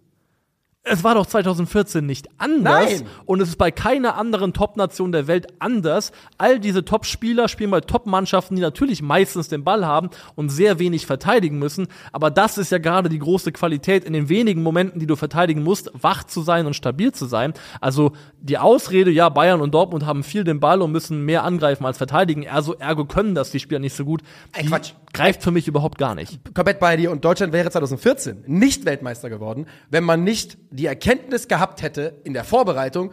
es 0.83 1.03
war 1.03 1.15
doch 1.15 1.25
2014 1.25 2.05
nicht 2.05 2.29
anders 2.37 3.01
Nein. 3.01 3.07
und 3.25 3.41
es 3.41 3.49
ist 3.49 3.57
bei 3.57 3.69
keiner 3.69 4.15
anderen 4.15 4.53
Top-Nation 4.53 5.11
der 5.11 5.27
Welt 5.27 5.47
anders. 5.59 6.11
All 6.37 6.59
diese 6.59 6.85
Top-Spieler 6.85 7.47
spielen 7.47 7.71
bei 7.71 7.81
Top-Mannschaften, 7.81 8.55
die 8.55 8.61
natürlich 8.61 9.01
meistens 9.01 9.49
den 9.49 9.63
Ball 9.63 9.85
haben 9.85 10.09
und 10.35 10.49
sehr 10.49 10.79
wenig 10.79 11.05
verteidigen 11.05 11.59
müssen. 11.59 11.87
Aber 12.13 12.31
das 12.31 12.57
ist 12.57 12.71
ja 12.71 12.77
gerade 12.77 13.09
die 13.09 13.19
große 13.19 13.51
Qualität 13.51 14.05
in 14.05 14.13
den 14.13 14.29
wenigen 14.29 14.63
Momenten, 14.63 14.99
die 14.99 15.07
du 15.07 15.17
verteidigen 15.17 15.63
musst, 15.63 15.91
wach 15.93 16.23
zu 16.23 16.41
sein 16.41 16.65
und 16.65 16.75
stabil 16.75 17.11
zu 17.11 17.25
sein. 17.25 17.53
Also 17.81 18.13
die 18.39 18.57
Ausrede, 18.57 19.11
ja, 19.11 19.27
Bayern 19.29 19.61
und 19.61 19.73
Dortmund 19.73 20.05
haben 20.05 20.23
viel 20.23 20.45
den 20.45 20.61
Ball 20.61 20.81
und 20.81 20.91
müssen 20.91 21.25
mehr 21.25 21.43
angreifen 21.43 21.85
als 21.85 21.97
verteidigen. 21.97 22.47
Also 22.47 22.73
ergo 22.75 23.05
können 23.05 23.35
das 23.35 23.51
die 23.51 23.59
Spieler 23.59 23.79
nicht 23.79 23.95
so 23.95 24.05
gut. 24.05 24.21
Ey, 24.53 24.65
Quatsch. 24.65 24.93
Greift 25.13 25.43
für 25.43 25.51
mich 25.51 25.67
überhaupt 25.67 25.97
gar 25.97 26.15
nicht. 26.15 26.39
komplett 26.53 26.79
bei 26.79 26.95
dir 26.95 27.11
und 27.11 27.25
Deutschland 27.25 27.51
wäre 27.53 27.69
2014 27.69 28.43
nicht 28.47 28.85
Weltmeister 28.85 29.29
geworden, 29.29 29.65
wenn 29.89 30.03
man 30.03 30.23
nicht 30.23 30.57
die 30.71 30.85
Erkenntnis 30.85 31.47
gehabt 31.47 31.81
hätte 31.81 32.21
in 32.23 32.33
der 32.33 32.43
Vorbereitung, 32.43 33.11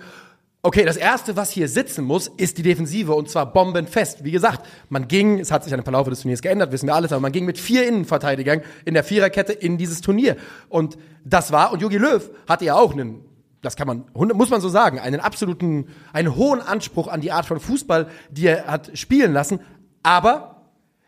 okay, 0.63 0.85
das 0.85 0.97
erste, 0.97 1.37
was 1.37 1.51
hier 1.51 1.69
sitzen 1.69 2.05
muss, 2.05 2.27
ist 2.27 2.59
die 2.59 2.63
Defensive 2.63 3.15
und 3.15 3.31
zwar 3.31 3.53
bombenfest. 3.53 4.25
Wie 4.25 4.33
gesagt, 4.33 4.67
man 4.89 5.07
ging, 5.07 5.39
es 5.39 5.53
hat 5.53 5.63
sich 5.63 5.73
an 5.73 5.81
dem 5.81 5.85
Verlauf 5.85 6.09
des 6.09 6.21
Turniers 6.21 6.43
geändert, 6.43 6.73
wissen 6.73 6.89
wir 6.89 6.95
alles, 6.95 7.13
aber 7.13 7.21
man 7.21 7.33
ging 7.33 7.45
mit 7.45 7.59
vier 7.59 7.87
Innenverteidigern 7.87 8.63
in 8.85 8.95
der 8.95 9.05
Viererkette 9.05 9.53
in 9.53 9.79
dieses 9.79 10.01
Turnier 10.01 10.37
und 10.69 10.99
das 11.25 11.53
war 11.53 11.73
und 11.73 11.83
Jogi 11.83 11.99
Löw 11.99 12.29
hatte 12.49 12.65
ja 12.65 12.75
auch 12.75 12.93
einen 12.93 13.25
das 13.63 13.75
kann 13.75 13.89
man, 13.89 14.05
muss 14.15 14.51
man 14.51 14.61
so 14.61 14.69
sagen, 14.69 15.01
einen 15.01 15.19
absoluten, 15.19 15.89
einen 16.13 16.37
hohen 16.37 16.61
Anspruch 16.61 17.09
an 17.09 17.21
die 17.21 17.33
Art 17.33 17.47
von 17.47 17.59
Fußball, 17.59 18.07
die 18.31 18.47
er 18.47 18.67
hat 18.67 18.97
spielen 18.97 19.33
lassen. 19.33 19.59
Aber 20.05 20.56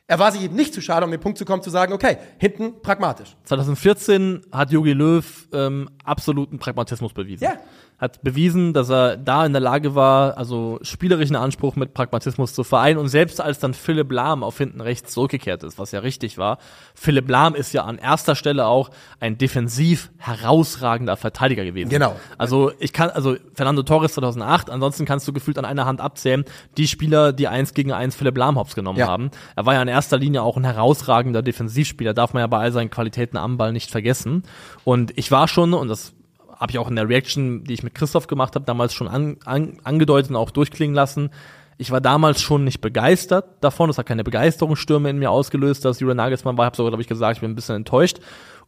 er 0.09 0.19
war 0.19 0.33
sich 0.33 0.43
eben 0.43 0.57
nicht 0.57 0.73
zu 0.73 0.81
schade, 0.81 1.05
um 1.05 1.11
den 1.11 1.21
Punkt 1.21 1.37
zu 1.37 1.45
kommen, 1.45 1.63
zu 1.63 1.69
sagen, 1.69 1.93
okay, 1.93 2.17
hinten 2.39 2.81
pragmatisch. 2.81 3.37
2014 3.45 4.41
hat 4.51 4.73
Jogi 4.73 4.95
Löw 4.95 5.47
ähm, 5.53 5.91
absoluten 6.03 6.59
Pragmatismus 6.59 7.13
bewiesen. 7.13 7.45
Ja. 7.45 7.59
Hat 7.99 8.23
bewiesen, 8.23 8.75
dass 8.75 8.91
er 8.91 9.17
da 9.17 9.45
in 9.45 9.53
der 9.53 9.61
Lage 9.61 9.97
war, 9.97 10.39
also 10.39 10.79
spielerischen 10.83 11.35
Anspruch 11.35 11.75
mit 11.75 11.95
Pragmatismus 11.95 12.55
zu 12.55 12.63
vereinen. 12.63 12.97
Und 12.99 13.09
selbst 13.09 13.41
als 13.41 13.59
dann 13.59 13.75
Philipp 13.75 14.13
Lahm 14.13 14.45
auf 14.45 14.57
hinten 14.57 14.81
rechts 14.81 15.13
zurückgekehrt 15.13 15.65
ist, 15.65 15.79
was 15.81 15.91
ja 15.91 15.99
richtig 15.99 16.39
war, 16.39 16.59
Philipp 16.95 17.29
Lahm 17.29 17.57
ist 17.57 17.73
ja 17.73 17.83
an 17.85 17.99
erster 17.99 18.37
Stelle 18.37 18.67
auch 18.67 18.91
ein 19.19 19.37
defensiv 19.37 20.13
herausragender 20.17 21.17
Verteidiger 21.17 21.65
gewesen. 21.65 21.89
Genau. 21.89 22.15
Also 22.39 22.71
ich 22.79 22.93
kann, 22.93 23.11
also 23.11 23.37
Fernando 23.55 23.83
Torres 23.83 24.13
2008, 24.15 24.71
ansonsten 24.71 25.05
kannst 25.05 25.27
du 25.27 25.33
gefühlt 25.33 25.59
an 25.59 25.65
einer 25.65 25.85
Hand 25.85 26.01
abzählen, 26.01 26.45
die 26.77 26.87
Spieler, 26.87 27.33
die 27.33 27.49
eins 27.49 27.75
gegen 27.75 27.93
eins 27.93 28.15
Philipp 28.15 28.37
Lahm 28.39 28.59
hops 28.59 28.77
genommen 28.77 28.99
Ja. 29.01 29.09
haben. 29.09 29.31
Er 29.57 29.67
war 29.67 29.75
ja 29.75 29.83
in 29.83 29.89
erster 29.89 30.19
Linie 30.19 30.43
auch 30.43 30.57
ein 30.57 30.65
herausragender 30.65 31.43
Defensivspieler, 31.43 32.15
darf 32.15 32.33
man 32.33 32.43
ja 32.43 32.47
bei 32.47 32.59
all 32.59 32.71
seinen 32.71 32.91
Qualitäten 32.91 33.37
am 33.37 33.57
Ball 33.57 33.73
nicht 33.73 33.91
vergessen. 33.91 34.45
Und 34.85 35.19
ich 35.19 35.33
war 35.33 35.49
schon, 35.49 35.75
und 35.75 35.89
das 35.89 36.15
habe 36.59 36.73
ich 36.73 36.79
auch 36.79 36.89
in 36.89 36.97
der 36.97 37.09
Reaction, 37.09 37.65
die 37.65 37.75
ich 37.75 37.83
mit 37.83 37.95
Christoph 37.95 38.27
gemacht 38.27 38.55
habe, 38.55 38.65
damals 38.65 38.93
schon 38.93 39.09
an, 39.09 39.37
an, 39.45 39.79
angedeutet 39.85 40.31
und 40.31 40.37
auch 40.37 40.51
durchklingen 40.51 40.95
lassen. 40.95 41.31
Ich 41.77 41.93
war 41.93 42.01
damals 42.01 42.41
schon 42.41 42.65
nicht 42.65 42.81
begeistert 42.81 43.47
davon. 43.61 43.89
Es 43.89 43.99
hat 43.99 44.07
keine 44.07 44.25
Begeisterungsstürme 44.25 45.09
in 45.09 45.19
mir 45.19 45.31
ausgelöst, 45.31 45.85
dass 45.85 46.01
Julian 46.01 46.17
Nagelsmann 46.17 46.59
war. 46.59 46.65
Ich 46.65 46.67
habe 46.67 46.77
sogar, 46.77 46.91
glaube 46.91 47.03
ich, 47.03 47.09
gesagt, 47.09 47.37
ich 47.37 47.41
bin 47.41 47.53
ein 47.53 47.55
bisschen 47.55 47.77
enttäuscht. 47.77 48.19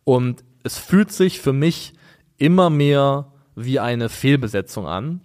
Und 0.05 0.45
es 0.63 0.79
fühlt 0.79 1.11
sich 1.11 1.41
für 1.41 1.53
mich 1.53 1.95
immer 2.39 2.71
mehr 2.71 3.33
wie 3.57 3.81
eine 3.81 4.09
Fehlbesetzung 4.09 4.87
an, 4.87 5.21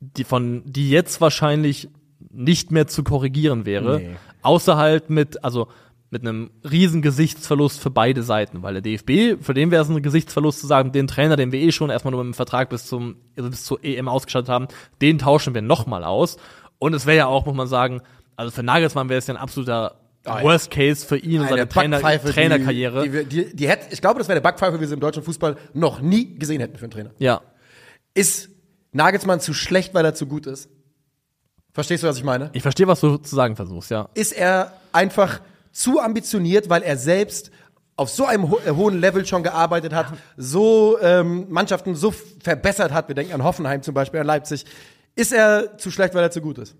die 0.00 0.24
von 0.24 0.62
die 0.66 0.90
jetzt 0.90 1.20
wahrscheinlich 1.20 1.88
nicht 2.30 2.72
mehr 2.72 2.88
zu 2.88 3.04
korrigieren 3.04 3.64
wäre. 3.64 4.00
Nee. 4.00 4.16
Außer 4.42 4.76
halt 4.76 5.08
mit, 5.08 5.44
also 5.44 5.68
mit 6.14 6.22
einem 6.22 6.52
riesen 6.62 7.02
Gesichtsverlust 7.02 7.80
für 7.80 7.90
beide 7.90 8.22
Seiten, 8.22 8.62
weil 8.62 8.80
der 8.80 8.82
DFB, 8.82 9.44
für 9.44 9.52
den 9.52 9.72
wäre 9.72 9.82
es 9.82 9.88
ein 9.90 10.00
Gesichtsverlust 10.00 10.60
zu 10.60 10.68
sagen, 10.68 10.92
den 10.92 11.08
Trainer, 11.08 11.34
den 11.34 11.50
wir 11.50 11.60
eh 11.60 11.72
schon 11.72 11.90
erstmal 11.90 12.12
nur 12.12 12.22
mit 12.22 12.32
dem 12.32 12.36
Vertrag 12.36 12.70
bis 12.70 12.86
zum 12.86 13.16
also 13.36 13.50
bis 13.50 13.64
zur 13.64 13.82
EM 13.82 14.06
ausgestattet 14.06 14.48
haben, 14.48 14.68
den 15.02 15.18
tauschen 15.18 15.54
wir 15.54 15.60
nochmal 15.62 16.04
aus. 16.04 16.36
Und 16.78 16.94
es 16.94 17.04
wäre 17.04 17.16
ja 17.16 17.26
auch, 17.26 17.46
muss 17.46 17.56
man 17.56 17.66
sagen, 17.66 18.00
also 18.36 18.52
für 18.52 18.62
Nagelsmann 18.62 19.08
wäre 19.08 19.18
es 19.18 19.26
ja 19.26 19.34
ein 19.34 19.40
absoluter 19.40 19.96
ja. 20.24 20.40
Worst 20.40 20.70
Case 20.70 21.04
für 21.04 21.16
ihn 21.16 21.40
und 21.40 21.48
seine 21.48 21.68
Trainer, 21.68 22.00
Trainerkarriere. 22.00 23.02
Die, 23.02 23.10
die, 23.10 23.24
die, 23.24 23.56
die 23.56 23.68
hätte, 23.68 23.92
ich 23.92 24.00
glaube, 24.00 24.20
das 24.20 24.28
wäre 24.28 24.36
eine 24.36 24.42
Backpfeife, 24.42 24.76
wie 24.76 24.80
wir 24.82 24.86
sie 24.86 24.94
im 24.94 25.00
deutschen 25.00 25.24
Fußball 25.24 25.56
noch 25.72 26.00
nie 26.00 26.38
gesehen 26.38 26.60
hätten 26.60 26.76
für 26.76 26.84
einen 26.84 26.92
Trainer. 26.92 27.10
ja. 27.18 27.40
Ist 28.16 28.50
Nagelsmann 28.92 29.40
zu 29.40 29.52
schlecht, 29.52 29.92
weil 29.92 30.04
er 30.04 30.14
zu 30.14 30.26
gut 30.26 30.46
ist? 30.46 30.68
Verstehst 31.72 32.04
du, 32.04 32.06
was 32.06 32.16
ich 32.16 32.22
meine? 32.22 32.50
Ich 32.52 32.62
verstehe, 32.62 32.86
was 32.86 33.00
du 33.00 33.16
zu 33.16 33.34
sagen 33.34 33.56
versuchst, 33.56 33.90
ja. 33.90 34.08
Ist 34.14 34.30
er 34.30 34.72
einfach 34.92 35.40
zu 35.74 36.00
ambitioniert, 36.00 36.70
weil 36.70 36.82
er 36.82 36.96
selbst 36.96 37.50
auf 37.96 38.08
so 38.08 38.24
einem 38.24 38.50
ho 38.50 38.58
äh, 38.64 38.70
hohen 38.70 38.98
Level 38.98 39.26
schon 39.26 39.42
gearbeitet 39.42 39.92
hat, 39.92 40.06
so 40.36 40.98
ähm, 41.00 41.46
Mannschaften 41.50 41.94
so 41.94 42.12
verbessert 42.42 42.92
hat, 42.92 43.08
wir 43.08 43.14
denken 43.14 43.34
an 43.34 43.44
Hoffenheim 43.44 43.82
zum 43.82 43.94
Beispiel, 43.94 44.20
an 44.20 44.26
Leipzig, 44.26 44.64
ist 45.14 45.32
er 45.32 45.76
zu 45.78 45.90
schlecht, 45.90 46.14
weil 46.14 46.22
er 46.22 46.30
zu 46.30 46.40
gut 46.40 46.58
ist? 46.58 46.74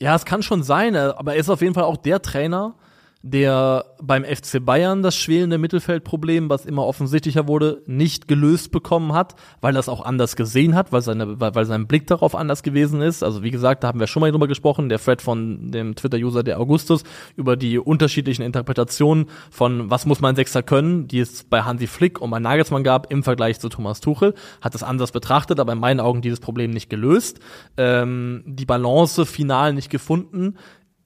Ja, 0.00 0.14
es 0.14 0.24
kann 0.24 0.42
schon 0.42 0.62
sein, 0.62 0.94
äh, 0.94 1.12
aber 1.16 1.34
er 1.34 1.40
ist 1.40 1.48
auf 1.48 1.62
jeden 1.62 1.74
Fall 1.74 1.84
auch 1.84 1.96
der 1.96 2.20
Trainer, 2.20 2.74
der 3.22 3.84
beim 4.00 4.24
FC 4.24 4.64
Bayern 4.64 5.02
das 5.02 5.14
schwelende 5.14 5.58
Mittelfeldproblem, 5.58 6.48
was 6.48 6.64
immer 6.64 6.86
offensichtlicher 6.86 7.46
wurde, 7.46 7.82
nicht 7.86 8.28
gelöst 8.28 8.72
bekommen 8.72 9.12
hat, 9.12 9.34
weil 9.60 9.76
er 9.76 9.80
es 9.80 9.90
auch 9.90 10.02
anders 10.04 10.36
gesehen 10.36 10.74
hat, 10.74 10.90
weil, 10.90 11.02
seine, 11.02 11.38
weil, 11.38 11.66
sein 11.66 11.86
Blick 11.86 12.06
darauf 12.06 12.34
anders 12.34 12.62
gewesen 12.62 13.02
ist. 13.02 13.22
Also 13.22 13.42
wie 13.42 13.50
gesagt, 13.50 13.84
da 13.84 13.88
haben 13.88 14.00
wir 14.00 14.06
schon 14.06 14.22
mal 14.22 14.32
drüber 14.32 14.48
gesprochen, 14.48 14.88
der 14.88 14.98
Thread 14.98 15.20
von 15.20 15.70
dem 15.70 15.96
Twitter-User 15.96 16.42
der 16.42 16.58
Augustus 16.58 17.04
über 17.36 17.56
die 17.56 17.78
unterschiedlichen 17.78 18.42
Interpretationen 18.42 19.26
von 19.50 19.90
was 19.90 20.06
muss 20.06 20.20
mein 20.20 20.36
Sechser 20.36 20.62
können, 20.62 21.06
die 21.06 21.20
es 21.20 21.44
bei 21.44 21.62
Hansi 21.62 21.88
Flick 21.88 22.22
und 22.22 22.30
bei 22.30 22.38
Nagelsmann 22.38 22.84
gab 22.84 23.12
im 23.12 23.22
Vergleich 23.22 23.60
zu 23.60 23.68
Thomas 23.68 24.00
Tuchel, 24.00 24.34
hat 24.62 24.74
es 24.74 24.82
anders 24.82 25.12
betrachtet, 25.12 25.60
aber 25.60 25.74
in 25.74 25.78
meinen 25.78 26.00
Augen 26.00 26.22
dieses 26.22 26.40
Problem 26.40 26.70
nicht 26.70 26.88
gelöst, 26.88 27.40
ähm, 27.76 28.42
die 28.46 28.64
Balance 28.64 29.26
final 29.26 29.74
nicht 29.74 29.90
gefunden 29.90 30.56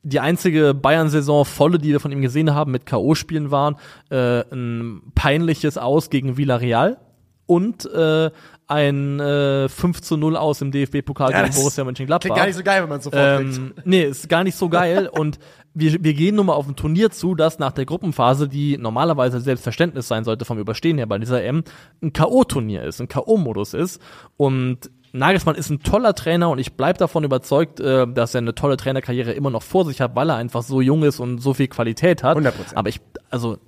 die 0.04 0.20
einzige 0.20 0.74
Bayern-Saison 0.74 1.44
volle, 1.44 1.78
die 1.78 1.90
wir 1.90 1.98
von 1.98 2.12
ihm 2.12 2.20
gesehen 2.20 2.54
haben, 2.54 2.70
mit 2.70 2.86
K.O.-Spielen 2.86 3.50
waren 3.50 3.76
äh, 4.10 4.44
ein 4.52 5.02
peinliches 5.14 5.78
Aus 5.78 6.10
gegen 6.10 6.36
Villarreal 6.36 6.98
und 7.46 7.86
äh, 7.86 8.30
ein 8.66 9.20
äh, 9.20 9.68
5 9.68 10.00
zu 10.00 10.16
0 10.16 10.36
aus 10.36 10.60
im 10.62 10.70
DFB-Pokal 10.72 11.32
Ja, 11.32 11.42
gegen 11.42 11.54
Borussia 11.54 11.84
Mönchengladbach. 11.84 12.22
Klingt 12.22 12.36
gar 12.36 12.46
nicht 12.46 12.56
so 12.56 12.62
geil, 12.62 12.82
wenn 12.82 12.88
man 12.88 12.98
es 12.98 13.04
so 13.04 13.10
vorträgt. 13.10 13.56
Ähm, 13.56 13.74
nee, 13.84 14.04
ist 14.04 14.28
gar 14.28 14.44
nicht 14.44 14.56
so 14.56 14.68
geil. 14.68 15.08
und 15.12 15.38
wir, 15.74 16.02
wir 16.02 16.14
gehen 16.14 16.36
nun 16.36 16.46
mal 16.46 16.54
auf 16.54 16.68
ein 16.68 16.76
Turnier 16.76 17.10
zu, 17.10 17.34
das 17.34 17.58
nach 17.58 17.72
der 17.72 17.84
Gruppenphase, 17.84 18.48
die 18.48 18.78
normalerweise 18.78 19.40
Selbstverständnis 19.40 20.08
sein 20.08 20.24
sollte 20.24 20.44
vom 20.44 20.58
Überstehen 20.58 20.98
her 20.98 21.06
bei 21.06 21.18
dieser 21.18 21.42
M, 21.42 21.64
ein 22.02 22.12
K.O.-Turnier 22.12 22.82
ist, 22.82 23.00
ein 23.00 23.08
K.O.-Modus 23.08 23.76
ist. 23.76 24.00
Und 24.36 24.90
Nagelsmann 25.18 25.54
ist 25.54 25.70
ein 25.70 25.80
toller 25.80 26.14
Trainer 26.14 26.50
und 26.50 26.58
ich 26.58 26.74
bleib 26.74 26.98
davon 26.98 27.24
überzeugt, 27.24 27.80
äh, 27.80 28.06
dass 28.06 28.34
er 28.34 28.38
eine 28.38 28.54
tolle 28.54 28.76
Trainerkarriere 28.76 29.32
immer 29.32 29.50
noch 29.50 29.62
vor 29.62 29.84
sich 29.84 30.00
hat, 30.00 30.16
weil 30.16 30.28
er 30.30 30.36
einfach 30.36 30.62
so 30.62 30.80
jung 30.80 31.04
ist 31.04 31.20
und 31.20 31.38
so 31.38 31.54
viel 31.54 31.68
Qualität 31.68 32.22
hat. 32.22 32.36
100%. 32.36 32.74
Aber 32.74 32.88
ich, 32.88 33.00
also, 33.30 33.58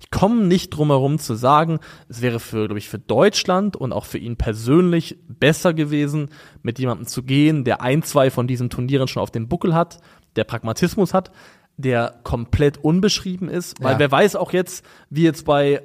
ich 0.00 0.10
komme 0.10 0.44
nicht 0.44 0.70
drum 0.70 0.88
herum 0.88 1.18
zu 1.18 1.34
sagen, 1.34 1.78
es 2.08 2.22
wäre 2.22 2.40
für, 2.40 2.66
glaube 2.66 2.78
ich, 2.78 2.88
für 2.88 2.98
Deutschland 2.98 3.76
und 3.76 3.92
auch 3.92 4.04
für 4.04 4.18
ihn 4.18 4.36
persönlich 4.36 5.16
besser 5.28 5.72
gewesen, 5.74 6.28
mit 6.62 6.78
jemandem 6.78 7.06
zu 7.06 7.22
gehen, 7.22 7.64
der 7.64 7.80
ein, 7.82 8.02
zwei 8.02 8.30
von 8.30 8.46
diesen 8.46 8.68
Turnieren 8.68 9.08
schon 9.08 9.22
auf 9.22 9.30
dem 9.30 9.48
Buckel 9.48 9.74
hat, 9.74 9.98
der 10.34 10.44
Pragmatismus 10.44 11.14
hat, 11.14 11.30
der 11.76 12.20
komplett 12.24 12.78
unbeschrieben 12.78 13.48
ist, 13.48 13.82
weil 13.82 13.92
Ja. 13.92 13.98
wer 14.00 14.10
weiß 14.10 14.34
auch 14.36 14.52
jetzt, 14.52 14.84
wie 15.08 15.22
jetzt 15.22 15.44
bei, 15.44 15.82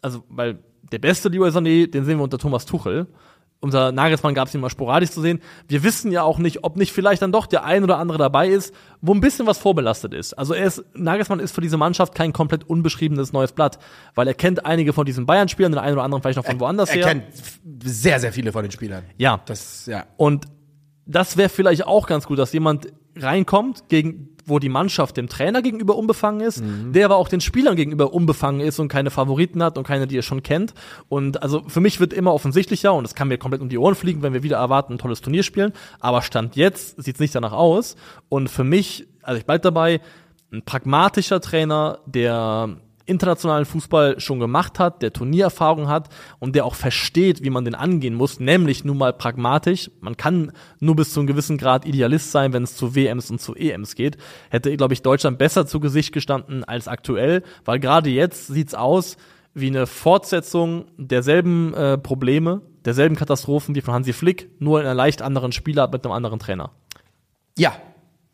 also, 0.00 0.24
weil 0.28 0.58
der 0.92 0.98
beste 0.98 1.28
Leroy 1.28 1.50
Sané, 1.50 1.90
den 1.90 2.04
sehen 2.04 2.18
wir 2.18 2.24
unter 2.24 2.38
Thomas 2.38 2.64
Tuchel. 2.64 3.06
Unser 3.60 3.90
Nagelsmann 3.90 4.34
gab 4.34 4.48
es 4.48 4.54
immer 4.54 4.68
sporadisch 4.70 5.10
zu 5.10 5.20
sehen. 5.22 5.40
Wir 5.66 5.82
wissen 5.82 6.12
ja 6.12 6.22
auch 6.22 6.38
nicht, 6.38 6.62
ob 6.62 6.76
nicht 6.76 6.92
vielleicht 6.92 7.22
dann 7.22 7.32
doch 7.32 7.46
der 7.46 7.64
ein 7.64 7.82
oder 7.84 7.98
andere 7.98 8.18
dabei 8.18 8.48
ist, 8.48 8.74
wo 9.00 9.14
ein 9.14 9.20
bisschen 9.20 9.46
was 9.46 9.56
vorbelastet 9.58 10.12
ist. 10.14 10.34
Also 10.34 10.52
er 10.54 10.66
ist, 10.66 10.84
Nagelsmann 10.94 11.40
ist 11.40 11.52
für 11.52 11.62
diese 11.62 11.76
Mannschaft 11.78 12.14
kein 12.14 12.32
komplett 12.34 12.64
unbeschriebenes 12.68 13.32
neues 13.32 13.52
Blatt, 13.52 13.78
weil 14.14 14.28
er 14.28 14.34
kennt 14.34 14.66
einige 14.66 14.92
von 14.92 15.06
diesen 15.06 15.24
Bayern-Spielern, 15.26 15.72
den 15.72 15.78
einen 15.78 15.94
oder 15.94 16.04
anderen 16.04 16.22
vielleicht 16.22 16.36
noch 16.36 16.44
von 16.44 16.60
woanders 16.60 16.90
er 16.90 16.96
her. 16.96 17.04
kennt 17.06 17.28
f- 17.30 17.60
sehr, 17.82 18.20
sehr 18.20 18.32
viele 18.32 18.52
von 18.52 18.62
den 18.62 18.70
Spielern. 18.70 19.04
Ja. 19.16 19.40
Das, 19.46 19.86
ja. 19.86 20.04
Und 20.18 20.44
das 21.06 21.36
wäre 21.38 21.48
vielleicht 21.48 21.86
auch 21.86 22.06
ganz 22.06 22.26
gut, 22.26 22.38
dass 22.38 22.52
jemand 22.52 22.88
reinkommt, 23.16 23.88
gegen, 23.88 24.35
wo 24.46 24.58
die 24.58 24.68
Mannschaft 24.68 25.16
dem 25.16 25.28
Trainer 25.28 25.60
gegenüber 25.60 25.96
unbefangen 25.96 26.40
ist, 26.40 26.62
der 26.94 27.04
aber 27.04 27.16
auch 27.16 27.28
den 27.28 27.40
Spielern 27.40 27.76
gegenüber 27.76 28.14
unbefangen 28.14 28.60
ist 28.60 28.78
und 28.78 28.88
keine 28.88 29.10
Favoriten 29.10 29.62
hat 29.62 29.76
und 29.76 29.86
keine, 29.86 30.06
die 30.06 30.16
er 30.16 30.22
schon 30.22 30.42
kennt. 30.42 30.72
Und 31.08 31.42
also 31.42 31.62
für 31.66 31.80
mich 31.80 32.00
wird 32.00 32.12
immer 32.12 32.32
offensichtlicher, 32.32 32.94
und 32.94 33.04
es 33.04 33.14
kann 33.14 33.28
mir 33.28 33.38
komplett 33.38 33.60
um 33.60 33.68
die 33.68 33.78
Ohren 33.78 33.96
fliegen, 33.96 34.22
wenn 34.22 34.32
wir 34.32 34.42
wieder 34.42 34.56
erwarten, 34.56 34.94
ein 34.94 34.98
tolles 34.98 35.20
Turnier 35.20 35.42
spielen. 35.42 35.72
Aber 36.00 36.22
Stand 36.22 36.56
jetzt 36.56 37.02
sieht 37.02 37.16
es 37.16 37.20
nicht 37.20 37.34
danach 37.34 37.52
aus. 37.52 37.96
Und 38.28 38.48
für 38.48 38.64
mich, 38.64 39.06
also 39.22 39.38
ich 39.38 39.46
bleib 39.46 39.62
dabei, 39.62 40.00
ein 40.52 40.62
pragmatischer 40.62 41.40
Trainer, 41.40 41.98
der 42.06 42.76
internationalen 43.06 43.64
Fußball 43.64 44.20
schon 44.20 44.40
gemacht 44.40 44.78
hat, 44.78 45.02
der 45.02 45.12
Turniererfahrung 45.12 45.88
hat 45.88 46.08
und 46.38 46.54
der 46.54 46.64
auch 46.64 46.74
versteht, 46.74 47.42
wie 47.42 47.50
man 47.50 47.64
den 47.64 47.74
angehen 47.74 48.14
muss, 48.14 48.40
nämlich 48.40 48.84
nun 48.84 48.98
mal 48.98 49.12
pragmatisch. 49.12 49.90
Man 50.00 50.16
kann 50.16 50.52
nur 50.80 50.96
bis 50.96 51.12
zu 51.12 51.20
einem 51.20 51.26
gewissen 51.26 51.56
Grad 51.56 51.86
Idealist 51.86 52.32
sein, 52.32 52.52
wenn 52.52 52.64
es 52.64 52.76
zu 52.76 52.94
WMs 52.94 53.30
und 53.30 53.40
zu 53.40 53.54
EMs 53.54 53.94
geht. 53.94 54.18
Hätte, 54.50 54.76
glaube 54.76 54.94
ich, 54.94 55.02
Deutschland 55.02 55.38
besser 55.38 55.66
zu 55.66 55.80
Gesicht 55.80 56.12
gestanden 56.12 56.64
als 56.64 56.88
aktuell, 56.88 57.42
weil 57.64 57.78
gerade 57.78 58.10
jetzt 58.10 58.48
sieht's 58.48 58.74
aus 58.74 59.16
wie 59.54 59.68
eine 59.68 59.86
Fortsetzung 59.86 60.84
derselben 60.98 61.72
äh, 61.72 61.96
Probleme, 61.96 62.60
derselben 62.84 63.16
Katastrophen 63.16 63.74
wie 63.74 63.80
von 63.80 63.94
Hansi 63.94 64.12
Flick, 64.12 64.50
nur 64.60 64.80
in 64.80 64.86
einer 64.86 64.94
leicht 64.94 65.22
anderen 65.22 65.52
Spielart 65.52 65.92
mit 65.92 66.04
einem 66.04 66.12
anderen 66.12 66.38
Trainer. 66.38 66.72
Ja, 67.56 67.72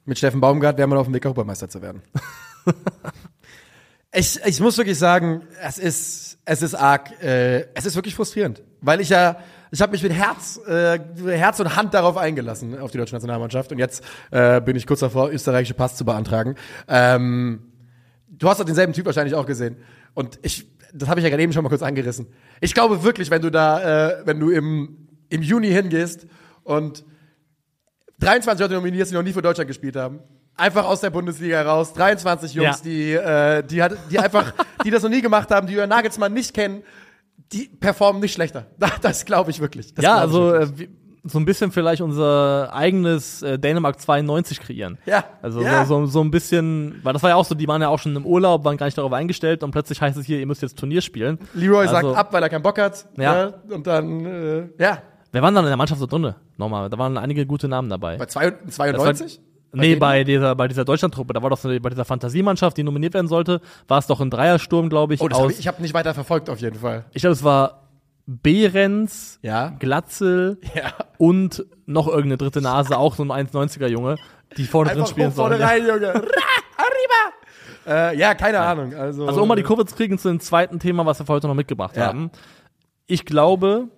mit 0.04 0.18
Steffen 0.18 0.40
Baumgart 0.40 0.78
wäre 0.78 0.88
man 0.88 0.98
auf 0.98 1.06
dem 1.06 1.14
Weg, 1.14 1.24
Europameister 1.24 1.68
zu 1.68 1.80
werden. 1.80 2.02
ich, 4.12 4.40
ich 4.44 4.60
muss 4.60 4.76
wirklich 4.78 4.98
sagen, 4.98 5.42
es 5.62 5.78
ist, 5.78 6.38
es 6.44 6.62
ist 6.62 6.74
arg, 6.74 7.10
äh, 7.22 7.66
es 7.74 7.86
ist 7.86 7.94
wirklich 7.94 8.14
frustrierend, 8.14 8.62
weil 8.80 9.00
ich 9.00 9.08
ja, 9.08 9.38
ich 9.70 9.80
habe 9.80 9.92
mich 9.92 10.02
mit 10.02 10.12
Herz, 10.12 10.60
äh, 10.66 10.98
Herz 11.26 11.60
und 11.60 11.76
Hand 11.76 11.94
darauf 11.94 12.16
eingelassen 12.16 12.78
auf 12.78 12.90
die 12.90 12.98
deutsche 12.98 13.14
Nationalmannschaft 13.14 13.72
und 13.72 13.78
jetzt 13.78 14.04
äh, 14.30 14.60
bin 14.60 14.76
ich 14.76 14.86
kurz 14.86 15.00
davor, 15.00 15.30
österreichische 15.30 15.74
Pass 15.74 15.96
zu 15.96 16.04
beantragen. 16.04 16.56
Ähm, 16.88 17.72
du 18.28 18.48
hast 18.48 18.60
doch 18.60 18.64
denselben 18.64 18.92
Typ 18.92 19.06
wahrscheinlich 19.06 19.34
auch 19.34 19.46
gesehen 19.46 19.76
und 20.14 20.38
ich, 20.42 20.66
das 20.92 21.08
habe 21.08 21.20
ich 21.20 21.24
ja 21.24 21.30
gerade 21.30 21.42
eben 21.42 21.52
schon 21.52 21.62
mal 21.62 21.70
kurz 21.70 21.82
angerissen. 21.82 22.26
Ich 22.60 22.74
glaube 22.74 23.02
wirklich, 23.02 23.30
wenn 23.30 23.42
du 23.42 23.50
da, 23.50 24.10
äh, 24.20 24.26
wenn 24.26 24.38
du 24.38 24.50
im 24.50 25.02
im 25.32 25.42
Juni 25.42 25.68
hingehst 25.68 26.26
und 26.62 27.04
23 28.20 28.60
Leute 28.60 28.74
nominierst, 28.74 29.10
die 29.10 29.14
noch 29.14 29.22
nie 29.22 29.32
für 29.32 29.42
Deutschland 29.42 29.66
gespielt 29.66 29.96
haben 29.96 30.20
einfach 30.56 30.84
aus 30.84 31.00
der 31.00 31.10
Bundesliga 31.10 31.62
raus. 31.62 31.92
23 31.94 32.54
Jungs, 32.54 32.78
ja. 32.78 32.84
die, 32.84 33.12
äh, 33.12 33.62
die, 33.62 33.82
hat, 33.82 33.92
die 34.10 34.18
einfach, 34.18 34.52
die 34.84 34.90
das 34.90 35.02
noch 35.02 35.10
nie 35.10 35.22
gemacht 35.22 35.50
haben, 35.50 35.66
die 35.66 35.74
Jürgen 35.74 35.88
Nagelsmann 35.88 36.32
nicht 36.32 36.54
kennen, 36.54 36.82
die 37.52 37.68
performen 37.68 38.20
nicht 38.20 38.34
schlechter. 38.34 38.66
Das 39.02 39.24
glaube 39.24 39.50
ich 39.50 39.60
wirklich. 39.60 39.94
Das 39.94 40.04
ja, 40.04 40.16
also 40.16 40.52
wirklich. 40.52 40.88
Äh, 40.88 40.92
so 41.24 41.38
ein 41.38 41.44
bisschen 41.44 41.70
vielleicht 41.70 42.02
unser 42.02 42.74
eigenes 42.74 43.42
äh, 43.42 43.56
Dänemark 43.56 44.00
92 44.00 44.60
kreieren. 44.60 44.98
Ja. 45.06 45.24
Also 45.40 45.62
ja. 45.62 45.84
So, 45.84 46.06
so 46.06 46.20
ein 46.20 46.32
bisschen, 46.32 46.98
weil 47.04 47.12
das 47.12 47.22
war 47.22 47.30
ja 47.30 47.36
auch 47.36 47.44
so, 47.44 47.54
die 47.54 47.68
waren 47.68 47.80
ja 47.80 47.88
auch 47.88 48.00
schon 48.00 48.16
im 48.16 48.26
Urlaub, 48.26 48.64
waren 48.64 48.76
gar 48.76 48.86
nicht 48.86 48.98
darauf 48.98 49.12
eingestellt 49.12 49.62
und 49.62 49.70
plötzlich 49.70 50.00
heißt 50.00 50.16
es 50.16 50.26
hier, 50.26 50.40
ihr 50.40 50.46
müsst 50.46 50.62
jetzt 50.62 50.78
Turnier 50.78 51.00
spielen. 51.00 51.38
Leroy 51.54 51.86
also, 51.86 51.92
sagt 51.92 52.18
ab, 52.18 52.32
weil 52.32 52.42
er 52.42 52.48
keinen 52.48 52.62
Bock 52.62 52.78
hat. 52.78 53.06
Ja. 53.16 53.34
Ne? 53.34 53.54
Und 53.70 53.86
dann, 53.86 54.26
äh, 54.26 54.68
ja. 54.78 54.98
Wer 55.30 55.42
waren 55.42 55.54
dann 55.54 55.64
in 55.64 55.70
der 55.70 55.76
Mannschaft 55.76 56.00
so 56.00 56.06
drinne? 56.06 56.34
Nochmal, 56.56 56.90
da 56.90 56.98
waren 56.98 57.16
einige 57.16 57.46
gute 57.46 57.68
Namen 57.68 57.88
dabei. 57.88 58.16
Bei 58.16 58.26
92? 58.26 59.40
Bei 59.72 59.78
nee, 59.78 59.96
bei 59.96 60.22
dieser, 60.22 60.54
bei 60.54 60.68
dieser 60.68 60.84
Deutschlandtruppe, 60.84 61.32
da 61.32 61.42
war 61.42 61.48
doch 61.48 61.56
so, 61.56 61.68
bei 61.68 61.88
dieser 61.88 62.04
Fantasiemannschaft, 62.04 62.76
die 62.76 62.82
nominiert 62.82 63.14
werden 63.14 63.26
sollte, 63.28 63.62
war 63.88 63.98
es 63.98 64.06
doch 64.06 64.20
ein 64.20 64.28
Dreiersturm, 64.28 64.90
glaube 64.90 65.14
ich. 65.14 65.22
Oh, 65.22 65.28
das 65.28 65.38
aus, 65.38 65.44
hab 65.44 65.50
ich, 65.50 65.58
ich 65.60 65.68
habe 65.68 65.80
nicht 65.80 65.94
weiter 65.94 66.12
verfolgt 66.12 66.50
auf 66.50 66.60
jeden 66.60 66.78
Fall. 66.78 67.06
Ich 67.12 67.22
glaube, 67.22 67.32
es 67.32 67.42
war 67.42 67.88
Behrens, 68.26 69.38
ja. 69.40 69.74
Glatzel 69.78 70.58
ja. 70.74 70.92
und 71.16 71.64
noch 71.86 72.06
irgendeine 72.06 72.36
dritte 72.36 72.60
Nase, 72.60 72.98
auch 72.98 73.14
so 73.14 73.24
ein 73.24 73.30
1,90er 73.30 73.86
Junge, 73.86 74.16
die 74.58 74.64
vorne 74.64 74.90
Einfach 74.90 75.04
drin 75.04 75.10
spielen 75.10 75.32
sollen. 75.32 75.56
Vorne 75.56 75.64
rein. 75.64 75.86
Junge. 75.86 76.08
Arriba! 76.12 77.32
Äh, 77.86 78.18
ja, 78.18 78.34
keine 78.34 78.58
ja. 78.58 78.70
Ahnung. 78.70 78.94
Also, 78.94 79.26
also 79.26 79.42
um 79.42 79.48
mal 79.48 79.56
die 79.56 79.62
äh, 79.62 79.64
Kurve 79.64 79.86
zu 79.86 79.96
kriegen 79.96 80.18
zu 80.18 80.28
dem 80.28 80.40
zweiten 80.40 80.80
Thema, 80.80 81.06
was 81.06 81.18
wir 81.18 81.26
heute 81.26 81.48
noch 81.48 81.54
mitgebracht 81.54 81.96
haben. 81.96 82.30
Ich 83.06 83.24
glaube, 83.24 83.88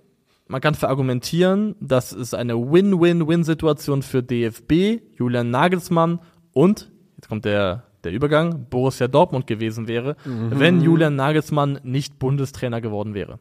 man 0.47 0.61
kann 0.61 0.74
verargumentieren, 0.74 1.74
dass 1.80 2.12
es 2.12 2.34
eine 2.34 2.55
Win-Win-Win-Situation 2.55 4.03
für 4.03 4.22
DFB, 4.22 5.01
Julian 5.16 5.51
Nagelsmann 5.51 6.20
und, 6.53 6.90
jetzt 7.16 7.28
kommt 7.28 7.45
der, 7.45 7.84
der 8.05 8.12
Übergang, 8.12 8.66
Borussia 8.68 9.09
Dortmund 9.09 9.47
gewesen 9.47 9.88
wäre, 9.88 10.16
Mhm. 10.24 10.53
wenn 10.59 10.80
Julian 10.82 11.16
Nagelsmann 11.16 11.80
nicht 11.82 12.18
Bundestrainer 12.18 12.80
geworden 12.80 13.14
wäre. 13.14 13.38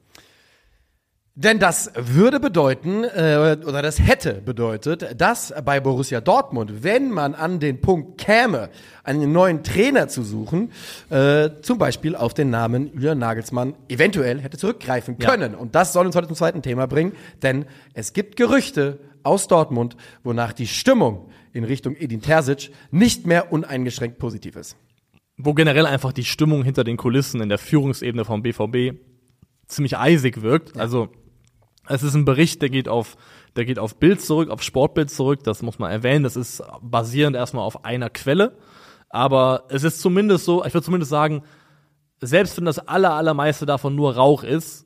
Denn 1.35 1.57
das 1.57 1.91
würde 1.95 2.39
bedeuten, 2.39 3.03
äh, 3.03 3.57
oder 3.65 3.81
das 3.81 3.99
hätte 3.99 4.35
bedeutet, 4.35 5.19
dass 5.19 5.51
bei 5.65 5.79
Borussia 5.79 6.21
Dortmund, 6.21 6.83
wenn 6.83 7.09
man 7.09 7.33
an 7.33 7.59
den 7.59 7.81
Punkt 7.81 8.19
käme, 8.19 8.69
einen 9.03 9.31
neuen 9.31 9.63
Trainer 9.63 10.07
zu 10.07 10.21
suchen, 10.21 10.71
äh, 11.09 11.49
zum 11.63 11.79
Beispiel 11.79 12.15
auf 12.15 12.35
den 12.35 12.51
Namen 12.51 12.91
Julian 12.93 13.17
Nagelsmann 13.17 13.73
eventuell 13.89 14.41
hätte 14.41 14.57
zurückgreifen 14.57 15.17
Ja. 15.19 15.27
können. 15.27 15.55
Und 15.55 15.73
das 15.73 15.91
soll 15.91 16.05
uns 16.05 16.15
heute 16.15 16.27
zum 16.27 16.35
zweiten 16.35 16.61
Thema 16.61 16.85
bringen, 16.85 17.13
denn 17.41 17.65
es 17.95 18.13
gibt 18.13 18.35
Gerüchte 18.35 18.99
aus 19.23 19.47
Dortmund, 19.47 19.97
wonach 20.23 20.53
die 20.53 20.67
Stimmung 20.67 21.29
in 21.51 21.63
Richtung 21.63 21.95
Edin 21.95 22.21
Terzic 22.21 22.69
nicht 22.91 23.25
mehr 23.25 23.51
uneingeschränkt 23.51 24.19
positiv 24.19 24.55
ist. 24.55 24.75
Wo 25.37 25.55
generell 25.55 25.87
einfach 25.87 26.13
die 26.13 26.25
Stimmung 26.25 26.63
hinter 26.63 26.83
den 26.83 26.97
Kulissen 26.97 27.41
in 27.41 27.49
der 27.49 27.57
Führungsebene 27.57 28.23
vom 28.23 28.43
BVB 28.43 28.99
ziemlich 29.65 29.97
eisig 29.97 30.43
wirkt. 30.43 30.77
Also 30.77 31.09
es 31.87 32.03
ist 32.03 32.13
ein 32.15 32.25
Bericht, 32.25 32.61
der 32.61 32.69
geht 32.69 32.87
auf, 32.87 33.17
der 33.55 33.65
geht 33.65 33.79
auf 33.79 33.95
Bild 33.97 34.21
zurück, 34.21 34.49
auf 34.49 34.61
Sportbild 34.63 35.09
zurück, 35.11 35.43
das 35.43 35.61
muss 35.61 35.79
man 35.79 35.91
erwähnen. 35.91 36.23
Das 36.23 36.35
ist 36.35 36.63
basierend 36.81 37.35
erstmal 37.35 37.65
auf 37.65 37.85
einer 37.85 38.09
Quelle. 38.09 38.57
Aber 39.09 39.65
es 39.69 39.83
ist 39.83 40.01
zumindest 40.01 40.45
so, 40.45 40.65
ich 40.65 40.73
würde 40.73 40.85
zumindest 40.85 41.11
sagen, 41.11 41.43
selbst 42.21 42.57
wenn 42.57 42.65
das 42.65 42.79
aller, 42.79 43.13
allermeiste 43.13 43.65
davon 43.65 43.95
nur 43.95 44.15
Rauch 44.15 44.43
ist, 44.43 44.85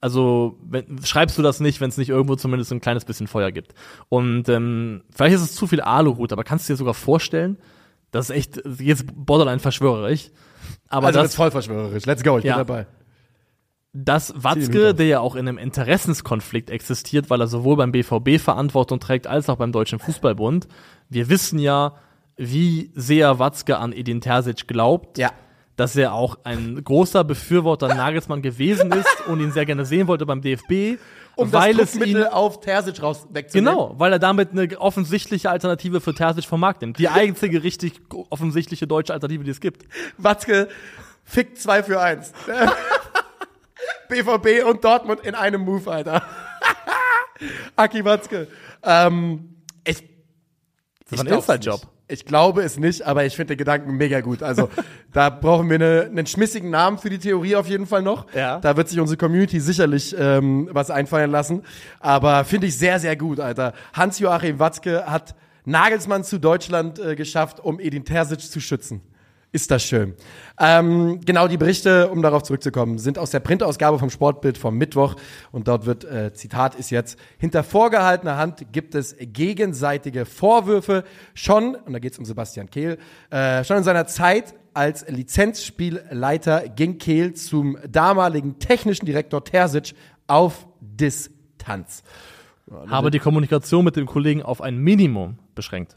also 0.00 0.58
wenn, 0.62 1.02
schreibst 1.02 1.38
du 1.38 1.42
das 1.42 1.60
nicht, 1.60 1.80
wenn 1.80 1.88
es 1.88 1.96
nicht 1.96 2.10
irgendwo 2.10 2.36
zumindest 2.36 2.70
ein 2.72 2.80
kleines 2.82 3.06
bisschen 3.06 3.26
Feuer 3.26 3.50
gibt. 3.50 3.72
Und 4.10 4.48
ähm, 4.50 5.02
vielleicht 5.10 5.36
ist 5.36 5.40
es 5.42 5.54
zu 5.54 5.66
viel 5.66 5.80
Aluhut, 5.80 6.30
aber 6.32 6.44
kannst 6.44 6.68
du 6.68 6.74
dir 6.74 6.76
sogar 6.76 6.92
vorstellen, 6.94 7.56
das 8.10 8.28
ist 8.28 8.36
echt 8.36 8.62
jetzt 8.78 9.06
borderline 9.14 9.60
verschwörerisch. 9.60 10.30
Aber 10.88 11.06
also 11.08 11.20
das 11.20 11.30
ist 11.30 11.36
voll 11.36 11.50
verschwörerisch. 11.50 12.04
Let's 12.04 12.22
go, 12.22 12.38
ich 12.38 12.44
Ja. 12.44 12.58
bin 12.58 12.66
dabei. 12.66 12.86
Dass 13.96 14.34
Watzke, 14.36 14.92
der 14.92 15.06
ja 15.06 15.20
auch 15.20 15.36
in 15.36 15.48
einem 15.48 15.56
Interessenskonflikt 15.56 16.68
existiert, 16.68 17.30
weil 17.30 17.40
er 17.40 17.46
sowohl 17.46 17.76
beim 17.76 17.92
BVB 17.92 18.40
Verantwortung 18.40 18.98
trägt 18.98 19.28
als 19.28 19.48
auch 19.48 19.56
beim 19.56 19.70
Deutschen 19.70 20.00
Fußballbund, 20.00 20.66
wir 21.08 21.28
wissen 21.28 21.60
ja, 21.60 21.94
wie 22.36 22.90
sehr 22.96 23.38
Watzke 23.38 23.78
an 23.78 23.92
Edin 23.92 24.20
Terzic 24.20 24.66
glaubt. 24.66 25.16
Ja. 25.16 25.30
Dass 25.76 25.96
er 25.96 26.12
auch 26.12 26.38
ein 26.44 26.82
großer 26.84 27.24
Befürworter 27.24 27.88
Nagelsmann 27.88 28.42
gewesen 28.42 28.92
ist 28.92 29.26
und 29.28 29.40
ihn 29.40 29.52
sehr 29.52 29.66
gerne 29.66 29.84
sehen 29.84 30.06
wollte 30.06 30.26
beim 30.26 30.40
DFB, 30.40 31.00
Um 31.36 31.52
weil 31.52 31.74
das 31.74 31.96
es 31.96 32.06
ihn 32.06 32.22
auf 32.22 32.60
Terzic 32.60 33.02
raus 33.02 33.26
wegzunehmen. 33.30 33.72
Genau, 33.72 33.94
weil 33.98 34.12
er 34.12 34.20
damit 34.20 34.52
eine 34.52 34.80
offensichtliche 34.80 35.50
Alternative 35.50 36.00
für 36.00 36.14
Terzic 36.14 36.44
vom 36.44 36.60
Markt 36.60 36.82
nimmt. 36.82 36.98
Die 36.98 37.08
einzige 37.08 37.62
richtig 37.62 38.00
offensichtliche 38.30 38.86
deutsche 38.88 39.12
Alternative, 39.12 39.44
die 39.44 39.50
es 39.50 39.60
gibt. 39.60 39.84
Watzke 40.16 40.68
fickt 41.24 41.58
2 41.58 41.82
für 41.84 42.00
1. 42.00 42.32
BVB 44.08 44.64
und 44.68 44.84
Dortmund 44.84 45.20
in 45.20 45.34
einem 45.34 45.62
Move, 45.62 45.90
Alter. 45.90 46.22
Aki 47.76 48.04
Watzke. 48.04 48.48
Ähm, 48.82 49.56
ich, 49.86 50.02
Das 51.10 51.18
war 51.18 51.26
ein 51.26 51.32
Inside-Job. 51.32 51.82
Ich 52.06 52.26
glaube 52.26 52.62
es 52.62 52.78
nicht, 52.78 53.02
aber 53.02 53.24
ich 53.24 53.34
finde 53.34 53.54
den 53.54 53.58
Gedanken 53.58 53.96
mega 53.96 54.20
gut. 54.20 54.42
Also 54.42 54.68
da 55.12 55.30
brauchen 55.30 55.70
wir 55.70 55.76
eine, 55.76 56.02
einen 56.02 56.26
schmissigen 56.26 56.68
Namen 56.68 56.98
für 56.98 57.08
die 57.08 57.18
Theorie 57.18 57.56
auf 57.56 57.66
jeden 57.66 57.86
Fall 57.86 58.02
noch. 58.02 58.26
Ja. 58.34 58.60
Da 58.60 58.76
wird 58.76 58.88
sich 58.88 59.00
unsere 59.00 59.16
Community 59.16 59.58
sicherlich 59.58 60.14
ähm, 60.18 60.68
was 60.70 60.90
einfallen 60.90 61.30
lassen. 61.30 61.62
Aber 62.00 62.44
finde 62.44 62.66
ich 62.66 62.76
sehr, 62.76 63.00
sehr 63.00 63.16
gut, 63.16 63.40
Alter. 63.40 63.72
Hans-Joachim 63.94 64.58
Watzke 64.58 65.06
hat 65.06 65.34
Nagelsmann 65.64 66.24
zu 66.24 66.38
Deutschland 66.38 66.98
äh, 66.98 67.16
geschafft, 67.16 67.58
um 67.58 67.80
Edin 67.80 68.04
Terzic 68.04 68.40
zu 68.40 68.60
schützen. 68.60 69.00
Ist 69.54 69.70
das 69.70 69.84
schön. 69.84 70.14
Ähm, 70.58 71.20
genau, 71.24 71.46
die 71.46 71.56
Berichte, 71.56 72.08
um 72.08 72.22
darauf 72.22 72.42
zurückzukommen, 72.42 72.98
sind 72.98 73.20
aus 73.20 73.30
der 73.30 73.38
Printausgabe 73.38 74.00
vom 74.00 74.10
Sportbild 74.10 74.58
vom 74.58 74.76
Mittwoch. 74.76 75.14
Und 75.52 75.68
dort 75.68 75.86
wird, 75.86 76.02
äh, 76.02 76.32
Zitat 76.32 76.74
ist 76.74 76.90
jetzt, 76.90 77.16
hinter 77.38 77.62
vorgehaltener 77.62 78.36
Hand 78.36 78.72
gibt 78.72 78.96
es 78.96 79.14
gegenseitige 79.20 80.26
Vorwürfe. 80.26 81.04
Schon, 81.34 81.76
und 81.76 81.92
da 81.92 82.00
geht 82.00 82.14
es 82.14 82.18
um 82.18 82.24
Sebastian 82.24 82.68
Kehl, 82.68 82.98
äh, 83.30 83.62
schon 83.62 83.76
in 83.76 83.84
seiner 83.84 84.08
Zeit 84.08 84.54
als 84.72 85.08
Lizenzspielleiter 85.08 86.68
ging 86.70 86.98
Kehl 86.98 87.34
zum 87.34 87.78
damaligen 87.88 88.58
technischen 88.58 89.06
Direktor 89.06 89.44
Terzic 89.44 89.94
auf 90.26 90.66
Distanz. 90.80 92.02
Habe 92.88 93.12
die 93.12 93.20
Kommunikation 93.20 93.84
mit 93.84 93.94
dem 93.94 94.06
Kollegen 94.06 94.42
auf 94.42 94.60
ein 94.60 94.78
Minimum 94.78 95.38
beschränkt. 95.54 95.94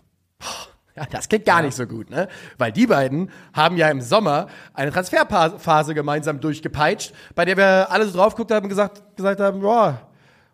Ja, 0.98 1.06
das 1.12 1.30
klingt 1.30 1.46
gar 1.46 1.62
nicht 1.62 1.76
so 1.76 1.86
gut, 1.86 2.10
ne? 2.10 2.28
Weil 2.58 2.72
die 2.72 2.88
beiden 2.88 3.30
haben 3.54 3.78
ja 3.78 3.88
im 3.90 4.02
Sommer 4.02 4.48
eine 4.74 4.92
Transferphase 4.92 5.94
gemeinsam 5.94 6.40
durchgepeitscht, 6.40 7.14
bei 7.36 7.46
der 7.46 7.56
wir 7.56 7.92
alle 7.92 8.08
so 8.08 8.18
drauf 8.18 8.34
geguckt 8.34 8.52
haben 8.52 8.64
und 8.64 8.70
gesagt, 8.70 9.16
gesagt 9.16 9.40
haben, 9.40 9.62
boah, 9.62 10.02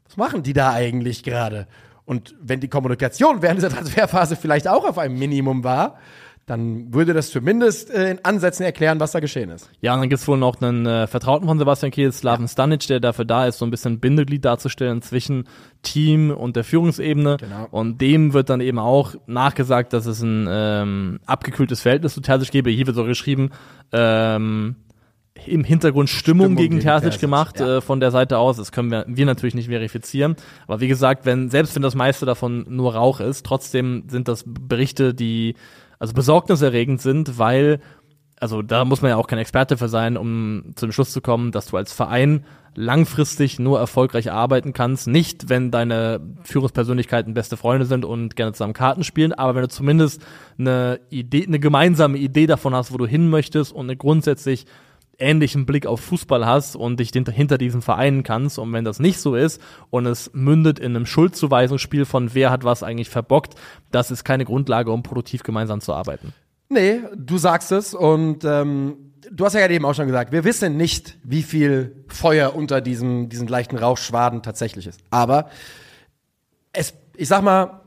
was 0.06 0.18
machen 0.18 0.44
die 0.44 0.52
da 0.52 0.74
eigentlich 0.74 1.24
gerade? 1.24 1.66
Und 2.06 2.36
wenn 2.42 2.60
die 2.60 2.68
Kommunikation 2.68 3.42
während 3.42 3.60
dieser 3.60 3.70
Transferphase 3.70 4.36
vielleicht 4.36 4.68
auch 4.68 4.84
auf 4.84 4.98
einem 4.98 5.18
Minimum 5.18 5.64
war, 5.64 5.98
dann 6.46 6.94
würde 6.94 7.14
das 7.14 7.30
zumindest 7.32 7.90
äh, 7.90 8.12
in 8.12 8.26
Ansätzen 8.26 8.66
erklären, 8.66 9.00
was 9.00 9.12
da 9.12 9.22
geschehen 9.22 9.50
ist. 9.50 9.70
Ja, 9.80 9.94
und 9.94 10.02
dann 10.02 10.10
gibt's 10.10 10.28
wohl 10.28 10.38
noch 10.38 10.62
einen 10.62 10.86
äh, 10.86 11.08
Vertrauten 11.08 11.48
von 11.48 11.58
Sebastian 11.58 11.92
Kehl, 11.92 12.12
Slaven 12.12 12.50
Stanic, 12.50 12.86
der 12.88 13.00
dafür 13.00 13.24
da 13.24 13.48
ist, 13.48 13.60
so 13.60 13.66
ein 13.66 13.72
bisschen 13.72 14.00
Bindeglied 14.00 14.44
darzustellen 14.44 15.02
zwischen 15.02 15.48
Team 15.84 16.32
und 16.32 16.58
der 16.58 16.66
Führungsebene. 16.66 17.38
Genau. 17.38 17.68
Und 17.72 18.02
dem 18.02 18.34
wird 18.34 18.50
dann 18.50 18.60
eben 18.60 18.80
auch 18.80 19.16
nachgesagt, 19.26 19.94
dass 19.94 20.06
es 20.06 20.22
ein 20.22 20.48
ähm, 20.50 21.20
abgekühltes 21.26 21.82
Verhältnis 21.82 22.14
zu 22.14 22.22
Terzic 22.22 22.52
gebe. 22.52 22.70
Hier 22.70 22.88
wird 22.88 22.98
so 22.98 23.06
geschrieben, 23.06 23.52
ähm, 23.94 24.76
im 25.46 25.64
Hintergrund 25.64 26.10
Stimmung, 26.10 26.46
Stimmung 26.46 26.56
gegen, 26.58 26.76
gegen 26.76 26.84
Terzic, 26.84 27.04
Terzic, 27.12 27.22
gemacht 27.22 27.60
ja. 27.60 27.78
äh, 27.78 27.82
von 27.82 28.00
der 28.00 28.12
Seite 28.12 28.38
aus. 28.38 28.58
Das 28.58 28.72
können 28.72 28.92
wir, 28.92 29.06
wir 29.08 29.26
natürlich 29.26 29.56
nicht 29.56 29.68
verifizieren. 29.70 30.36
Aber 30.68 30.82
wie 30.82 30.88
gesagt, 30.88 31.26
wenn 31.26 31.50
selbst 31.50 31.76
wenn 31.76 31.82
das 31.82 31.96
meiste 31.96 32.26
davon 32.26 32.66
nur 32.70 32.96
Rauch 32.96 33.20
ist, 33.20 33.46
trotzdem 33.46 34.04
sind 34.10 34.28
das 34.28 34.44
Berichte, 34.46 35.14
die 35.14 35.56
also 36.04 36.14
besorgniserregend 36.14 37.02
sind, 37.02 37.40
weil 37.40 37.80
also 38.38 38.62
da 38.62 38.84
muss 38.84 39.02
man 39.02 39.08
ja 39.08 39.16
auch 39.16 39.28
kein 39.28 39.40
Experte 39.40 39.78
für 39.78 39.88
sein, 39.88 40.18
um 40.18 40.74
zum 40.76 40.92
Schluss 40.92 41.14
zu 41.14 41.22
kommen, 41.22 41.54
dass 41.54 41.68
du 41.68 41.78
als 41.78 41.94
Verein 41.94 42.44
langfristig 42.76 43.58
nur 43.58 43.80
erfolgreich 43.80 44.30
arbeiten 44.30 44.74
kannst. 44.74 45.08
Nicht, 45.08 45.48
wenn 45.48 45.72
deine 45.72 46.20
Führungspersönlichkeiten 46.44 47.34
beste 47.34 47.56
Freunde 47.56 47.86
sind 47.86 48.04
und 48.04 48.36
gerne 48.36 48.52
zusammen 48.52 48.74
Karten 48.74 49.06
spielen, 49.06 49.32
aber 49.32 49.56
wenn 49.56 49.62
du 49.62 49.70
zumindest 49.70 50.22
eine 50.60 51.00
Idee, 51.10 51.46
eine 51.48 51.60
gemeinsame 51.60 52.18
Idee 52.18 52.48
davon 52.48 52.76
hast, 52.76 52.92
wo 52.92 52.98
du 52.98 53.08
hin 53.08 53.30
möchtest 53.30 53.72
und 53.72 53.86
eine 53.86 53.96
grundsätzlich 53.96 54.66
ähnlichen 55.24 55.66
Blick 55.66 55.86
auf 55.86 56.02
Fußball 56.02 56.46
hast 56.46 56.76
und 56.76 57.00
dich 57.00 57.12
hinter, 57.12 57.58
diesem 57.58 57.82
vereinen 57.82 58.24
kannst. 58.24 58.60
Und 58.60 58.72
wenn 58.74 58.86
das 58.86 59.00
nicht 59.00 59.20
so 59.20 59.36
ist 59.36 59.62
und 59.90 60.06
es 60.06 60.32
mündet 60.34 60.80
in 60.80 60.96
einem 60.96 61.06
Schuldzuweisungsspiel 61.06 62.06
von 62.06 62.34
wer 62.34 62.52
hat 62.52 62.64
was 62.64 62.84
eigentlich 62.84 63.10
verbockt, 63.10 63.56
das 63.92 64.12
ist 64.12 64.24
keine 64.24 64.46
Grundlage, 64.46 64.92
um 64.92 65.04
produktiv 65.04 65.44
gemeinsam 65.44 65.82
zu 65.82 65.94
arbeiten. 65.94 66.34
Nee, 66.70 67.00
du 67.16 67.38
sagst 67.38 67.72
es 67.72 67.94
und 67.94 68.44
ähm, 68.46 69.14
du 69.32 69.46
hast 69.46 69.54
ja 69.54 69.62
gerade 69.62 69.74
eben 69.74 69.86
auch 69.86 69.94
schon 69.94 70.08
gesagt, 70.08 70.32
wir 70.32 70.44
wissen 70.44 70.78
nicht, 70.78 71.18
wie 71.24 71.44
viel 71.44 72.04
Feuer 72.08 72.56
unter 72.56 72.82
diesem, 72.82 73.30
diesen 73.30 73.48
leichten 73.48 73.78
Rauchschwaden 73.78 74.44
tatsächlich 74.44 74.88
ist. 74.88 75.00
Aber 75.10 75.50
es, 76.72 76.94
ich 77.16 77.28
sag 77.28 77.44
mal, 77.44 77.82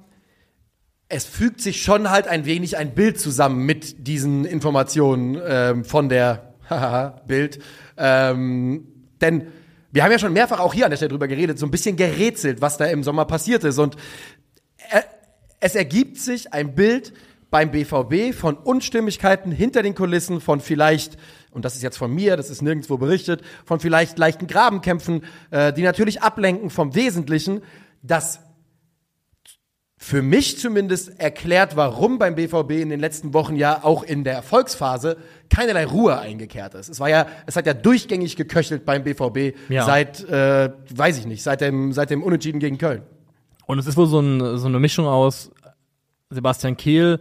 es 1.09 1.25
fügt 1.25 1.61
sich 1.61 1.83
schon 1.83 2.11
halt 2.11 2.27
ein 2.27 2.47
wenig 2.47 2.77
ein 2.77 2.95
Bild 2.95 3.21
zusammen 3.21 3.65
mit 3.65 4.07
diesen 4.07 4.45
Informationen 4.45 5.41
ähm, 5.47 5.85
von 5.85 6.09
der 6.09 6.46
haha, 6.71 7.21
Bild. 7.27 7.63
Ähm, 7.97 8.87
denn 9.21 9.49
wir 9.93 10.05
haben 10.05 10.13
ja 10.13 10.19
schon 10.19 10.33
mehrfach 10.33 10.61
auch 10.61 10.75
hier 10.75 10.85
an 10.85 10.91
der 10.91 10.97
Stelle 10.97 11.11
drüber 11.11 11.29
geredet, 11.29 11.59
so 11.59 11.67
ein 11.67 11.71
bisschen 11.71 11.97
gerätselt, 11.97 12.61
was 12.61 12.77
da 12.77 12.87
im 12.87 13.03
Sommer 13.03 13.25
passiert 13.25 13.65
ist. 13.65 13.79
Und 13.79 13.97
äh, 14.91 15.01
es 15.61 15.75
ergibt 15.75 16.19
sich 16.19 16.53
ein 16.53 16.75
Bild 16.75 17.13
beim 17.51 17.71
BVB 17.71 18.35
von 18.35 18.57
Unstimmigkeiten 18.57 19.53
hinter 19.53 19.83
den 19.83 19.95
Kulissen, 19.95 20.41
von 20.41 20.61
vielleicht, 20.61 21.17
und 21.51 21.65
das 21.65 21.77
ist 21.77 21.83
jetzt 21.83 21.97
von 21.97 22.13
mir, 22.15 22.37
das 22.37 22.51
ist 22.51 22.61
nirgendwo 22.61 22.99
berichtet, 22.99 23.43
von 23.65 23.81
vielleicht 23.81 24.19
leichten 24.19 24.47
Grabenkämpfen, 24.47 25.25
äh, 25.51 25.73
die 25.73 25.83
natürlich 25.83 26.23
ablenken 26.23 26.71
vom 26.71 26.95
Wesentlichen, 26.95 27.63
das 28.03 28.41
für 30.07 30.23
mich 30.23 30.57
zumindest 30.57 31.19
erklärt, 31.19 31.75
warum 31.75 32.21
beim 32.21 32.37
BVB 32.37 32.81
in 32.81 32.91
den 32.91 33.01
letzten 33.01 33.35
Wochen 33.35 33.57
ja 33.57 33.83
auch 33.83 34.05
in 34.05 34.23
der 34.23 34.35
Erfolgsphase 34.35 35.17
keinerlei 35.51 35.85
Ruhe 35.85 36.17
eingekehrt 36.17 36.77
ist. 36.77 36.89
Es 36.89 37.01
war 37.01 37.09
ja, 37.09 37.27
es 37.47 37.57
hat 37.57 37.67
ja 37.67 37.75
durchgängig 37.75 38.37
geköchelt 38.37 38.85
beim 38.85 39.03
BVB 39.03 39.57
Ja. 39.69 39.85
seit, 39.85 40.23
äh, 40.29 40.71
weiß 40.95 41.19
ich 41.19 41.27
nicht, 41.27 41.43
seit 41.43 41.61
dem, 41.61 41.93
seit 41.93 42.11
dem 42.11 42.23
Unentschieden 42.23 42.61
gegen 42.61 42.79
Köln. 42.79 43.03
Und 43.67 43.81
es 43.81 43.89
ist 43.89 43.97
wohl 43.97 44.07
so, 44.07 44.21
ein, 44.21 44.59
so 44.59 44.69
eine 44.69 44.79
Mischung 44.79 45.07
aus, 45.09 45.51
Sebastian 46.31 46.77
Kehl 46.77 47.19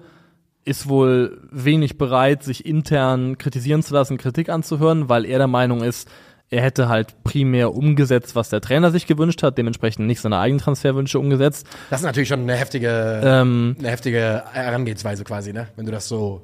ist 0.64 0.88
wohl 0.88 1.42
wenig 1.52 1.98
bereit, 1.98 2.44
sich 2.44 2.68
intern 2.68 3.40
kritisieren 3.40 3.82
zu 3.82 3.96
lassen, 3.96 4.20
Kritik 4.20 4.50
anzuhören, 4.50 5.10
weil 5.10 5.26
er 5.26 5.40
der 5.40 5.48
Meinung 5.48 5.82
ist, 5.82 6.08
er 6.50 6.62
hätte 6.62 6.88
halt 6.90 7.24
primär 7.24 7.74
umgesetzt, 7.74 8.36
was 8.36 8.50
der 8.50 8.62
Trainer 8.62 8.92
sich 8.92 9.08
gewünscht 9.08 9.42
hat, 9.44 9.58
dementsprechend 9.58 10.06
nicht 10.08 10.22
seine 10.22 10.38
eigenen 10.40 10.62
Transferwünsche 10.62 11.20
umgesetzt. 11.20 11.66
Das 11.90 12.02
ist 12.02 12.06
natürlich 12.06 12.30
schon 12.30 12.42
eine 12.42 12.56
heftige, 12.56 13.22
Ähm, 13.24 13.76
eine 13.80 13.90
heftige 13.90 14.44
Herangehensweise 14.52 15.24
quasi, 15.24 15.54
ne? 15.54 15.68
Wenn 15.76 15.86
du 15.86 15.92
das 15.92 16.08
so. 16.08 16.44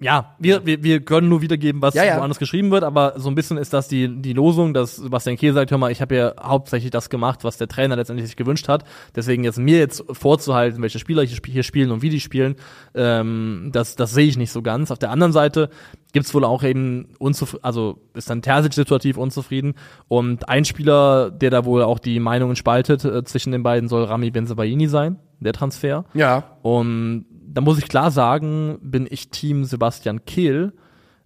ja, 0.00 0.34
wir, 0.40 0.66
wir, 0.66 0.82
wir 0.82 1.00
können 1.04 1.28
nur 1.28 1.42
wiedergeben, 1.42 1.80
was 1.80 1.94
Ja, 1.94 2.02
ja. 2.04 2.16
woanders 2.18 2.40
geschrieben 2.40 2.72
wird, 2.72 2.82
aber 2.82 3.14
so 3.18 3.28
ein 3.28 3.36
bisschen 3.36 3.56
ist 3.56 3.72
das 3.72 3.86
die, 3.86 4.08
die 4.20 4.32
Losung, 4.32 4.74
dass 4.74 4.96
Sebastian 4.96 5.36
Kehl 5.36 5.52
sagt, 5.52 5.70
hör 5.70 5.78
mal, 5.78 5.92
ich 5.92 6.00
habe 6.00 6.16
ja 6.16 6.32
hauptsächlich 6.42 6.90
das 6.90 7.08
gemacht, 7.08 7.44
was 7.44 7.56
der 7.56 7.68
Trainer 7.68 7.94
letztendlich 7.94 8.26
sich 8.26 8.36
gewünscht 8.36 8.66
hat. 8.68 8.82
Deswegen 9.14 9.44
jetzt 9.44 9.58
mir 9.58 9.78
jetzt 9.78 10.02
vorzuhalten, 10.10 10.82
welche 10.82 10.98
Spieler 10.98 11.22
hier 11.22 11.36
sp- 11.38 11.52
hier 11.52 11.62
spielen 11.62 11.92
und 11.92 12.02
wie 12.02 12.10
die 12.10 12.18
spielen, 12.20 12.56
ähm, 12.96 13.70
das, 13.72 13.94
das 13.94 14.10
sehe 14.12 14.26
ich 14.26 14.36
nicht 14.36 14.50
so 14.50 14.60
ganz. 14.62 14.90
Auf 14.90 14.98
der 14.98 15.10
anderen 15.10 15.32
Seite 15.32 15.68
gibt's 16.12 16.34
wohl 16.34 16.44
auch 16.44 16.62
eben 16.62 17.08
unzufrieden, 17.18 17.64
also 17.64 17.98
ist 18.14 18.30
dann 18.30 18.42
Terzic 18.42 18.74
situativ 18.74 19.16
unzufrieden 19.16 19.74
und 20.08 20.48
ein 20.48 20.64
Spieler, 20.64 21.30
der 21.30 21.50
da 21.50 21.64
wohl 21.64 21.82
auch 21.82 21.98
die 21.98 22.20
Meinungen 22.20 22.56
spaltet 22.56 23.04
äh, 23.04 23.24
zwischen 23.24 23.52
den 23.52 23.62
beiden, 23.62 23.88
soll 23.88 24.04
Rami 24.04 24.30
Benzebaini 24.30 24.88
sein, 24.88 25.18
der 25.40 25.52
Transfer. 25.52 26.04
Ja. 26.14 26.44
Und 26.62 27.26
da 27.30 27.60
muss 27.60 27.78
ich 27.78 27.88
klar 27.88 28.10
sagen, 28.10 28.78
bin 28.82 29.06
ich 29.10 29.30
Team 29.30 29.64
Sebastian 29.64 30.24
Kehl. 30.24 30.72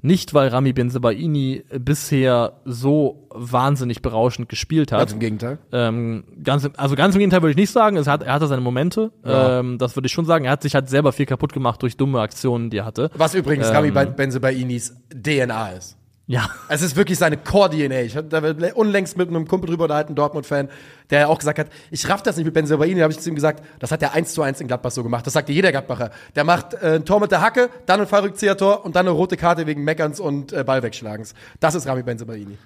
Nicht, 0.02 0.34
weil 0.34 0.48
Rami 0.48 0.72
Benzebaini 0.72 1.64
bisher 1.78 2.60
so 2.64 3.26
wahnsinnig 3.30 4.02
berauschend 4.02 4.48
gespielt 4.48 4.92
hat. 4.92 5.00
Ganz 5.00 5.12
im 5.12 5.18
Gegenteil. 5.20 5.58
Ähm, 5.72 6.24
ganz, 6.42 6.68
also 6.76 6.94
ganz 6.96 7.14
im 7.14 7.18
Gegenteil 7.20 7.42
würde 7.42 7.50
ich 7.50 7.56
nicht 7.56 7.70
sagen. 7.70 7.96
Es 7.96 8.06
hat, 8.06 8.22
er 8.22 8.32
hatte 8.34 8.46
seine 8.46 8.60
Momente. 8.60 9.10
Ja. 9.24 9.60
Ähm, 9.60 9.78
das 9.78 9.96
würde 9.96 10.06
ich 10.06 10.12
schon 10.12 10.26
sagen. 10.26 10.44
Er 10.44 10.52
hat 10.52 10.62
sich 10.62 10.74
halt 10.74 10.88
selber 10.88 11.12
viel 11.12 11.26
kaputt 11.26 11.52
gemacht 11.52 11.82
durch 11.82 11.96
dumme 11.96 12.20
Aktionen, 12.20 12.70
die 12.70 12.78
er 12.78 12.84
hatte. 12.84 13.10
Was 13.14 13.34
übrigens 13.34 13.68
Ähm, 13.68 13.74
Rami 13.74 13.90
Ben- 13.90 14.14
Benzebainis 14.14 14.94
DNA 15.10 15.70
ist. 15.70 15.96
Ja. 16.28 16.50
Es 16.68 16.82
ist 16.82 16.96
wirklich 16.96 17.18
seine 17.18 17.36
Core-DNA. 17.36 18.00
Ich 18.00 18.16
habe 18.16 18.26
da 18.28 18.72
unlängst 18.74 19.16
mit 19.16 19.28
einem 19.28 19.46
Kumpel 19.46 19.70
drüber 19.70 19.84
unterhalten, 19.84 20.16
Dortmund-Fan, 20.16 20.68
der 21.10 21.28
auch 21.30 21.38
gesagt 21.38 21.60
hat, 21.60 21.68
ich 21.92 22.08
raff 22.08 22.22
das 22.22 22.36
nicht 22.36 22.46
mit 22.46 22.54
Benzebaini. 22.54 22.96
Da 22.96 23.02
habe 23.02 23.12
ich 23.12 23.20
zu 23.20 23.28
ihm 23.28 23.36
gesagt, 23.36 23.64
das 23.78 23.92
hat 23.92 24.02
er 24.02 24.12
eins 24.12 24.34
zu 24.34 24.42
eins 24.42 24.60
in 24.60 24.66
Gladbach 24.66 24.90
so 24.90 25.04
gemacht. 25.04 25.24
Das 25.24 25.34
sagt 25.34 25.48
dir 25.48 25.52
jeder 25.52 25.70
Gladbacher. 25.70 26.10
Der 26.34 26.42
macht 26.42 26.74
äh, 26.74 26.96
ein 26.96 27.04
Tor 27.04 27.20
mit 27.20 27.30
der 27.30 27.42
Hacke, 27.42 27.70
dann 27.86 28.00
ein 28.00 28.08
Fallrückzieher-Tor 28.08 28.84
und 28.84 28.96
dann 28.96 29.06
eine 29.06 29.14
rote 29.14 29.36
Karte 29.36 29.66
wegen 29.68 29.84
Meckerns 29.84 30.18
und 30.18 30.52
äh, 30.52 30.64
Ballwegschlagens. 30.64 31.34
Das 31.60 31.76
ist 31.76 31.86
Rami 31.86 32.02
Benzebaini. 32.02 32.58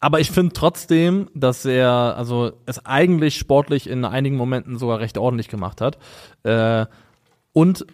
Aber 0.00 0.18
ich 0.18 0.30
finde 0.30 0.54
trotzdem, 0.54 1.28
dass 1.34 1.66
er 1.66 2.16
also 2.16 2.52
es 2.64 2.84
eigentlich 2.86 3.36
sportlich 3.36 3.88
in 3.88 4.06
einigen 4.06 4.36
Momenten 4.36 4.78
sogar 4.78 5.00
recht 5.00 5.18
ordentlich 5.18 5.48
gemacht 5.48 5.82
hat. 5.82 5.98
Äh, 6.44 6.86
und 7.52 7.86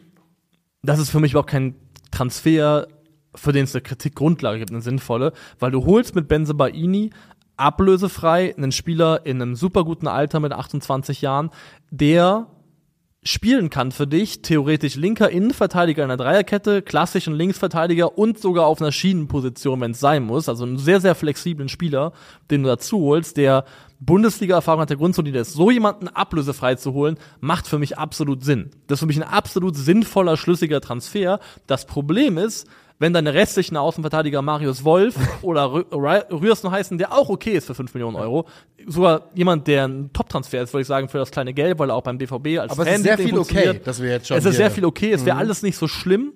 das 0.83 1.01
ist 1.01 1.11
für 1.11 1.19
mich 1.19 1.33
überhaupt 1.33 1.51
kein 1.51 1.75
Transfer, 2.13 2.87
für 3.39 3.53
den 3.53 3.65
es 3.65 3.75
eine 3.75 3.83
Kritikgrundlage 3.83 4.59
gibt, 4.59 4.71
eine 4.71 4.81
sinnvolle, 4.81 5.33
weil 5.59 5.71
du 5.71 5.85
holst 5.85 6.15
mit 6.15 6.29
Benzebaini 6.29 7.11
ablösefrei 7.57 8.55
einen 8.57 8.73
Spieler 8.73 9.27
in 9.27 9.43
einem 9.43 9.57
super 9.57 9.85
guten 9.85 10.07
Alter 10.07 10.41
mit 10.41 10.53
28 10.53 11.23
Jahren, 11.23 11.51
der 11.91 12.47
spielen 13.25 13.69
kann 13.69 13.93
für 13.93 14.07
dich, 14.07 14.43
theoretisch 14.43 14.95
linker 14.95 15.29
Innenverteidiger 15.29 16.03
in 16.03 16.09
der 16.09 16.17
Dreierkette, 16.17 16.83
klassischen 16.83 17.35
Linksverteidiger 17.35 18.17
und 18.17 18.39
sogar 18.39 18.67
auf 18.67 18.81
einer 18.81 18.93
Schienenposition, 18.93 19.81
wenn 19.81 19.91
es 19.91 20.01
sein 20.01 20.23
muss. 20.23 20.49
Also 20.49 20.65
einen 20.65 20.79
sehr, 20.79 21.01
sehr 21.01 21.15
flexiblen 21.15 21.69
Spieler, 21.69 22.13
den 22.51 22.63
du 22.63 22.69
dazu 22.69 23.01
holst, 23.03 23.37
der 23.37 23.65
Bundesliga-Erfahrung 24.01 24.83
hat, 24.83 24.91
der 24.91 24.97
grundsolide 24.97 25.41
ist. 25.41 25.53
So 25.53 25.71
jemanden 25.71 26.09
ablösefrei 26.09 26.77
zu 26.77 26.93
holen, 26.93 27.19
macht 27.41 27.67
für 27.67 27.79
mich 27.79 27.99
absolut 27.99 28.45
Sinn. 28.45 28.71
Das 28.87 28.97
ist 28.97 29.01
für 29.01 29.07
mich 29.07 29.21
ein 29.21 29.29
absolut 29.29 29.77
sinnvoller, 29.77 30.37
schlüssiger 30.37 30.81
Transfer. 30.81 31.41
Das 31.67 31.87
Problem 31.87 32.39
ist, 32.39 32.69
wenn 33.01 33.13
deine 33.13 33.33
restlichen 33.35 33.77
Außenverteidiger 33.77 34.43
Marius 34.43 34.85
Wolf 34.85 35.15
oder 35.43 35.73
Rührsten 35.73 36.71
heißen, 36.71 36.99
der 36.99 37.13
auch 37.13 37.29
okay 37.29 37.53
ist 37.53 37.67
für 37.67 37.75
5 37.75 37.95
Millionen 37.95 38.17
Euro, 38.17 38.47
sogar 38.87 39.29
jemand, 39.35 39.67
der 39.67 39.87
ein 39.87 40.11
Top-Transfer 40.13 40.63
ist, 40.63 40.73
würde 40.73 40.83
ich 40.83 40.89
sagen, 40.89 41.09
für 41.09 41.19
das 41.19 41.31
kleine 41.31 41.55
Geld, 41.55 41.79
weil 41.79 41.91
er 41.91 41.95
auch 41.97 42.03
beim 42.03 42.19
BVB 42.19 42.59
als 42.59 42.73
Aber 42.73 42.85
Fan 42.85 42.95
es 42.95 42.99
ist 42.99 43.03
sehr 43.05 43.19
viel 43.19 43.39
okay, 43.39 43.81
dass 43.85 44.03
wir 44.03 44.11
jetzt 44.11 44.27
schon 44.29 44.37
Es 44.37 44.45
ist 44.45 44.57
sehr 44.57 44.71
viel 44.71 44.85
okay, 44.85 45.13
es 45.13 45.25
wäre 45.25 45.37
Mhm. 45.37 45.41
alles 45.43 45.63
nicht 45.63 45.77
so 45.77 45.87
schlimm, 45.89 46.33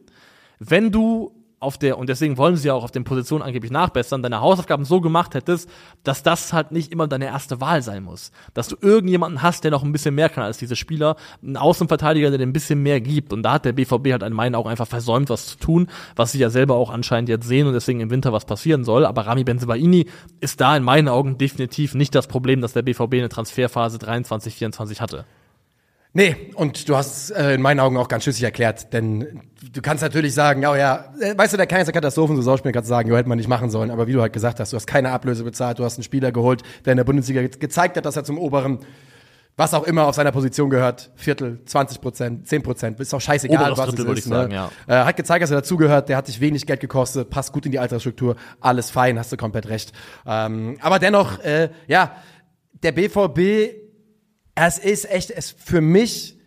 wenn 0.59 0.91
du 0.93 1.33
auf 1.63 1.79
der, 1.79 1.99
und 1.99 2.09
deswegen 2.09 2.37
wollen 2.39 2.57
sie 2.57 2.69
ja 2.69 2.75
auch 2.75 2.85
auf 2.85 2.91
den 2.91 3.05
Positionen 3.05 3.43
angeblich 3.43 3.71
nachbessern, 3.71 4.23
deine 4.23 4.41
Hausaufgaben 4.41 4.85
so 4.85 5.01
gemacht 5.01 5.35
hättest, 5.35 5.69
dass 6.03 6.23
das 6.23 6.53
halt 6.53 6.73
nicht 6.73 6.93
immer 6.93 7.07
deine 7.07 7.27
erste 7.27 7.61
Wahl 7.61 7.83
sein 7.83 8.03
muss. 8.03 8.33
Dass 8.55 8.69
du 8.69 8.77
irgendjemanden 8.81 9.43
hast, 9.43 9.65
der 9.65 9.71
noch 9.71 9.83
ein 9.83 9.93
bisschen 9.93 10.15
mehr 10.15 10.29
kann 10.29 10.45
als 10.45 10.59
diese 10.59 10.77
Spieler, 10.77 11.17
einen 11.43 11.57
Außenverteidiger, 11.57 12.31
der 12.31 12.39
dir 12.39 12.47
ein 12.47 12.53
bisschen 12.53 12.83
mehr 12.83 13.01
gibt. 13.01 13.33
Und 13.33 13.43
da 13.43 13.53
hat 13.55 13.65
der 13.65 13.73
BVB 13.73 14.13
halt 14.13 14.23
in 14.23 14.33
meinen 14.33 14.55
Augen 14.55 14.69
einfach 14.69 14.89
versäumt, 14.89 15.31
was 15.31 15.47
zu 15.47 15.59
tun, 15.59 15.89
was 16.17 16.33
sie 16.33 16.39
ja 16.39 16.51
selber 16.51 16.75
auch 16.75 16.91
anscheinend 16.91 17.29
jetzt 17.29 17.47
sehen 17.47 17.67
und 17.67 17.75
deswegen 17.75 18.01
im 18.01 18.11
Winter 18.11 18.33
was 18.33 18.45
passieren 18.45 18.85
soll. 18.85 19.07
Aber 19.07 19.27
Rami 19.27 19.45
Benzebaini 19.45 20.07
ist 20.41 20.61
da 20.61 20.77
in 20.77 20.83
meinen 20.83 21.09
Augen 21.09 21.39
definitiv 21.39 21.95
nicht 21.95 22.15
das 22.15 22.27
Problem, 22.27 22.61
dass 22.61 22.73
der 22.73 22.83
BVB 22.83 23.15
eine 23.15 23.29
Transferphase 23.29 23.99
23, 23.99 24.55
24 24.55 25.01
hatte. 25.01 25.25
Nee, 26.15 26.37
und 26.57 26.89
du 26.91 26.97
hast 26.97 27.17
es 27.17 27.31
äh, 27.31 27.55
in 27.55 27.63
meinen 27.63 27.81
Augen 27.81 27.97
auch 27.97 28.07
ganz 28.09 28.25
schlüssig 28.25 28.43
erklärt, 28.45 28.93
denn 28.93 29.41
du 29.73 29.81
kannst 29.81 30.03
natürlich 30.03 30.35
sagen, 30.35 30.65
oh 30.67 30.75
ja, 30.75 31.07
äh, 31.19 31.37
weißt 31.39 31.55
du, 31.55 31.57
der 31.57 31.67
kann 31.67 31.79
jetzt 31.79 31.89
eine 31.89 31.95
Katastrophen 31.95 32.37
so 32.37 32.43
Sauspiel 32.43 32.71
kannst 32.73 32.89
du 32.89 32.95
sagen, 32.95 33.09
jo, 33.09 33.17
hätte 33.17 33.31
man 33.31 33.39
nicht 33.39 33.49
machen 33.49 33.71
sollen, 33.71 33.91
aber 33.91 34.07
wie 34.07 34.13
du 34.13 34.21
halt 34.21 34.35
gesagt 34.35 34.61
hast, 34.61 34.73
du 34.73 34.77
hast 34.77 34.87
keine 34.87 35.11
Ablöse 35.11 35.43
bezahlt, 35.43 35.79
du 35.79 35.85
hast 35.85 35.97
einen 35.97 36.05
Spieler 36.05 36.31
geholt, 36.31 36.63
der 36.85 36.93
in 36.93 36.99
der 36.99 37.05
Bundesliga 37.05 37.41
ge- 37.41 37.59
gezeigt 37.59 37.97
hat, 37.97 38.05
dass 38.05 38.17
er 38.17 38.25
zum 38.25 38.37
oberen, 38.37 38.81
was 39.57 39.73
auch 39.73 39.85
immer 39.85 40.07
auf 40.07 40.15
seiner 40.15 40.33
Position 40.33 40.69
gehört, 40.69 41.11
Viertel, 41.15 41.61
20 41.65 42.03
Prozent, 42.03 42.47
10 42.47 42.63
Prozent, 42.63 43.01
ist 43.01 43.15
auch 43.15 43.21
scheißegal, 43.21 43.73
Oberes 43.73 43.79
was 43.79 43.95
Drittel, 43.95 44.13
es 44.13 44.19
ist. 44.19 44.25
ich 44.27 44.31
ne? 44.31 44.37
sagen, 44.37 44.53
ja. 44.53 44.71
Äh, 44.87 45.05
hat 45.07 45.17
gezeigt, 45.17 45.43
dass 45.43 45.51
er 45.51 45.59
dazugehört, 45.63 46.11
der 46.11 46.19
hat 46.19 46.29
dich 46.29 46.41
wenig 46.43 46.67
Geld 46.67 46.81
gekostet, 46.81 47.31
passt 47.31 47.53
gut 47.55 47.65
in 47.65 47.73
die 47.73 47.79
Altersstruktur, 47.79 48.37
alles 48.61 48.91
fein, 48.91 49.19
hast 49.19 49.33
du 49.33 49.39
komplett 49.39 49.67
recht. 49.71 49.93
Ähm, 50.27 50.77
aber 50.83 50.99
dennoch, 50.99 51.39
äh, 51.41 51.71
ja, 51.87 52.17
der 52.83 52.93
BVB 52.93 53.82
es 54.55 54.79
ist 54.79 55.11
echt, 55.11 55.31
es 55.31 55.51
für 55.51 55.81
mich 55.81 56.39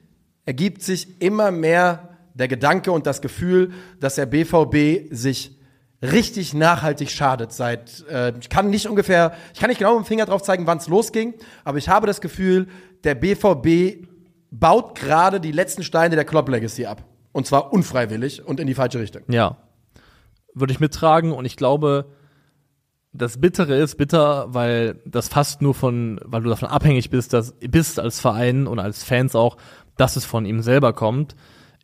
ergibt 0.45 0.83
sich 0.83 1.21
immer 1.21 1.51
mehr 1.51 2.09
der 2.33 2.47
Gedanke 2.47 2.91
und 2.91 3.07
das 3.07 3.21
Gefühl, 3.21 3.73
dass 3.99 4.15
der 4.15 4.25
BVB 4.25 5.13
sich 5.13 5.57
richtig 6.01 6.53
nachhaltig 6.53 7.09
schadet 7.09 7.51
seit 7.51 8.05
äh, 8.09 8.33
ich 8.39 8.49
kann 8.49 8.69
nicht 8.69 8.87
ungefähr 8.87 9.33
ich 9.53 9.59
kann 9.59 9.69
nicht 9.69 9.79
genau 9.79 9.97
mit 9.97 10.05
dem 10.05 10.07
Finger 10.07 10.25
drauf 10.25 10.43
zeigen 10.43 10.67
wann 10.67 10.77
es 10.77 10.87
losging 10.87 11.33
aber 11.63 11.77
ich 11.77 11.89
habe 11.89 12.05
das 12.05 12.21
Gefühl 12.21 12.67
der 13.05 13.15
BVB 13.15 14.05
baut 14.51 14.95
gerade 14.95 15.39
die 15.39 15.53
letzten 15.53 15.83
Steine 15.83 16.15
der 16.15 16.25
Klopp 16.25 16.49
Legacy 16.49 16.85
ab 16.85 17.05
und 17.31 17.47
zwar 17.47 17.73
unfreiwillig 17.73 18.45
und 18.45 18.59
in 18.59 18.67
die 18.67 18.75
falsche 18.75 18.99
Richtung 18.99 19.23
Ja. 19.29 19.57
Würde 20.53 20.73
ich 20.73 20.79
mittragen 20.79 21.31
und 21.31 21.45
ich 21.45 21.57
glaube, 21.57 22.05
das 23.17 23.39
Bittere 23.39 23.75
ist 23.77 23.95
bitter, 23.97 24.53
weil 24.53 25.01
das 25.05 25.27
fast 25.27 25.61
nur 25.61 25.73
von, 25.73 26.19
weil 26.23 26.43
du 26.43 26.49
davon 26.49 26.69
abhängig 26.69 27.09
bist, 27.09 27.33
dass 27.33 27.53
bist 27.59 27.99
als 27.99 28.19
Verein 28.19 28.67
und 28.67 28.79
als 28.79 29.03
Fans 29.03 29.35
auch, 29.35 29.57
dass 29.97 30.15
es 30.15 30.25
von 30.25 30.45
ihm 30.45 30.61
selber 30.61 30.93
kommt. 30.93 31.35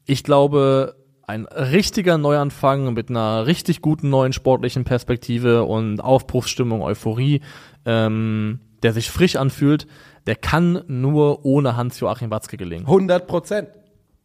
Ich 0.05 0.23
glaube, 0.23 0.95
ein 1.27 1.45
richtiger 1.45 2.17
Neuanfang 2.17 2.93
mit 2.93 3.09
einer 3.09 3.45
richtig 3.45 3.81
guten 3.81 4.09
neuen 4.09 4.33
sportlichen 4.33 4.83
Perspektive 4.83 5.63
und 5.63 6.01
Aufbruchsstimmung, 6.01 6.81
Euphorie, 6.81 7.41
ähm, 7.85 8.59
der 8.83 8.93
sich 8.93 9.09
frisch 9.09 9.35
anfühlt, 9.35 9.87
der 10.27 10.35
kann 10.35 10.83
nur 10.87 11.45
ohne 11.45 11.77
Hans-Joachim 11.77 12.31
Watzke 12.31 12.57
gelingen. 12.57 12.85
100 12.85 13.27
Prozent 13.27 13.69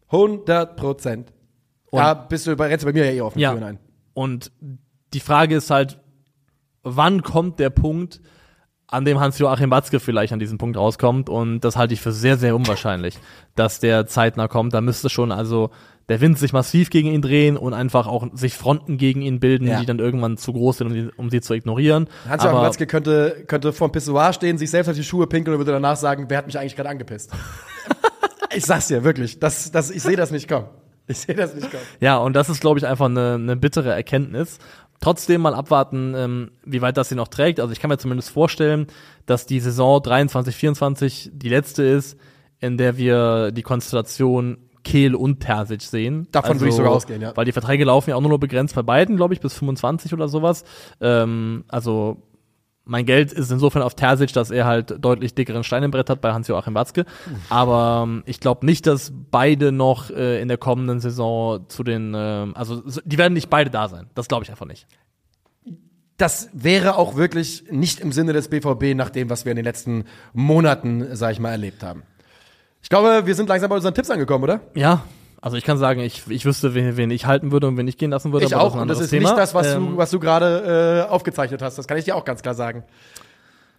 100 0.08 0.76
Prozent 0.76 1.32
da 1.92 2.14
bist 2.14 2.46
du 2.46 2.56
bei, 2.56 2.68
rennst 2.68 2.84
bei 2.84 2.92
mir 2.92 3.06
ja 3.06 3.12
eh 3.12 3.20
auf 3.20 3.32
den 3.32 3.40
Ja. 3.40 3.50
Türen 3.52 3.64
ein 3.64 3.78
Und 4.14 4.52
die 5.14 5.20
Frage 5.20 5.56
ist 5.56 5.70
halt, 5.70 5.98
wann 6.86 7.22
kommt 7.22 7.58
der 7.58 7.70
Punkt, 7.70 8.20
an 8.88 9.04
dem 9.04 9.18
Hans-Joachim 9.18 9.70
Watzke 9.72 9.98
vielleicht 9.98 10.32
an 10.32 10.38
diesen 10.38 10.58
Punkt 10.58 10.76
rauskommt? 10.76 11.28
Und 11.28 11.60
das 11.60 11.76
halte 11.76 11.92
ich 11.92 12.00
für 12.00 12.12
sehr, 12.12 12.36
sehr 12.36 12.54
unwahrscheinlich, 12.54 13.18
dass 13.56 13.80
der 13.80 14.06
zeitnah 14.06 14.46
kommt. 14.48 14.72
Da 14.72 14.80
müsste 14.80 15.10
schon 15.10 15.32
also 15.32 15.70
der 16.08 16.20
Wind 16.20 16.38
sich 16.38 16.52
massiv 16.52 16.90
gegen 16.90 17.08
ihn 17.08 17.20
drehen 17.20 17.56
und 17.56 17.74
einfach 17.74 18.06
auch 18.06 18.28
sich 18.34 18.54
Fronten 18.54 18.96
gegen 18.96 19.22
ihn 19.22 19.40
bilden, 19.40 19.66
Ja. 19.66 19.80
die 19.80 19.86
dann 19.86 19.98
irgendwann 19.98 20.36
zu 20.36 20.52
groß 20.52 20.78
sind, 20.78 20.86
um, 20.86 20.94
die, 20.94 21.08
um 21.16 21.30
sie 21.30 21.40
zu 21.40 21.52
ignorieren. 21.52 22.08
Hans-Joachim 22.28 22.58
Watzke 22.60 22.86
könnte, 22.86 23.44
könnte 23.48 23.72
vorm 23.72 23.90
Pissoir 23.90 24.32
stehen, 24.32 24.56
sich 24.56 24.70
selbst 24.70 24.88
auf 24.88 24.94
die 24.94 25.02
Schuhe 25.02 25.26
pinkeln 25.26 25.54
und 25.54 25.58
würde 25.58 25.72
danach 25.72 25.96
sagen, 25.96 26.26
wer 26.28 26.38
hat 26.38 26.46
mich 26.46 26.56
eigentlich 26.56 26.76
gerade 26.76 26.90
angepisst? 26.90 27.32
ich 28.54 28.64
sag's 28.64 28.86
dir, 28.86 29.02
wirklich. 29.02 29.40
Das, 29.40 29.72
das, 29.72 29.90
ich 29.90 30.02
sehe 30.02 30.16
das 30.16 30.30
nicht 30.30 30.48
kommen. 30.48 30.66
Ich 31.08 31.18
sehe 31.18 31.34
das 31.34 31.54
nicht 31.54 31.70
kommen. 31.70 31.82
Ja, 32.00 32.18
und 32.18 32.34
das 32.34 32.48
ist, 32.48 32.60
glaube 32.60 32.78
ich, 32.78 32.86
einfach 32.86 33.06
eine, 33.06 33.34
eine 33.34 33.56
bittere 33.56 33.92
Erkenntnis. 33.92 34.58
Trotzdem 35.00 35.42
mal 35.42 35.54
abwarten, 35.54 36.14
ähm, 36.16 36.50
wie 36.64 36.80
weit 36.80 36.96
das 36.96 37.08
sie 37.08 37.14
noch 37.14 37.28
trägt. 37.28 37.60
Also 37.60 37.72
ich 37.72 37.80
kann 37.80 37.90
mir 37.90 37.98
zumindest 37.98 38.30
vorstellen, 38.30 38.86
dass 39.26 39.46
die 39.46 39.60
Saison 39.60 40.02
23, 40.02 40.54
24 40.54 41.30
die 41.32 41.48
letzte 41.48 41.82
ist, 41.82 42.18
in 42.60 42.78
der 42.78 42.96
wir 42.96 43.50
die 43.52 43.62
Konstellation 43.62 44.58
Kehl 44.86 45.16
und 45.16 45.40
Terzic 45.40 45.82
sehen. 45.82 46.28
Davon 46.30 46.60
würde 46.60 46.68
ich 46.68 46.76
sogar 46.76 46.92
ausgehen, 46.92 47.20
ja. 47.20 47.36
Weil 47.36 47.44
die 47.44 47.50
Verträge 47.50 47.84
laufen 47.84 48.10
ja 48.10 48.16
auch 48.16 48.20
nur 48.20 48.30
noch 48.30 48.38
begrenzt 48.38 48.76
bei 48.76 48.82
beiden, 48.82 49.16
glaube 49.16 49.34
ich, 49.34 49.40
bis 49.40 49.52
25 49.54 50.14
oder 50.14 50.28
sowas. 50.28 50.62
Ähm, 51.00 51.64
also 51.66 52.22
mein 52.88 53.04
Geld 53.04 53.32
ist 53.32 53.50
insofern 53.50 53.82
auf 53.82 53.94
Terzic, 53.94 54.32
dass 54.32 54.50
er 54.50 54.64
halt 54.64 54.94
deutlich 55.04 55.34
dickeren 55.34 55.64
Stein 55.64 55.82
im 55.82 55.90
Brett 55.90 56.08
hat 56.08 56.20
bei 56.20 56.32
Hans-Joachim 56.32 56.74
Watzke. 56.74 57.04
Aber 57.50 58.04
ähm, 58.06 58.22
ich 58.26 58.38
glaube 58.40 58.64
nicht, 58.64 58.86
dass 58.86 59.12
beide 59.30 59.72
noch 59.72 60.08
äh, 60.10 60.40
in 60.40 60.48
der 60.48 60.56
kommenden 60.56 61.00
Saison 61.00 61.68
zu 61.68 61.82
den, 61.82 62.14
ähm, 62.16 62.52
also 62.56 62.82
so- 62.88 63.00
die 63.04 63.18
werden 63.18 63.32
nicht 63.34 63.50
beide 63.50 63.70
da 63.70 63.88
sein. 63.88 64.06
Das 64.14 64.28
glaube 64.28 64.44
ich 64.44 64.50
einfach 64.50 64.66
nicht. 64.66 64.86
Das 66.16 66.48
wäre 66.54 66.96
auch 66.96 67.16
wirklich 67.16 67.64
nicht 67.70 68.00
im 68.00 68.10
Sinne 68.12 68.32
des 68.32 68.48
BVB 68.48 68.94
nach 68.94 69.10
dem, 69.10 69.28
was 69.28 69.44
wir 69.44 69.52
in 69.52 69.56
den 69.56 69.64
letzten 69.66 70.04
Monaten, 70.32 71.14
sag 71.14 71.32
ich 71.32 71.40
mal, 71.40 71.50
erlebt 71.50 71.82
haben. 71.82 72.04
Ich 72.82 72.88
glaube, 72.88 73.26
wir 73.26 73.34
sind 73.34 73.48
langsam 73.48 73.68
bei 73.68 73.76
unseren 73.76 73.94
Tipps 73.94 74.10
angekommen, 74.10 74.44
oder? 74.44 74.60
Ja, 74.74 75.02
also 75.40 75.56
ich 75.56 75.64
kann 75.64 75.78
sagen, 75.78 76.00
ich, 76.00 76.22
ich 76.28 76.44
wüsste, 76.44 76.74
wen, 76.74 76.96
wen 76.96 77.10
ich 77.10 77.26
halten 77.26 77.52
würde 77.52 77.68
und 77.68 77.76
wen 77.76 77.86
ich 77.88 77.98
gehen 77.98 78.10
lassen 78.10 78.32
würde. 78.32 78.46
Ich 78.46 78.54
aber 78.54 78.64
auch. 78.64 78.74
ein 78.74 78.80
Und 78.82 78.88
das 78.88 79.00
ist 79.00 79.12
nicht 79.12 79.22
Thema. 79.22 79.36
das, 79.36 79.54
was 79.54 79.66
Ähm, 79.74 79.90
du, 79.92 79.96
was 79.96 80.10
du 80.10 80.18
gerade 80.18 81.04
äh, 81.08 81.10
aufgezeichnet 81.10 81.62
hast. 81.62 81.76
Das 81.78 81.86
kann 81.86 81.98
ich 81.98 82.04
dir 82.04 82.16
auch 82.16 82.24
ganz 82.24 82.42
klar 82.42 82.54
sagen. 82.54 82.84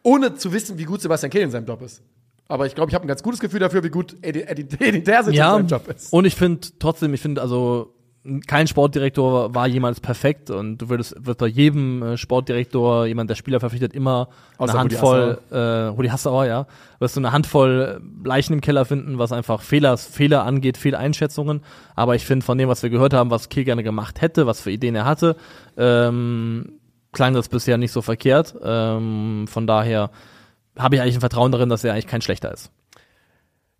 Ohne 0.04 0.36
zu 0.36 0.54
wissen, 0.54 0.78
wie 0.78 0.86
gut 0.86 1.02
Sebastian 1.02 1.30
Kehl 1.32 1.42
in 1.42 1.52
seinem 1.52 1.66
Job 1.66 1.82
ist. 1.82 2.02
Aber 2.48 2.66
ich 2.66 2.76
glaube, 2.76 2.90
ich 2.90 2.96
habe 2.96 3.06
ein 3.06 3.10
ganz 3.10 3.24
gutes 3.24 3.40
Gefühl 3.42 3.60
dafür, 3.60 3.84
wie 3.84 3.90
gut 3.90 4.16
Eddie, 4.22 4.44
Eddie, 4.44 4.68
Eddie 4.80 5.04
Terzic 5.04 5.34
ja, 5.34 5.58
in 5.58 5.68
seinem 5.68 5.82
Job 5.82 5.94
ist. 5.94 6.14
und 6.14 6.24
ich 6.26 6.36
finde 6.36 6.66
trotzdem, 6.80 7.14
ich 7.14 7.22
finde 7.22 7.42
also 7.42 7.94
kein 8.46 8.68
Sportdirektor 8.68 9.56
war 9.56 9.68
jemals 9.68 10.00
perfekt 10.00 10.50
und 10.50 10.78
du 10.78 10.90
würdest 10.90 11.16
wird 11.26 11.38
bei 11.38 11.48
jedem 11.48 12.04
äh, 12.04 12.18
Sportdirektor, 12.18 13.06
jemand 13.06 13.30
der 13.30 13.36
Spieler 13.36 13.60
verpflichtet, 13.60 13.94
immer 13.94 14.30
Außer 14.58 14.74
eine 14.74 14.84
Rudi 14.84 14.96
Handvoll, 14.96 15.38
äh, 15.50 15.58
Rudi 15.58 16.10
Hassauer, 16.10 16.46
ja, 16.46 16.68
wirst 17.00 17.16
du 17.16 17.22
eine 17.22 17.32
Handvoll 17.32 18.02
Leichen 18.24 18.54
im 18.54 18.62
Keller 18.62 18.86
finden, 18.86 19.18
was 19.18 19.32
einfach 19.32 19.62
Fehler, 19.62 19.98
Fehler 19.98 20.44
angeht, 20.44 20.78
Fehleinschätzungen. 20.78 21.62
Aber 21.96 22.16
ich 22.16 22.26
finde 22.26 22.46
von 22.46 22.58
dem, 22.58 22.70
was 22.70 22.84
wir 22.84 22.90
gehört 22.90 23.14
haben, 23.14 23.32
was 23.32 23.50
Kiel 23.50 23.64
gerne 23.64 23.84
gemacht 23.84 24.22
hätte, 24.22 24.46
was 24.46 24.62
für 24.62 24.72
Ideen 24.72 24.96
er 24.96 25.06
hatte, 25.06 25.36
ähm, 25.78 26.80
klang 27.14 27.34
das 27.34 27.50
bisher 27.50 27.78
nicht 27.78 27.92
so 27.92 28.02
verkehrt. 28.02 28.56
Ähm, 28.64 29.46
von 29.48 29.68
daher 29.68 30.12
habe 30.78 30.96
ich 30.96 31.02
eigentlich 31.02 31.16
ein 31.16 31.22
Vertrauen 31.22 31.52
darin, 31.52 31.70
dass 31.70 31.84
er 31.84 31.94
eigentlich 31.94 32.08
kein 32.08 32.22
schlechter 32.22 32.52
ist. 32.52 32.72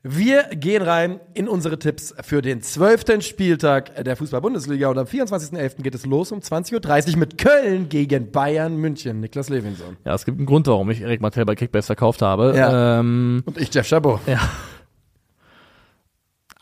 Wir 0.10 0.44
gehen 0.56 0.84
rein 0.84 1.20
in 1.34 1.50
unsere 1.50 1.78
Tipps 1.80 2.14
für 2.22 2.42
den 2.42 2.62
zwölften 2.62 3.22
Spieltag 3.22 4.04
der 4.06 4.16
Fußball-Bundesliga 4.16 4.88
und 4.90 4.98
am 4.98 5.06
24.11. 5.06 5.82
geht 5.82 5.96
es 5.96 6.06
los 6.06 6.32
um 6.32 6.40
20.30 6.40 7.12
Uhr 7.14 7.18
mit 7.18 7.38
Köln 7.38 7.90
gegen 7.90 8.32
Bayern 8.32 8.78
München. 8.78 9.20
Niklas 9.20 9.50
Levinson. 9.50 9.98
Ja, 10.06 10.14
es 10.14 10.24
gibt 10.24 10.38
einen 10.38 10.46
Grund, 10.46 10.68
warum 10.68 10.90
ich 10.92 11.02
Erik 11.02 11.20
Martell 11.20 11.44
bei 11.44 11.56
Kickbase 11.56 11.88
verkauft 11.88 12.22
habe. 12.22 12.54
Ja. 12.56 13.00
Ähm, 13.00 13.44
Und 13.46 13.58
ich, 13.58 13.74
Jeff 13.74 13.86
Chabot. 13.88 14.22
ja. 14.28 14.40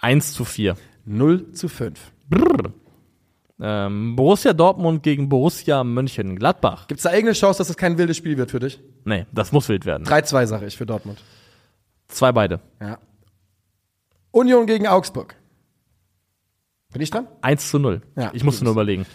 1 0.01 0.33
zu 0.33 0.43
4. 0.43 0.75
0 1.05 1.51
zu 1.51 1.67
5. 1.69 1.99
Brrr. 2.29 2.73
Ähm, 3.61 4.15
Borussia 4.15 4.53
Dortmund 4.53 5.03
gegen 5.03 5.29
Borussia 5.29 5.83
Mönchengladbach. 5.83 6.87
Gibt 6.87 6.97
es 6.99 7.03
da 7.03 7.11
irgendeine 7.11 7.33
Chance, 7.35 7.59
dass 7.59 7.69
es 7.69 7.77
kein 7.77 7.97
wildes 7.99 8.17
Spiel 8.17 8.37
wird 8.37 8.49
für 8.51 8.59
dich? 8.59 8.79
Nee, 9.05 9.27
das 9.31 9.51
muss 9.51 9.69
wild 9.69 9.85
werden. 9.85 10.05
3-2 10.05 10.47
sage 10.47 10.65
ich 10.65 10.75
für 10.75 10.85
Dortmund. 10.85 11.21
Zwei 12.07 12.31
beide. 12.31 12.59
Ja. 12.81 12.97
Union 14.35 14.65
gegen 14.65 14.85
Augsburg. 14.85 15.35
Bin 16.91 17.01
ich 17.01 17.09
dran? 17.09 17.27
1 17.41 17.69
zu 17.71 17.79
0. 17.79 18.01
Ja, 18.17 18.31
ich 18.33 18.43
musste 18.43 18.65
nur 18.65 18.73
überlegen. 18.73 19.05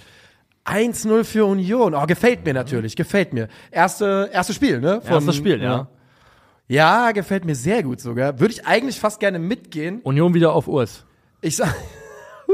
1-0 0.64 1.24
für 1.24 1.44
Union. 1.44 1.94
Oh, 1.94 2.06
gefällt 2.06 2.44
mir 2.44 2.54
natürlich, 2.54 2.96
gefällt 2.96 3.32
mir. 3.34 3.48
Erste, 3.70 4.30
erstes 4.32 4.56
Spiel, 4.56 4.80
ne? 4.80 5.00
Von- 5.02 5.12
Erstes 5.14 5.36
Spiel, 5.36 5.62
ja. 5.62 5.88
Ja, 6.68 7.12
gefällt 7.12 7.44
mir 7.44 7.54
sehr 7.54 7.82
gut 7.82 8.00
sogar. 8.00 8.38
Würde 8.40 8.54
ich 8.54 8.66
eigentlich 8.66 8.98
fast 9.00 9.20
gerne 9.20 9.38
mitgehen. 9.38 10.00
Union 10.04 10.32
wieder 10.34 10.52
auf 10.54 10.68
Urs. 10.68 11.04
Ich 11.42 11.56
sag, 11.56 11.74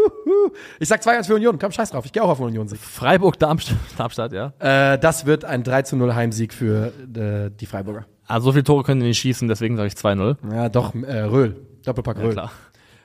ich 0.80 0.88
sag 0.88 1.02
2-1 1.02 1.26
für 1.26 1.34
Union. 1.34 1.58
Komm, 1.58 1.70
scheiß 1.72 1.90
drauf. 1.90 2.04
Ich 2.04 2.12
gehe 2.12 2.22
auch 2.22 2.30
auf 2.30 2.40
Union. 2.40 2.66
Sieg. 2.66 2.78
Freiburg, 2.80 3.38
Darmstadt, 3.38 3.76
Darmstadt 3.98 4.32
ja. 4.32 4.54
Äh, 4.58 4.98
das 4.98 5.26
wird 5.26 5.44
ein 5.44 5.62
3-0 5.64 6.14
Heimsieg 6.14 6.52
für 6.54 6.92
äh, 7.14 7.50
die 7.54 7.66
Freiburger. 7.66 8.06
Also 8.26 8.46
so 8.46 8.52
viele 8.52 8.64
Tore 8.64 8.82
können 8.84 9.00
die 9.00 9.06
nicht 9.08 9.18
schießen, 9.18 9.46
deswegen 9.48 9.76
sage 9.76 9.88
ich 9.88 9.94
2-0. 9.94 10.36
Ja, 10.52 10.68
doch, 10.68 10.94
äh, 10.94 11.20
Röhl. 11.20 11.56
Doppelpack 11.86 12.16
Ja, 12.18 12.22
Röhl. 12.24 12.32
klar. 12.32 12.50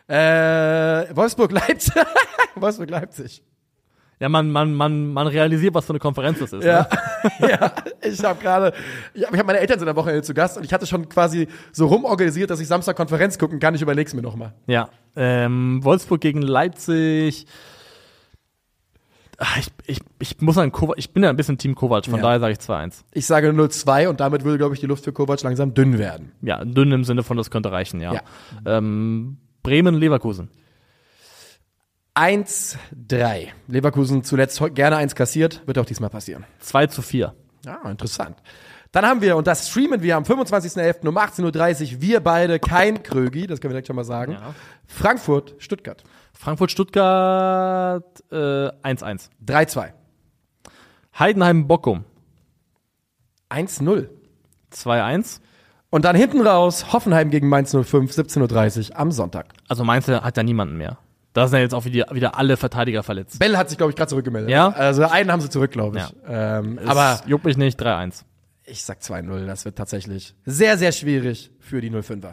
Äh, 0.07 1.15
Wolfsburg-Leipzig. 1.15 1.93
Wolfsburg-Leipzig. 2.55 3.43
Ja, 4.19 4.29
man, 4.29 4.51
man, 4.51 4.73
man, 4.75 5.13
man 5.13 5.25
realisiert, 5.27 5.73
was 5.73 5.85
für 5.85 5.93
eine 5.93 5.99
Konferenz 5.99 6.37
das 6.39 6.53
ist. 6.53 6.63
Ja, 6.63 6.87
Ne? 7.39 7.49
ja. 7.59 7.71
Ich 8.03 8.23
habe 8.23 8.39
gerade, 8.41 8.73
ich 9.15 9.25
habe 9.25 9.35
hab 9.37 9.45
meine 9.47 9.59
Eltern 9.59 9.79
sind 9.79 9.87
am 9.87 9.95
Wochenende 9.95 10.21
zu 10.21 10.33
Gast 10.33 10.57
und 10.57 10.63
ich 10.63 10.71
hatte 10.73 10.85
schon 10.85 11.07
quasi 11.09 11.47
so 11.71 11.87
rumorganisiert, 11.87 12.49
dass 12.49 12.59
ich 12.59 12.67
Samstag 12.67 12.95
Konferenz 12.97 13.39
gucken 13.39 13.59
kann. 13.59 13.73
Ich 13.73 13.81
überleg's 13.81 14.13
mir 14.13 14.21
nochmal. 14.21 14.53
ja. 14.67 14.89
Ähm, 15.15 15.79
Wolfsburg 15.83 16.21
gegen 16.21 16.41
Leipzig. 16.41 17.45
Ach, 19.43 19.57
Ich, 19.57 19.67
ich, 19.87 19.99
ich 20.19 20.39
muss 20.41 20.57
an 20.59 20.71
Kovac, 20.71 20.97
ich 20.99 21.11
bin 21.13 21.23
ja 21.23 21.29
ein 21.31 21.35
bisschen 21.35 21.57
Team 21.57 21.73
Kovac, 21.73 22.05
von 22.05 22.17
Ja. 22.17 22.21
daher 22.21 22.39
sage 22.39 22.53
ich 22.53 22.59
2-1. 22.59 23.01
Ich 23.11 23.25
sage 23.25 23.49
0-2 23.49 24.07
und 24.07 24.19
damit 24.19 24.43
würde, 24.43 24.59
glaube 24.59 24.75
ich, 24.75 24.79
die 24.81 24.85
Luft 24.85 25.03
für 25.03 25.11
Kovac 25.13 25.41
langsam 25.41 25.73
dünn 25.73 25.97
werden. 25.97 26.31
Ja, 26.41 26.63
dünn 26.63 26.91
im 26.91 27.03
Sinne 27.03 27.23
von, 27.23 27.37
das 27.37 27.49
könnte 27.49 27.71
reichen, 27.71 27.99
ja. 28.01 28.13
Ja. 28.13 28.21
Ähm, 28.65 29.37
Bremen, 29.63 29.95
Leverkusen. 29.95 30.49
1-3. 32.15 33.47
Leverkusen 33.67 34.23
zuletzt 34.23 34.61
gerne 34.75 34.97
eins 34.97 35.15
kassiert, 35.15 35.61
wird 35.65 35.77
auch 35.79 35.85
diesmal 35.85 36.09
passieren. 36.09 36.45
2 36.59 36.87
zu 36.87 37.01
4. 37.01 37.33
Ah, 37.65 37.89
interessant. 37.89 38.37
Dann 38.91 39.05
haben 39.05 39.21
wir, 39.21 39.37
und 39.37 39.47
das 39.47 39.69
streamen 39.69 40.01
wir 40.01 40.17
am 40.17 40.23
25.11. 40.23 41.07
um 41.07 41.17
18.30 41.17 41.95
Uhr, 41.95 42.01
wir 42.01 42.19
beide, 42.19 42.59
kein 42.59 43.01
Krögi, 43.01 43.47
das 43.47 43.61
können 43.61 43.69
wir 43.71 43.75
direkt 43.75 43.87
schon 43.87 43.95
mal 43.95 44.03
sagen. 44.03 44.33
Ja. 44.33 44.53
Frankfurt, 44.85 45.55
Stuttgart. 45.59 46.03
Frankfurt, 46.41 46.71
Stuttgart 46.71 48.03
äh, 48.31 48.35
1-1. 48.35 49.29
3-2. 49.45 49.91
Heidenheim, 51.19 51.67
Bockum 51.67 52.03
1-0. 53.51 54.07
2-1. 54.73 55.39
Und 55.91 56.03
dann 56.03 56.15
hinten 56.15 56.41
raus, 56.41 56.93
Hoffenheim 56.93 57.29
gegen 57.29 57.47
Mainz 57.47 57.71
05, 57.71 58.11
17.30 58.11 58.89
Uhr 58.89 58.97
am 58.97 59.11
Sonntag. 59.11 59.49
Also 59.67 59.83
Mainz 59.83 60.07
hat 60.07 60.35
ja 60.35 60.41
niemanden 60.41 60.77
mehr. 60.77 60.97
Da 61.33 61.47
sind 61.47 61.57
ja 61.57 61.61
jetzt 61.61 61.75
auch 61.75 61.85
wieder, 61.85 62.07
wieder 62.11 62.35
alle 62.35 62.57
Verteidiger 62.57 63.03
verletzt. 63.03 63.37
Bell 63.37 63.55
hat 63.55 63.69
sich, 63.69 63.77
glaube 63.77 63.91
ich, 63.91 63.95
gerade 63.95 64.09
zurückgemeldet. 64.09 64.49
Ja? 64.49 64.69
Also 64.69 65.03
einen 65.03 65.31
haben 65.31 65.41
sie 65.41 65.49
zurück, 65.49 65.69
glaube 65.69 65.99
ich. 65.99 66.15
Ähm, 66.27 66.79
aber 66.87 67.21
juckt 67.27 67.45
mich 67.45 67.57
nicht, 67.57 67.79
3-1. 67.79 68.23
ich 68.65 68.83
sag 68.83 68.99
2-0. 69.01 69.45
Das 69.45 69.65
wird 69.65 69.75
tatsächlich 69.75 70.33
sehr, 70.45 70.79
sehr 70.79 70.91
schwierig 70.91 71.51
für 71.59 71.81
die 71.81 71.91
05er. 71.91 72.31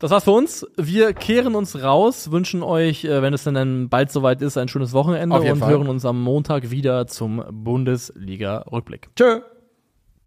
Das 0.00 0.10
war's 0.10 0.24
für 0.24 0.30
uns. 0.30 0.66
Wir 0.78 1.12
kehren 1.12 1.54
uns 1.54 1.82
raus, 1.82 2.30
wünschen 2.30 2.62
euch, 2.62 3.04
äh, 3.04 3.20
wenn 3.20 3.34
es 3.34 3.44
denn 3.44 3.52
dann 3.52 3.90
bald 3.90 4.10
soweit 4.10 4.40
ist, 4.40 4.56
ein 4.56 4.66
schönes 4.66 4.94
Wochenende 4.94 5.36
und 5.36 5.58
Fall. 5.58 5.70
hören 5.70 5.88
uns 5.88 6.06
am 6.06 6.22
Montag 6.22 6.70
wieder 6.70 7.06
zum 7.06 7.44
Bundesliga-Rückblick. 7.50 9.10
Tschö. 9.14 9.40